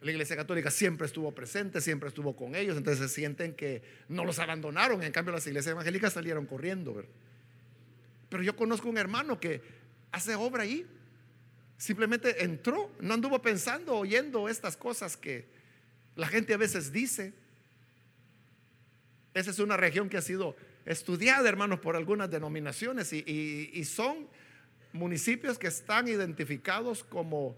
la 0.03 0.11
iglesia 0.11 0.35
católica 0.35 0.69
siempre 0.69 1.07
estuvo 1.07 1.31
presente, 1.33 1.79
siempre 1.81 2.09
estuvo 2.09 2.35
con 2.35 2.55
ellos, 2.55 2.77
entonces 2.77 3.09
se 3.09 3.15
sienten 3.15 3.53
que 3.53 3.81
no 4.09 4.25
los 4.25 4.37
abandonaron, 4.39 5.01
en 5.01 5.11
cambio 5.11 5.33
las 5.33 5.47
iglesias 5.47 5.71
evangélicas 5.71 6.13
salieron 6.13 6.45
corriendo. 6.45 7.03
Pero 8.29 8.43
yo 8.43 8.55
conozco 8.55 8.89
un 8.89 8.97
hermano 8.97 9.39
que 9.39 9.61
hace 10.11 10.35
obra 10.35 10.63
ahí, 10.63 10.85
simplemente 11.77 12.43
entró, 12.43 12.91
no 12.99 13.13
anduvo 13.13 13.41
pensando, 13.41 13.95
oyendo 13.95 14.49
estas 14.49 14.75
cosas 14.75 15.15
que 15.15 15.45
la 16.15 16.27
gente 16.27 16.53
a 16.53 16.57
veces 16.57 16.91
dice. 16.91 17.33
Esa 19.33 19.51
es 19.51 19.59
una 19.59 19.77
región 19.77 20.09
que 20.09 20.17
ha 20.17 20.21
sido 20.21 20.55
estudiada, 20.85 21.47
hermanos, 21.47 21.79
por 21.79 21.95
algunas 21.95 22.29
denominaciones 22.29 23.13
y, 23.13 23.83
son 23.85 24.27
municipios 24.91 25.57
que 25.57 25.67
están 25.67 26.07
identificados 26.07 27.03
como 27.03 27.55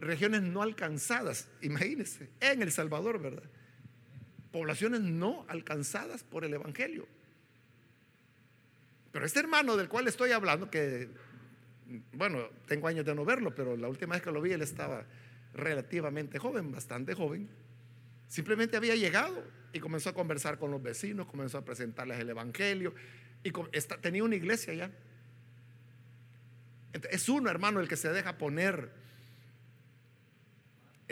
regiones 0.00 0.42
no 0.42 0.62
alcanzadas. 0.62 1.48
Imagínense, 1.60 2.30
en 2.40 2.62
El 2.62 2.72
Salvador, 2.72 3.20
¿verdad? 3.20 3.44
Poblaciones 4.50 5.02
no 5.02 5.44
alcanzadas 5.48 6.24
por 6.24 6.44
el 6.44 6.54
Evangelio. 6.54 7.06
Pero 9.12 9.26
este 9.26 9.40
hermano 9.40 9.76
del 9.76 9.88
cual 9.88 10.08
estoy 10.08 10.32
hablando, 10.32 10.70
que, 10.70 11.08
bueno, 12.12 12.48
tengo 12.66 12.88
años 12.88 13.04
de 13.04 13.14
no 13.14 13.24
verlo, 13.24 13.54
pero 13.54 13.76
la 13.76 13.88
última 13.88 14.14
vez 14.14 14.22
que 14.22 14.30
lo 14.30 14.40
vi 14.40 14.52
él 14.52 14.62
estaba 14.62 15.04
relativamente 15.54 16.38
joven, 16.38 16.70
bastante 16.70 17.14
joven, 17.14 17.48
simplemente 18.28 18.76
había 18.76 18.94
llegado 18.94 19.44
y 19.72 19.80
comenzó 19.80 20.10
a 20.10 20.14
conversar 20.14 20.58
con 20.58 20.70
los 20.70 20.82
vecinos, 20.82 21.26
comenzó 21.26 21.58
a 21.58 21.64
presentarles 21.64 22.18
el 22.20 22.30
Evangelio 22.30 22.94
y 23.42 23.50
tenía 24.00 24.24
una 24.24 24.36
iglesia 24.36 24.74
ya. 24.74 24.90
Es 27.10 27.28
uno, 27.28 27.50
hermano, 27.50 27.80
el 27.80 27.88
que 27.88 27.96
se 27.96 28.12
deja 28.12 28.38
poner 28.38 28.90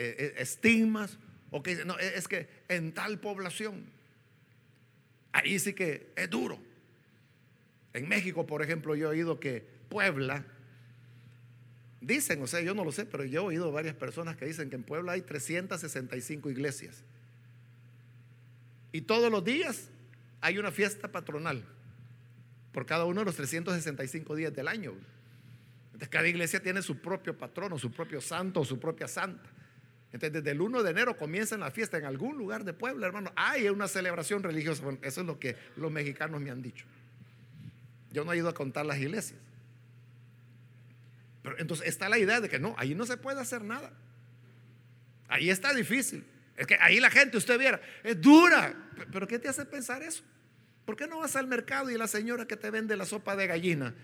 eh, 0.00 0.14
eh, 0.16 0.34
estigmas 0.38 1.18
o 1.50 1.60
que 1.60 1.84
no, 1.84 1.98
es 1.98 2.28
que 2.28 2.46
en 2.68 2.92
tal 2.92 3.18
población, 3.18 3.84
ahí 5.32 5.58
sí 5.58 5.72
que 5.72 6.12
es 6.14 6.30
duro. 6.30 6.56
En 7.94 8.08
México, 8.08 8.46
por 8.46 8.62
ejemplo, 8.62 8.94
yo 8.94 9.08
he 9.08 9.10
oído 9.16 9.40
que 9.40 9.66
Puebla, 9.88 10.44
dicen, 12.00 12.40
o 12.40 12.46
sea, 12.46 12.60
yo 12.60 12.76
no 12.76 12.84
lo 12.84 12.92
sé, 12.92 13.06
pero 13.06 13.24
yo 13.24 13.40
he 13.40 13.44
oído 13.46 13.72
varias 13.72 13.96
personas 13.96 14.36
que 14.36 14.46
dicen 14.46 14.70
que 14.70 14.76
en 14.76 14.84
Puebla 14.84 15.12
hay 15.12 15.22
365 15.22 16.48
iglesias. 16.48 17.02
Y 18.92 19.00
todos 19.00 19.32
los 19.32 19.44
días 19.44 19.88
hay 20.40 20.58
una 20.58 20.70
fiesta 20.70 21.08
patronal 21.10 21.64
por 22.70 22.86
cada 22.86 23.04
uno 23.04 23.22
de 23.22 23.24
los 23.24 23.34
365 23.34 24.36
días 24.36 24.54
del 24.54 24.68
año. 24.68 24.92
Entonces 25.86 26.08
cada 26.08 26.28
iglesia 26.28 26.62
tiene 26.62 26.82
su 26.82 27.00
propio 27.00 27.36
patrono, 27.36 27.80
su 27.80 27.90
propio 27.90 28.20
santo, 28.20 28.64
su 28.64 28.78
propia 28.78 29.08
santa. 29.08 29.50
Entonces 30.12 30.32
desde 30.32 30.52
el 30.52 30.60
1 30.60 30.82
de 30.82 30.90
enero 30.90 31.16
comienzan 31.16 31.60
la 31.60 31.70
fiesta 31.70 31.98
en 31.98 32.04
algún 32.04 32.38
lugar 32.38 32.64
de 32.64 32.72
Puebla, 32.72 33.06
hermano. 33.06 33.32
Hay 33.36 33.68
una 33.68 33.88
celebración 33.88 34.42
religiosa. 34.42 34.82
eso 35.02 35.20
es 35.20 35.26
lo 35.26 35.38
que 35.38 35.56
los 35.76 35.90
mexicanos 35.90 36.40
me 36.40 36.50
han 36.50 36.62
dicho. 36.62 36.86
Yo 38.10 38.24
no 38.24 38.32
he 38.32 38.38
ido 38.38 38.48
a 38.48 38.54
contar 38.54 38.86
las 38.86 38.98
iglesias. 38.98 39.38
Pero 41.42 41.58
entonces 41.58 41.86
está 41.86 42.08
la 42.08 42.18
idea 42.18 42.40
de 42.40 42.48
que 42.48 42.58
no, 42.58 42.74
ahí 42.78 42.94
no 42.94 43.04
se 43.04 43.16
puede 43.16 43.40
hacer 43.40 43.62
nada. 43.62 43.92
Ahí 45.28 45.50
está 45.50 45.74
difícil. 45.74 46.24
Es 46.56 46.66
que 46.66 46.76
ahí 46.80 47.00
la 47.00 47.10
gente, 47.10 47.36
usted 47.36 47.58
viera, 47.58 47.80
es 48.02 48.20
dura. 48.20 48.74
Pero 49.12 49.28
¿qué 49.28 49.38
te 49.38 49.48
hace 49.48 49.64
pensar 49.66 50.02
eso? 50.02 50.24
¿Por 50.86 50.96
qué 50.96 51.06
no 51.06 51.18
vas 51.18 51.36
al 51.36 51.46
mercado 51.46 51.90
y 51.90 51.98
la 51.98 52.08
señora 52.08 52.46
que 52.46 52.56
te 52.56 52.70
vende 52.70 52.96
la 52.96 53.04
sopa 53.04 53.36
de 53.36 53.46
gallina, 53.46 53.94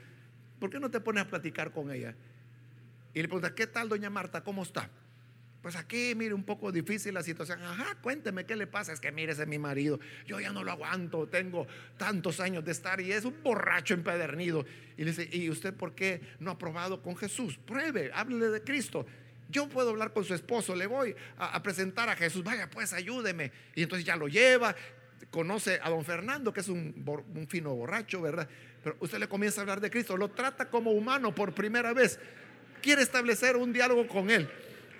¿por 0.61 0.69
qué 0.69 0.79
no 0.79 0.91
te 0.91 1.01
pones 1.01 1.25
a 1.25 1.29
platicar 1.29 1.73
con 1.73 1.91
ella? 1.91 2.15
Y 3.15 3.23
le 3.23 3.29
preguntas, 3.29 3.53
¿qué 3.53 3.67
tal, 3.67 3.89
doña 3.89 4.11
Marta? 4.11 4.45
¿Cómo 4.45 4.63
está? 4.63 4.91
Pues 5.65 5.77
aquí, 5.77 6.15
mire, 6.15 6.35
un 6.35 6.45
poco 6.45 6.71
difícil 6.71 7.15
la 7.15 7.23
situación. 7.23 7.63
Ajá, 7.63 7.95
cuénteme 8.03 8.45
qué 8.45 8.55
le 8.55 8.67
pasa. 8.67 8.93
Es 8.93 9.01
que 9.01 9.11
mire, 9.11 9.33
ese 9.33 9.45
es 9.45 9.49
mi 9.49 9.59
marido. 9.59 9.99
Yo 10.27 10.39
ya 10.39 10.53
no 10.53 10.63
lo 10.63 10.71
aguanto. 10.71 11.27
Tengo 11.27 11.67
tantos 11.97 12.39
años 12.39 12.67
de 12.67 12.73
estar 12.73 13.01
y 13.01 13.11
es 13.13 13.25
un 13.25 13.43
borracho 13.43 13.95
empedernido. 13.95 14.67
Y 14.99 15.05
le 15.05 15.13
dice, 15.13 15.27
¿y 15.33 15.49
usted 15.49 15.73
por 15.73 15.95
qué 15.95 16.21
no 16.39 16.51
ha 16.51 16.59
probado 16.59 17.01
con 17.01 17.17
Jesús? 17.17 17.57
Pruebe, 17.57 18.11
háblele 18.13 18.49
de 18.49 18.63
Cristo. 18.63 19.07
Yo 19.49 19.67
puedo 19.67 19.89
hablar 19.89 20.13
con 20.13 20.23
su 20.27 20.35
esposo, 20.35 20.77
le 20.77 20.87
voy 20.87 21.17
a, 21.39 21.63
presentar 21.63 22.11
a 22.11 22.15
Jesús. 22.15 22.45
Vaya, 22.45 22.69
pues 22.69 22.93
ayúdeme. 22.93 23.51
Y 23.75 23.85
entonces 23.85 24.05
ya 24.05 24.17
lo 24.17 24.29
lleva. 24.29 24.77
Conoce 25.31 25.81
a 25.83 25.89
don 25.89 26.05
Fernando, 26.05 26.53
que 26.53 26.61
es 26.61 26.69
un, 26.69 27.25
un 27.35 27.49
fino 27.49 27.75
borracho, 27.75 28.21
¿verdad? 28.21 28.47
Pero 28.83 28.97
usted 29.01 29.19
le 29.19 29.29
comienza 29.29 29.63
a 29.63 29.63
hablar 29.63 29.81
de 29.81 29.89
Cristo. 29.89 30.19
Lo 30.19 30.29
trata 30.29 30.69
como 30.69 30.91
humano 30.91 31.35
por 31.35 31.55
primera 31.55 31.95
vez. 31.95 32.21
Quiere 32.83 33.01
establecer 33.01 33.57
un 33.57 33.73
diálogo 33.73 34.07
con 34.07 34.29
él 34.29 34.47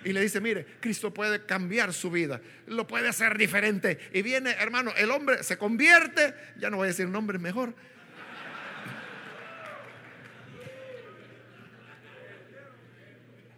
y 0.05 0.13
le 0.13 0.21
dice, 0.21 0.39
mire, 0.39 0.65
Cristo 0.79 1.11
puede 1.11 1.45
cambiar 1.47 1.91
su 1.91 2.11
vida, 2.11 2.39
lo 2.67 2.85
puede 2.85 3.07
hacer 3.07 3.39
diferente. 3.39 3.99
Y 4.13 4.21
viene, 4.21 4.51
hermano, 4.51 4.93
el 4.95 5.09
hombre 5.09 5.43
se 5.43 5.57
convierte, 5.57 6.35
ya 6.57 6.69
no 6.69 6.77
voy 6.77 6.85
a 6.85 6.89
decir 6.89 7.09
nombre 7.09 7.39
mejor. 7.39 7.73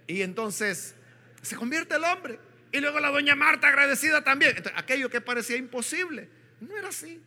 Y 0.08 0.22
entonces 0.22 0.96
se 1.42 1.58
convierte 1.58 1.96
el 1.96 2.06
hombre. 2.06 2.40
Y 2.72 2.80
luego 2.80 3.02
la 3.02 3.10
doña 3.10 3.36
Marta 3.36 3.68
agradecida 3.68 4.24
también. 4.24 4.56
aquello 4.76 5.10
que 5.10 5.20
parecía 5.20 5.58
imposible, 5.58 6.30
no 6.62 6.78
era 6.78 6.88
así. 6.88 7.22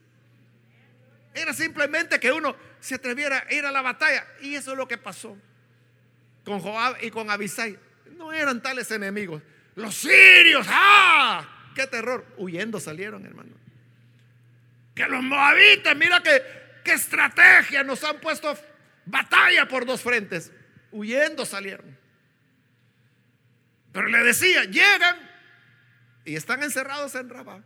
Era 1.34 1.52
simplemente 1.52 2.18
que 2.18 2.32
uno 2.32 2.56
se 2.80 2.94
atreviera 2.94 3.44
a 3.46 3.52
ir 3.52 3.66
a 3.66 3.70
la 3.70 3.82
batalla. 3.82 4.26
Y 4.40 4.54
eso 4.54 4.72
es 4.72 4.78
lo 4.78 4.88
que 4.88 4.96
pasó 4.96 5.36
con 6.42 6.58
Joab 6.60 6.96
y 7.02 7.10
con 7.10 7.30
Abisai 7.30 7.89
no 8.20 8.32
eran 8.32 8.62
tales 8.62 8.90
enemigos. 8.90 9.42
Los 9.74 9.94
sirios, 9.96 10.66
¡ah! 10.68 11.72
¡Qué 11.74 11.86
terror! 11.86 12.24
Huyendo 12.36 12.78
salieron, 12.78 13.24
hermano. 13.24 13.50
Que 14.94 15.06
los 15.06 15.22
moabitas, 15.22 15.96
mira 15.96 16.22
que, 16.22 16.42
qué 16.84 16.92
estrategia, 16.92 17.82
nos 17.82 18.04
han 18.04 18.20
puesto 18.20 18.56
batalla 19.06 19.66
por 19.66 19.86
dos 19.86 20.02
frentes. 20.02 20.52
Huyendo 20.92 21.46
salieron. 21.46 21.98
Pero 23.92 24.06
le 24.08 24.22
decía, 24.22 24.64
llegan 24.64 25.16
y 26.24 26.36
están 26.36 26.62
encerrados 26.62 27.14
en 27.14 27.30
Rabá. 27.30 27.62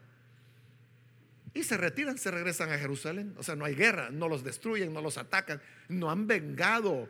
Y 1.53 1.65
se 1.65 1.77
retiran, 1.77 2.17
se 2.17 2.31
regresan 2.31 2.71
a 2.71 2.79
Jerusalén. 2.79 3.35
O 3.39 3.43
sea, 3.43 3.57
no 3.57 3.65
hay 3.65 3.75
guerra, 3.75 4.11
no 4.11 4.29
los 4.29 4.45
destruyen, 4.45 4.93
no 4.93 5.01
los 5.01 5.19
atacan, 5.19 5.61
no 5.89 6.11
han 6.11 6.27
vengado 6.27 7.09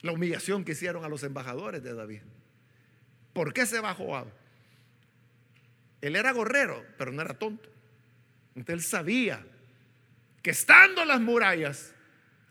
la 0.00 0.12
humillación 0.12 0.64
que 0.64 0.72
hicieron 0.72 1.04
a 1.04 1.08
los 1.08 1.22
embajadores 1.22 1.82
de 1.82 1.94
David. 1.94 2.20
¿Por 3.32 3.52
qué 3.52 3.66
se 3.66 3.80
bajó 3.80 4.06
Joab? 4.06 4.26
Él 6.00 6.16
era 6.16 6.32
gorrero, 6.32 6.84
pero 6.96 7.12
no 7.12 7.22
era 7.22 7.34
tonto. 7.34 7.68
Entonces 8.54 8.84
él 8.84 8.90
sabía 8.90 9.46
que 10.42 10.50
estando 10.50 11.04
las 11.04 11.20
murallas, 11.20 11.94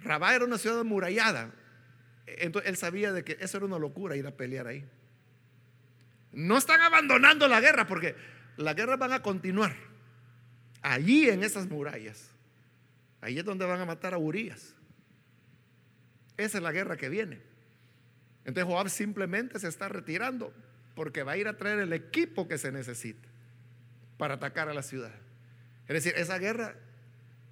Rabá 0.02 0.36
era 0.36 0.45
una 0.45 0.58
ciudad 0.58 0.84
murallada. 0.84 1.52
Entonces 2.26 2.70
él 2.70 2.78
sabía 2.78 3.12
de 3.12 3.24
que 3.24 3.38
eso 3.39 3.58
era 3.58 3.66
una 3.66 3.80
locura 3.80 4.16
ir 4.16 4.28
a 4.28 4.32
pelear 4.32 4.68
ahí. 4.68 4.86
No 6.34 6.58
están 6.58 6.82
abandonando 6.82 7.48
la 7.48 7.62
guerra 7.62 7.88
porque 7.88 8.16
las 8.58 8.76
guerras 8.76 9.00
van 9.00 9.14
a 9.14 9.22
continuar. 9.22 9.76
Allí 10.82 11.30
en 11.30 11.43
esas 11.43 11.68
murallas. 11.68 12.30
Ahí 13.22 13.39
es 13.39 13.45
donde 13.45 13.66
van 13.66 13.82
a 13.82 13.86
matar 13.86 14.14
a 14.14 14.18
Urias. 14.18 14.76
Esa 16.38 16.58
es 16.58 16.64
la 16.64 16.72
guerra 16.72 16.98
que 16.98 17.10
viene. 17.10 17.42
Entonces 18.46 18.72
Joab 18.72 18.90
simplemente 18.90 19.60
se 19.60 19.68
está 19.68 19.90
retirando 19.90 20.54
porque 20.96 21.24
va 21.24 21.34
a 21.34 21.38
ir 21.38 21.48
a 21.48 21.58
traer 21.58 21.80
el 21.80 21.94
equipo 21.94 22.48
que 22.48 22.58
se 22.58 22.72
necesita 22.72 23.28
para 24.18 24.36
atacar 24.36 24.70
a 24.70 24.74
la 24.74 24.84
ciudad. 24.84 25.12
Es 25.88 25.94
decir, 25.94 26.14
esa 26.16 26.38
guerra 26.38 26.76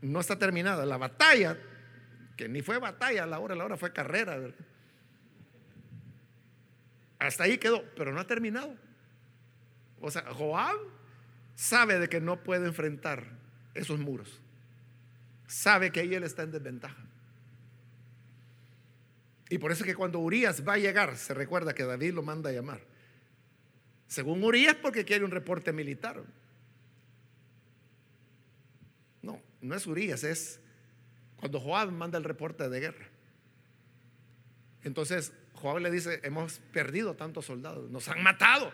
no 0.02 0.20
está 0.20 0.38
terminada. 0.38 0.86
La 0.86 0.98
batalla, 0.98 1.58
que 2.38 2.48
ni 2.48 2.62
fue 2.62 2.80
batalla 2.80 3.24
a 3.24 3.28
la 3.28 3.40
hora, 3.40 3.56
la 3.56 3.66
hora 3.66 3.78
fue 3.78 3.94
carrera. 3.94 4.38
Hasta 7.20 7.44
ahí 7.44 7.58
quedó, 7.58 7.84
pero 7.96 8.14
no 8.14 8.20
ha 8.20 8.28
terminado. 8.28 8.76
O 10.00 10.12
sea, 10.12 10.24
Joab 10.34 10.78
sabe 11.56 12.00
de 12.00 12.10
que 12.10 12.22
no 12.22 12.44
puede 12.44 12.68
enfrentar 12.68 13.24
esos 13.74 14.00
muros. 14.00 14.42
Sabe 15.48 15.92
que 15.92 16.02
ahí 16.02 16.14
él 16.14 16.24
está 16.24 16.44
en 16.44 16.52
desventaja. 16.52 17.06
Y 19.50 19.58
por 19.58 19.72
eso 19.72 19.84
es 19.84 19.88
que 19.88 19.96
cuando 19.96 20.20
Urias 20.20 20.68
va 20.68 20.74
a 20.74 20.78
llegar, 20.78 21.18
se 21.18 21.34
recuerda 21.34 21.74
que 21.74 21.84
David 21.84 22.14
lo 22.14 22.24
manda 22.24 22.50
a 22.50 22.54
llamar. 22.54 22.82
Según 24.08 24.44
Urias, 24.44 24.76
porque 24.82 25.06
quiere 25.06 25.26
un 25.26 25.32
reporte 25.32 25.72
militar. 25.72 26.24
No, 29.22 29.42
no 29.62 29.76
es 29.76 29.86
Urias, 29.86 30.24
es 30.24 30.60
cuando 31.40 31.60
Joab 31.60 31.92
manda 31.92 32.18
el 32.18 32.24
reporte 32.24 32.70
de 32.70 32.80
guerra. 32.80 33.08
Entonces 34.84 35.34
Joab 35.54 35.80
le 35.80 35.92
dice, 35.92 36.20
hemos 36.24 36.60
perdido 36.72 37.16
tantos 37.16 37.46
soldados, 37.46 37.90
nos 37.90 38.08
han 38.08 38.22
matado. 38.24 38.72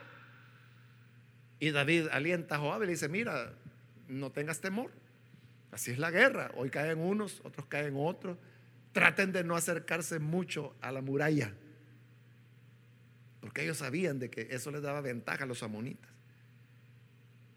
Y 1.60 1.72
David 1.72 2.08
alienta 2.12 2.56
a 2.56 2.60
Joab 2.60 2.84
y 2.84 2.86
le 2.88 2.92
dice, 2.94 3.08
mira, 3.08 3.54
no 4.08 4.32
tengas 4.32 4.60
temor. 4.62 4.92
Así 5.72 5.92
es 5.92 6.00
la 6.00 6.12
guerra. 6.12 6.52
Hoy 6.56 6.70
caen 6.70 7.00
unos, 7.00 7.40
otros 7.44 7.66
caen 7.68 7.94
otros. 7.98 8.38
Traten 8.92 9.32
de 9.32 9.44
no 9.44 9.56
acercarse 9.56 10.20
mucho 10.20 10.76
a 10.82 10.92
la 10.92 11.02
muralla. 11.02 11.54
Porque 13.40 13.64
ellos 13.64 13.78
sabían 13.78 14.20
de 14.20 14.30
que 14.30 14.48
eso 14.52 14.72
les 14.72 14.82
daba 14.82 15.02
ventaja 15.02 15.44
a 15.44 15.48
los 15.48 15.64
amonitas. 15.64 16.12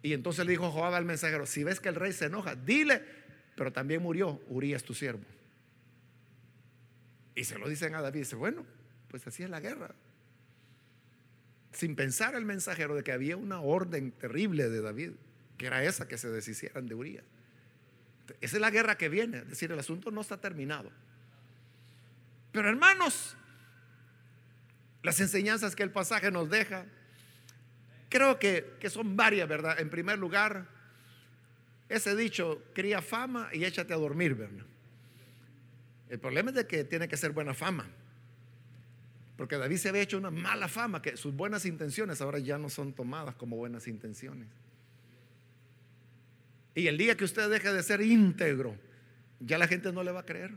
Y 0.03 0.12
entonces 0.12 0.45
le 0.45 0.53
dijo 0.53 0.70
Joab 0.70 0.95
al 0.95 1.05
mensajero, 1.05 1.47
si 1.47 1.64
ves 1.64 1.80
que 1.80 1.89
el 1.89 1.95
rey 1.95 2.12
se 2.12 2.26
enoja, 2.26 2.55
dile, 2.55 3.03
pero 3.57 3.72
también 3.72 4.03
murió 4.03 4.41
Urias 4.49 4.82
tu 4.82 4.95
siervo. 4.95 5.24
Y 7.35 7.45
se 7.45 7.59
lo 7.59 7.68
dicen 7.68 7.95
a 7.95 8.03
David, 8.03 8.20
dice, 8.20 8.37
bueno, 8.37 8.64
pues 9.09 9.26
así 9.26 9.43
es 9.43 9.51
la 9.51 9.61
guerra. 9.61 9.95
Sin 11.72 11.97
pensar 11.97 12.35
el 12.35 12.45
mensajero 12.45 12.95
de 12.95 13.03
que 13.03 13.12
había 13.12 13.37
una 13.37 13.61
orden 13.61 14.12
terrible 14.12 14.68
de 14.68 14.80
David, 14.80 15.12
que 15.57 15.66
era 15.66 15.82
esa 15.82 16.07
que 16.07 16.18
se 16.18 16.28
deshicieran 16.28 16.87
de 16.87 16.95
Urias. 16.95 17.24
Esa 18.41 18.57
es 18.57 18.61
la 18.61 18.70
guerra 18.70 18.97
que 18.97 19.09
viene, 19.09 19.39
es 19.39 19.49
decir, 19.49 19.72
el 19.72 19.78
asunto 19.78 20.11
no 20.11 20.20
está 20.20 20.41
terminado. 20.41 20.91
Pero 22.55 22.69
hermanos, 22.69 23.37
las 25.03 25.19
enseñanzas 25.19 25.75
que 25.75 25.83
el 25.83 25.91
pasaje 25.91 26.31
nos 26.31 26.49
deja, 26.49 26.87
creo 28.09 28.39
que, 28.39 28.77
que 28.79 28.89
son 28.89 29.17
varias, 29.17 29.49
¿verdad? 29.49 29.81
En 29.81 29.91
primer 29.91 30.21
lugar, 30.21 30.69
ese 31.89 32.15
dicho, 32.15 32.63
cría 32.73 33.03
fama 33.03 33.49
y 33.53 33.65
échate 33.65 33.93
a 33.93 33.97
dormir, 33.97 34.37
¿verdad? 34.37 34.65
El 36.09 36.21
problema 36.21 36.51
es 36.51 36.55
de 36.55 36.67
que 36.69 36.85
tiene 36.85 37.09
que 37.09 37.17
ser 37.17 37.33
buena 37.33 37.55
fama. 37.55 37.91
Porque 39.37 39.59
David 39.59 39.79
se 39.79 39.89
había 39.89 40.03
hecho 40.03 40.17
una 40.17 40.31
mala 40.31 40.69
fama, 40.69 41.03
que 41.03 41.17
sus 41.17 41.35
buenas 41.35 41.67
intenciones 41.67 42.21
ahora 42.21 42.39
ya 42.39 42.57
no 42.57 42.71
son 42.71 42.93
tomadas 42.93 43.35
como 43.35 43.57
buenas 43.57 43.89
intenciones. 43.89 44.47
Y 46.77 46.87
el 46.87 46.99
día 46.99 47.17
que 47.17 47.25
usted 47.25 47.51
deje 47.51 47.73
de 47.73 47.83
ser 47.83 48.01
íntegro, 48.01 48.79
ya 49.41 49.59
la 49.59 49.67
gente 49.67 49.93
no 49.93 50.05
le 50.05 50.13
va 50.13 50.21
a 50.21 50.25
creer. 50.25 50.53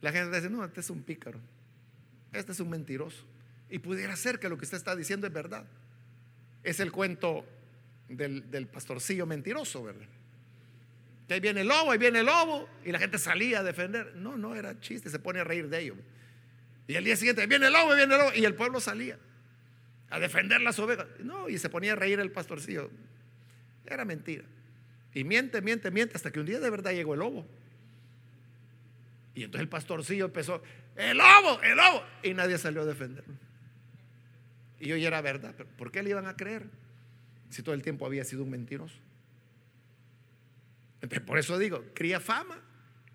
La 0.00 0.12
gente 0.12 0.36
dice, 0.36 0.50
no, 0.50 0.64
este 0.64 0.80
es 0.80 0.90
un 0.90 1.02
pícaro, 1.02 1.40
este 2.32 2.52
es 2.52 2.60
un 2.60 2.70
mentiroso. 2.70 3.24
Y 3.68 3.78
pudiera 3.78 4.14
ser 4.16 4.38
que 4.38 4.48
lo 4.48 4.56
que 4.56 4.64
usted 4.64 4.76
está 4.76 4.94
diciendo 4.94 5.26
es 5.26 5.32
verdad. 5.32 5.64
Es 6.62 6.80
el 6.80 6.92
cuento 6.92 7.44
del, 8.08 8.68
pastorcillo 8.72 9.26
mentiroso, 9.26 9.82
¿verdad? 9.84 10.06
Que 11.26 11.34
ahí 11.34 11.40
viene 11.40 11.62
el 11.62 11.68
lobo, 11.68 11.90
ahí 11.90 11.98
viene 11.98 12.20
el 12.20 12.26
lobo, 12.26 12.68
y 12.84 12.92
la 12.92 12.98
gente 12.98 13.18
salía 13.18 13.60
a 13.60 13.62
defender. 13.62 14.14
No, 14.16 14.36
no 14.36 14.54
era 14.54 14.78
chiste, 14.80 15.10
se 15.10 15.18
pone 15.18 15.40
a 15.40 15.44
reír 15.44 15.68
de 15.68 15.80
ellos. 15.80 15.96
Y 16.86 16.94
el 16.94 17.04
día 17.04 17.16
siguiente, 17.16 17.44
viene 17.46 17.66
el 17.66 17.72
lobo, 17.72 17.94
viene 17.96 18.14
el 18.14 18.20
lobo, 18.20 18.32
y 18.34 18.44
el 18.44 18.54
pueblo 18.54 18.80
salía 18.80 19.18
a 20.10 20.20
defender 20.20 20.60
las 20.60 20.78
ovejas. 20.78 21.06
No, 21.18 21.48
y 21.48 21.58
se 21.58 21.68
ponía 21.68 21.94
a 21.94 21.96
reír 21.96 22.20
el 22.20 22.30
pastorcillo. 22.30 22.90
Era 23.86 24.04
mentira. 24.04 24.44
Y 25.14 25.24
miente, 25.24 25.60
miente, 25.62 25.90
miente, 25.90 26.14
hasta 26.14 26.30
que 26.30 26.38
un 26.38 26.46
día 26.46 26.60
de 26.60 26.70
verdad 26.70 26.92
llegó 26.92 27.14
el 27.14 27.20
lobo. 27.20 27.46
Y 29.36 29.44
entonces 29.44 29.60
el 29.60 29.68
pastorcillo 29.68 30.24
empezó, 30.24 30.62
el 30.96 31.18
lobo, 31.18 31.60
el 31.62 31.76
lobo, 31.76 32.02
y 32.22 32.32
nadie 32.32 32.56
salió 32.56 32.80
a 32.80 32.84
defenderlo. 32.86 33.34
Y 34.80 34.90
hoy 34.92 35.04
era 35.04 35.20
verdad, 35.20 35.52
pero 35.54 35.68
¿por 35.76 35.92
qué 35.92 36.02
le 36.02 36.08
iban 36.08 36.26
a 36.26 36.36
creer? 36.36 36.70
Si 37.50 37.62
todo 37.62 37.74
el 37.74 37.82
tiempo 37.82 38.06
había 38.06 38.24
sido 38.24 38.44
un 38.44 38.50
mentiroso. 38.50 38.96
Entonces, 41.02 41.20
por 41.20 41.38
eso 41.38 41.58
digo, 41.58 41.84
cría 41.94 42.18
fama 42.18 42.58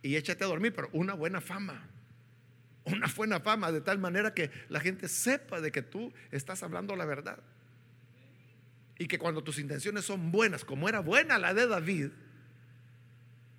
y 0.03 0.15
échate 0.15 0.43
a 0.43 0.47
dormir, 0.47 0.73
pero 0.75 0.89
una 0.93 1.15
buena 1.15 1.41
fama. 1.41 1.89
Una 2.85 3.07
buena 3.15 3.39
fama 3.39 3.71
de 3.71 3.81
tal 3.81 3.97
manera 3.97 4.35
que 4.35 4.51
la 4.69 4.79
gente 4.79 5.07
sepa 5.07 5.59
de 5.59 5.71
que 5.71 5.81
tú 5.81 6.13
estás 6.29 6.61
hablando 6.61 6.95
la 6.95 7.05
verdad. 7.05 7.39
Y 8.99 9.07
que 9.07 9.17
cuando 9.17 9.43
tus 9.43 9.57
intenciones 9.57 10.05
son 10.05 10.31
buenas, 10.31 10.65
como 10.65 10.87
era 10.87 10.99
buena 10.99 11.39
la 11.39 11.55
de 11.55 11.65
David, 11.65 12.09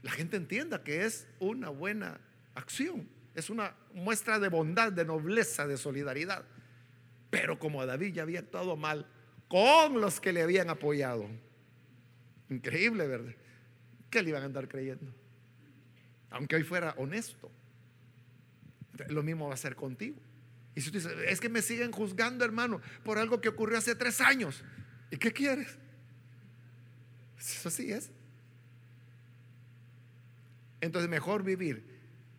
la 0.02 0.12
gente 0.12 0.36
entienda 0.36 0.84
que 0.84 1.04
es 1.04 1.26
una 1.40 1.68
buena 1.68 2.20
acción. 2.54 3.08
Es 3.34 3.50
una 3.50 3.74
muestra 3.94 4.38
de 4.38 4.48
bondad, 4.48 4.92
de 4.92 5.04
nobleza, 5.04 5.66
de 5.66 5.76
solidaridad. 5.76 6.44
Pero 7.30 7.58
como 7.58 7.84
David 7.86 8.14
ya 8.14 8.22
había 8.22 8.40
actuado 8.40 8.76
mal 8.76 9.06
con 9.48 10.00
los 10.00 10.20
que 10.20 10.32
le 10.32 10.42
habían 10.42 10.70
apoyado. 10.70 11.26
Increíble, 12.50 13.06
¿verdad? 13.06 13.34
¿Qué 14.10 14.22
le 14.22 14.30
iban 14.30 14.42
a 14.42 14.46
andar 14.46 14.68
creyendo? 14.68 15.14
Aunque 16.30 16.56
hoy 16.56 16.62
fuera 16.62 16.94
honesto. 16.98 17.50
Lo 19.08 19.22
mismo 19.22 19.48
va 19.48 19.54
a 19.54 19.58
ser 19.58 19.74
contigo. 19.74 20.16
Y 20.74 20.80
si 20.80 20.90
tú 20.90 20.98
dices, 20.98 21.12
es 21.26 21.40
que 21.40 21.48
me 21.48 21.62
siguen 21.62 21.92
juzgando, 21.92 22.44
hermano, 22.44 22.80
por 23.04 23.18
algo 23.18 23.40
que 23.40 23.48
ocurrió 23.48 23.78
hace 23.78 23.94
tres 23.94 24.20
años. 24.20 24.62
¿Y 25.10 25.16
qué 25.16 25.32
quieres? 25.32 25.78
Eso 27.38 27.70
sí 27.70 27.92
es. 27.92 28.10
Entonces, 30.80 31.10
mejor 31.10 31.42
vivir 31.42 31.91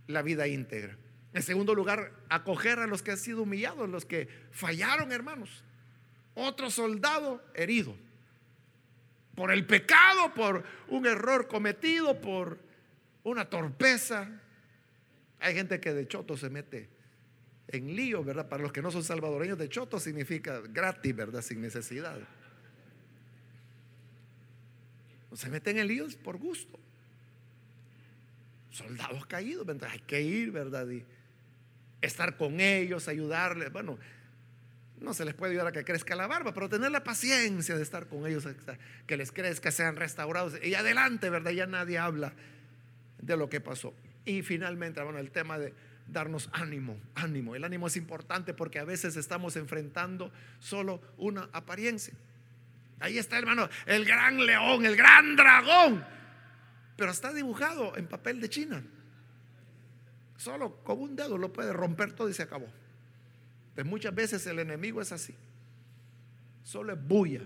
la 0.07 0.21
vida 0.21 0.47
íntegra. 0.47 0.97
En 1.33 1.41
segundo 1.41 1.73
lugar, 1.73 2.11
acoger 2.29 2.79
a 2.79 2.87
los 2.87 3.01
que 3.01 3.11
han 3.11 3.17
sido 3.17 3.43
humillados, 3.43 3.89
los 3.89 4.05
que 4.05 4.27
fallaron, 4.51 5.11
hermanos. 5.11 5.63
Otro 6.35 6.69
soldado 6.69 7.43
herido 7.53 7.95
por 9.35 9.51
el 9.51 9.65
pecado, 9.65 10.33
por 10.33 10.63
un 10.89 11.05
error 11.05 11.47
cometido, 11.47 12.19
por 12.21 12.59
una 13.23 13.49
torpeza. 13.49 14.29
Hay 15.39 15.55
gente 15.55 15.79
que 15.79 15.93
de 15.93 16.07
choto 16.07 16.37
se 16.37 16.49
mete 16.49 16.89
en 17.67 17.95
lío, 17.95 18.23
¿verdad? 18.23 18.47
Para 18.47 18.61
los 18.61 18.71
que 18.71 18.81
no 18.81 18.91
son 18.91 19.03
salvadoreños, 19.03 19.57
de 19.57 19.69
choto 19.69 19.99
significa 19.99 20.61
gratis, 20.61 21.15
¿verdad? 21.15 21.41
Sin 21.41 21.61
necesidad. 21.61 22.19
Se 25.33 25.49
meten 25.49 25.79
en 25.79 25.87
líos 25.87 26.15
por 26.15 26.37
gusto. 26.37 26.79
Soldados 28.73 29.25
caídos. 29.27 29.65
Hay 29.89 29.99
que 29.99 30.21
ir, 30.21 30.51
¿verdad? 30.51 30.89
Y 30.89 31.05
estar 32.01 32.35
con 32.35 32.59
ellos, 32.59 33.07
ayudarles. 33.07 33.71
Bueno, 33.71 33.97
no 34.99 35.13
se 35.13 35.25
les 35.25 35.35
puede 35.35 35.51
ayudar 35.51 35.67
a 35.67 35.71
que 35.71 35.85
crezca 35.85 36.15
la 36.15 36.27
barba, 36.27 36.53
pero 36.53 36.67
tener 36.69 36.91
la 36.91 37.03
paciencia 37.03 37.75
de 37.77 37.83
estar 37.83 38.07
con 38.07 38.25
ellos, 38.25 38.47
que 39.05 39.17
les 39.17 39.31
crezca, 39.31 39.71
sean 39.71 39.95
restaurados. 39.95 40.53
Y 40.63 40.73
adelante, 40.73 41.29
¿verdad? 41.29 41.51
Ya 41.51 41.67
nadie 41.67 41.99
habla 41.99 42.33
de 43.21 43.37
lo 43.37 43.47
que 43.47 43.61
pasó. 43.61 43.93
Y 44.25 44.41
finalmente, 44.41 45.01
bueno, 45.03 45.19
el 45.19 45.29
tema 45.29 45.59
de 45.59 45.73
darnos 46.07 46.49
ánimo, 46.51 46.97
ánimo. 47.13 47.55
El 47.55 47.63
ánimo 47.63 47.87
es 47.87 47.95
importante 47.95 48.53
porque 48.53 48.79
a 48.79 48.85
veces 48.85 49.15
estamos 49.17 49.55
enfrentando 49.55 50.31
solo 50.59 50.99
una 51.17 51.47
apariencia. 51.53 52.13
Ahí 52.99 53.17
está, 53.19 53.37
hermano, 53.37 53.69
el 53.85 54.03
gran 54.03 54.43
león, 54.45 54.85
el 54.85 54.95
gran 54.95 55.35
dragón. 55.35 56.03
Pero 56.95 57.11
está 57.11 57.33
dibujado 57.33 57.97
en 57.97 58.07
papel 58.07 58.39
de 58.39 58.49
China. 58.49 58.83
Solo 60.37 60.83
con 60.83 60.99
un 60.99 61.15
dedo 61.15 61.37
lo 61.37 61.53
puede 61.53 61.73
romper 61.73 62.13
todo 62.13 62.29
y 62.29 62.33
se 62.33 62.43
acabó. 62.43 62.67
Pues 63.75 63.85
muchas 63.85 64.13
veces 64.13 64.45
el 64.47 64.59
enemigo 64.59 65.01
es 65.01 65.11
así. 65.11 65.35
Solo 66.63 66.93
es 66.93 67.07
bulla, 67.07 67.41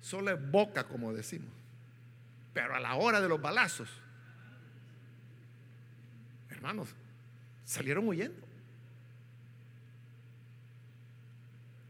solo 0.00 0.30
es 0.30 0.50
boca, 0.50 0.84
como 0.84 1.12
decimos. 1.12 1.52
Pero 2.54 2.74
a 2.74 2.80
la 2.80 2.94
hora 2.94 3.20
de 3.20 3.28
los 3.28 3.40
balazos, 3.40 3.88
hermanos, 6.48 6.88
salieron 7.64 8.08
huyendo. 8.08 8.46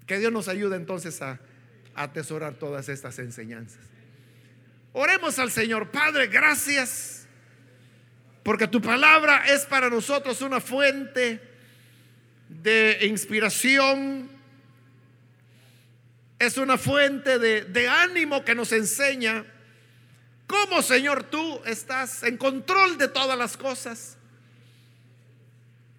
Que 0.06 0.18
Dios 0.18 0.32
nos 0.32 0.48
ayude 0.48 0.76
entonces 0.76 1.20
a 1.22 1.40
atesorar 1.94 2.54
todas 2.54 2.88
estas 2.88 3.18
enseñanzas. 3.18 3.80
Oremos 4.98 5.38
al 5.38 5.50
Señor, 5.50 5.90
Padre, 5.90 6.26
gracias, 6.26 7.26
porque 8.42 8.66
tu 8.66 8.80
palabra 8.80 9.44
es 9.46 9.66
para 9.66 9.90
nosotros 9.90 10.40
una 10.40 10.58
fuente 10.58 11.38
de 12.48 13.00
inspiración, 13.02 14.30
es 16.38 16.56
una 16.56 16.78
fuente 16.78 17.38
de, 17.38 17.88
ánimo 17.88 18.42
que 18.42 18.54
nos 18.54 18.72
enseña 18.72 19.44
cómo, 20.46 20.80
Señor, 20.80 21.24
tú 21.24 21.60
estás 21.66 22.22
en 22.22 22.38
control 22.38 22.96
de 22.96 23.08
todas 23.08 23.36
las 23.36 23.58
cosas 23.58 24.16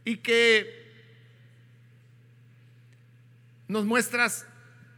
y 0.06 0.18
que 0.18 0.92
nos 3.68 3.86
muestras 3.86 4.48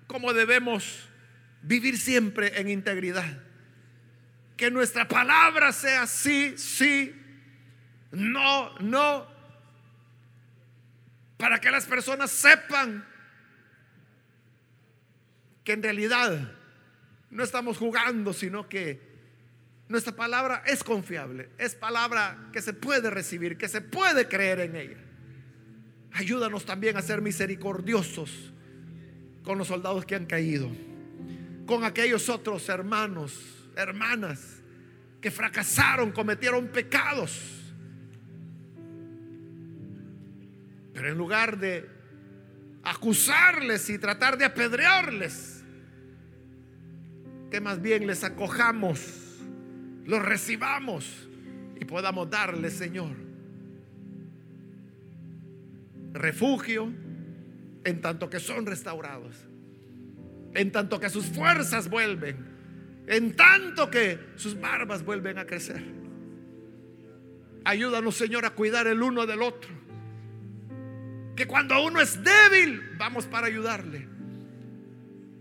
cómo 0.07 0.31
debemos 0.31 1.09
vivir 1.63 1.97
siempre 1.99 2.61
en 2.61 2.69
integridad. 2.69 3.48
Que 4.59 4.69
nuestra 4.69 5.07
palabra 5.07 5.71
sea 5.71 6.05
sí, 6.05 6.57
sí, 6.57 7.15
no, 8.11 8.77
no, 8.79 9.25
para 11.37 11.61
que 11.61 11.71
las 11.71 11.85
personas 11.85 12.29
sepan 12.29 13.07
que 15.63 15.71
en 15.71 15.81
realidad 15.81 16.51
no 17.29 17.41
estamos 17.41 17.77
jugando, 17.77 18.33
sino 18.33 18.67
que 18.67 18.99
nuestra 19.87 20.13
palabra 20.13 20.61
es 20.65 20.83
confiable, 20.83 21.51
es 21.57 21.73
palabra 21.73 22.49
que 22.51 22.61
se 22.61 22.73
puede 22.73 23.09
recibir, 23.09 23.57
que 23.57 23.69
se 23.69 23.79
puede 23.79 24.27
creer 24.27 24.59
en 24.59 24.75
ella. 24.75 24.97
Ayúdanos 26.11 26.65
también 26.65 26.97
a 26.97 27.01
ser 27.01 27.21
misericordiosos 27.21 28.51
con 29.45 29.57
los 29.57 29.69
soldados 29.69 30.05
que 30.05 30.15
han 30.15 30.25
caído, 30.25 30.69
con 31.65 31.85
aquellos 31.85 32.27
otros 32.27 32.67
hermanos, 32.67 33.58
hermanas 33.81 34.61
que 35.21 35.31
fracasaron, 35.31 36.11
cometieron 36.11 36.67
pecados. 36.67 37.59
Pero 40.93 41.09
en 41.09 41.17
lugar 41.17 41.57
de 41.57 41.89
acusarles 42.83 43.89
y 43.89 43.97
tratar 43.97 44.37
de 44.37 44.45
apedrearles, 44.45 45.63
que 47.51 47.61
más 47.61 47.81
bien 47.81 48.05
les 48.07 48.23
acojamos, 48.23 49.39
los 50.05 50.21
recibamos 50.23 51.27
y 51.79 51.85
podamos 51.85 52.29
darles, 52.29 52.73
Señor, 52.73 53.15
refugio 56.13 56.91
en 57.83 58.01
tanto 58.01 58.29
que 58.29 58.39
son 58.39 58.65
restaurados, 58.65 59.35
en 60.53 60.71
tanto 60.71 60.99
que 60.99 61.09
sus 61.09 61.25
fuerzas 61.25 61.89
vuelven, 61.89 62.58
en 63.09 63.35
tanto 63.35 63.89
que 63.89 64.19
sus 64.35 64.59
barbas 64.59 65.03
vuelven 65.03 65.39
a 65.39 65.45
crecer. 65.45 65.83
Ayúdanos, 67.65 68.15
Señor, 68.15 68.45
a 68.45 68.51
cuidar 68.51 68.85
el 68.85 69.01
uno 69.01 69.25
del 69.25 69.41
otro. 69.41 69.71
Que 71.35 71.47
cuando 71.47 71.83
uno 71.83 71.99
es 71.99 72.23
débil, 72.23 72.81
vamos 72.97 73.25
para 73.25 73.47
ayudarle. 73.47 74.07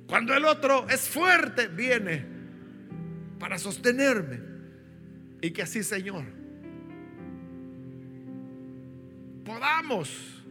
Cuando 0.06 0.34
el 0.34 0.46
otro 0.46 0.88
es 0.88 1.10
fuerte, 1.10 1.68
viene 1.68 2.24
para 3.38 3.58
sostenerme. 3.58 4.40
Y 5.42 5.50
que 5.50 5.60
así, 5.60 5.82
Señor, 5.82 6.24
podamos 9.44 10.42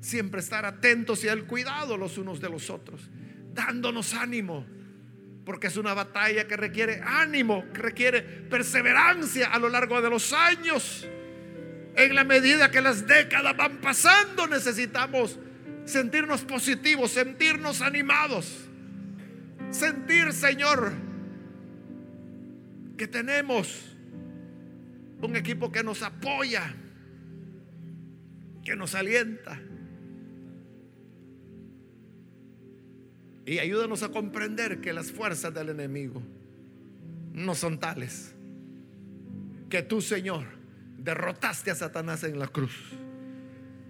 siempre 0.00 0.38
estar 0.38 0.64
atentos 0.64 1.24
y 1.24 1.28
al 1.28 1.46
cuidado 1.46 1.96
los 1.96 2.16
unos 2.16 2.40
de 2.40 2.48
los 2.48 2.70
otros, 2.70 3.10
dándonos 3.58 4.14
ánimo, 4.14 4.64
porque 5.44 5.66
es 5.66 5.76
una 5.76 5.92
batalla 5.92 6.46
que 6.46 6.56
requiere 6.56 7.00
ánimo, 7.04 7.64
que 7.72 7.82
requiere 7.82 8.22
perseverancia 8.22 9.48
a 9.48 9.58
lo 9.58 9.68
largo 9.68 10.00
de 10.00 10.08
los 10.08 10.32
años. 10.32 11.08
En 11.96 12.14
la 12.14 12.22
medida 12.22 12.70
que 12.70 12.80
las 12.80 13.04
décadas 13.08 13.56
van 13.56 13.78
pasando, 13.78 14.46
necesitamos 14.46 15.40
sentirnos 15.84 16.42
positivos, 16.42 17.10
sentirnos 17.10 17.82
animados, 17.82 18.68
sentir, 19.72 20.32
Señor, 20.32 20.92
que 22.96 23.08
tenemos 23.08 23.96
un 25.20 25.34
equipo 25.34 25.72
que 25.72 25.82
nos 25.82 26.02
apoya, 26.02 26.72
que 28.64 28.76
nos 28.76 28.94
alienta. 28.94 29.60
Y 33.48 33.60
ayúdanos 33.60 34.02
a 34.02 34.10
comprender 34.10 34.82
que 34.82 34.92
las 34.92 35.10
fuerzas 35.10 35.54
del 35.54 35.70
enemigo 35.70 36.22
no 37.32 37.54
son 37.54 37.80
tales. 37.80 38.34
Que 39.70 39.80
tú, 39.80 40.02
Señor, 40.02 40.44
derrotaste 40.98 41.70
a 41.70 41.74
Satanás 41.74 42.24
en 42.24 42.38
la 42.38 42.48
cruz. 42.48 42.92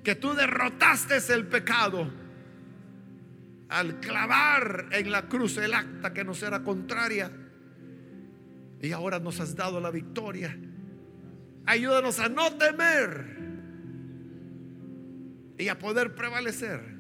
Que 0.05 0.15
tú 0.15 0.33
derrotaste 0.33 1.17
el 1.35 1.49
pecado 1.49 2.09
al 3.69 3.99
clavar 3.99 4.91
en 4.93 5.11
la 5.11 5.29
cruz 5.29 5.57
el 5.57 5.75
acta 5.75 6.15
que 6.15 6.23
nos 6.23 6.41
era 6.45 6.63
contraria. 6.63 7.33
Y 8.81 8.93
ahora 8.93 9.19
nos 9.19 9.41
has 9.41 9.57
dado 9.57 9.81
la 9.81 9.91
victoria. 9.91 10.57
Ayúdanos 11.67 12.21
a 12.21 12.29
no 12.29 12.53
temer 12.53 13.39
y 15.59 15.67
a 15.67 15.77
poder 15.81 16.15
prevalecer 16.15 16.98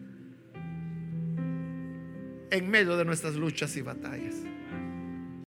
en 2.50 2.70
medio 2.70 2.96
de 2.96 3.04
nuestras 3.04 3.34
luchas 3.34 3.76
y 3.76 3.82
batallas. 3.82 4.34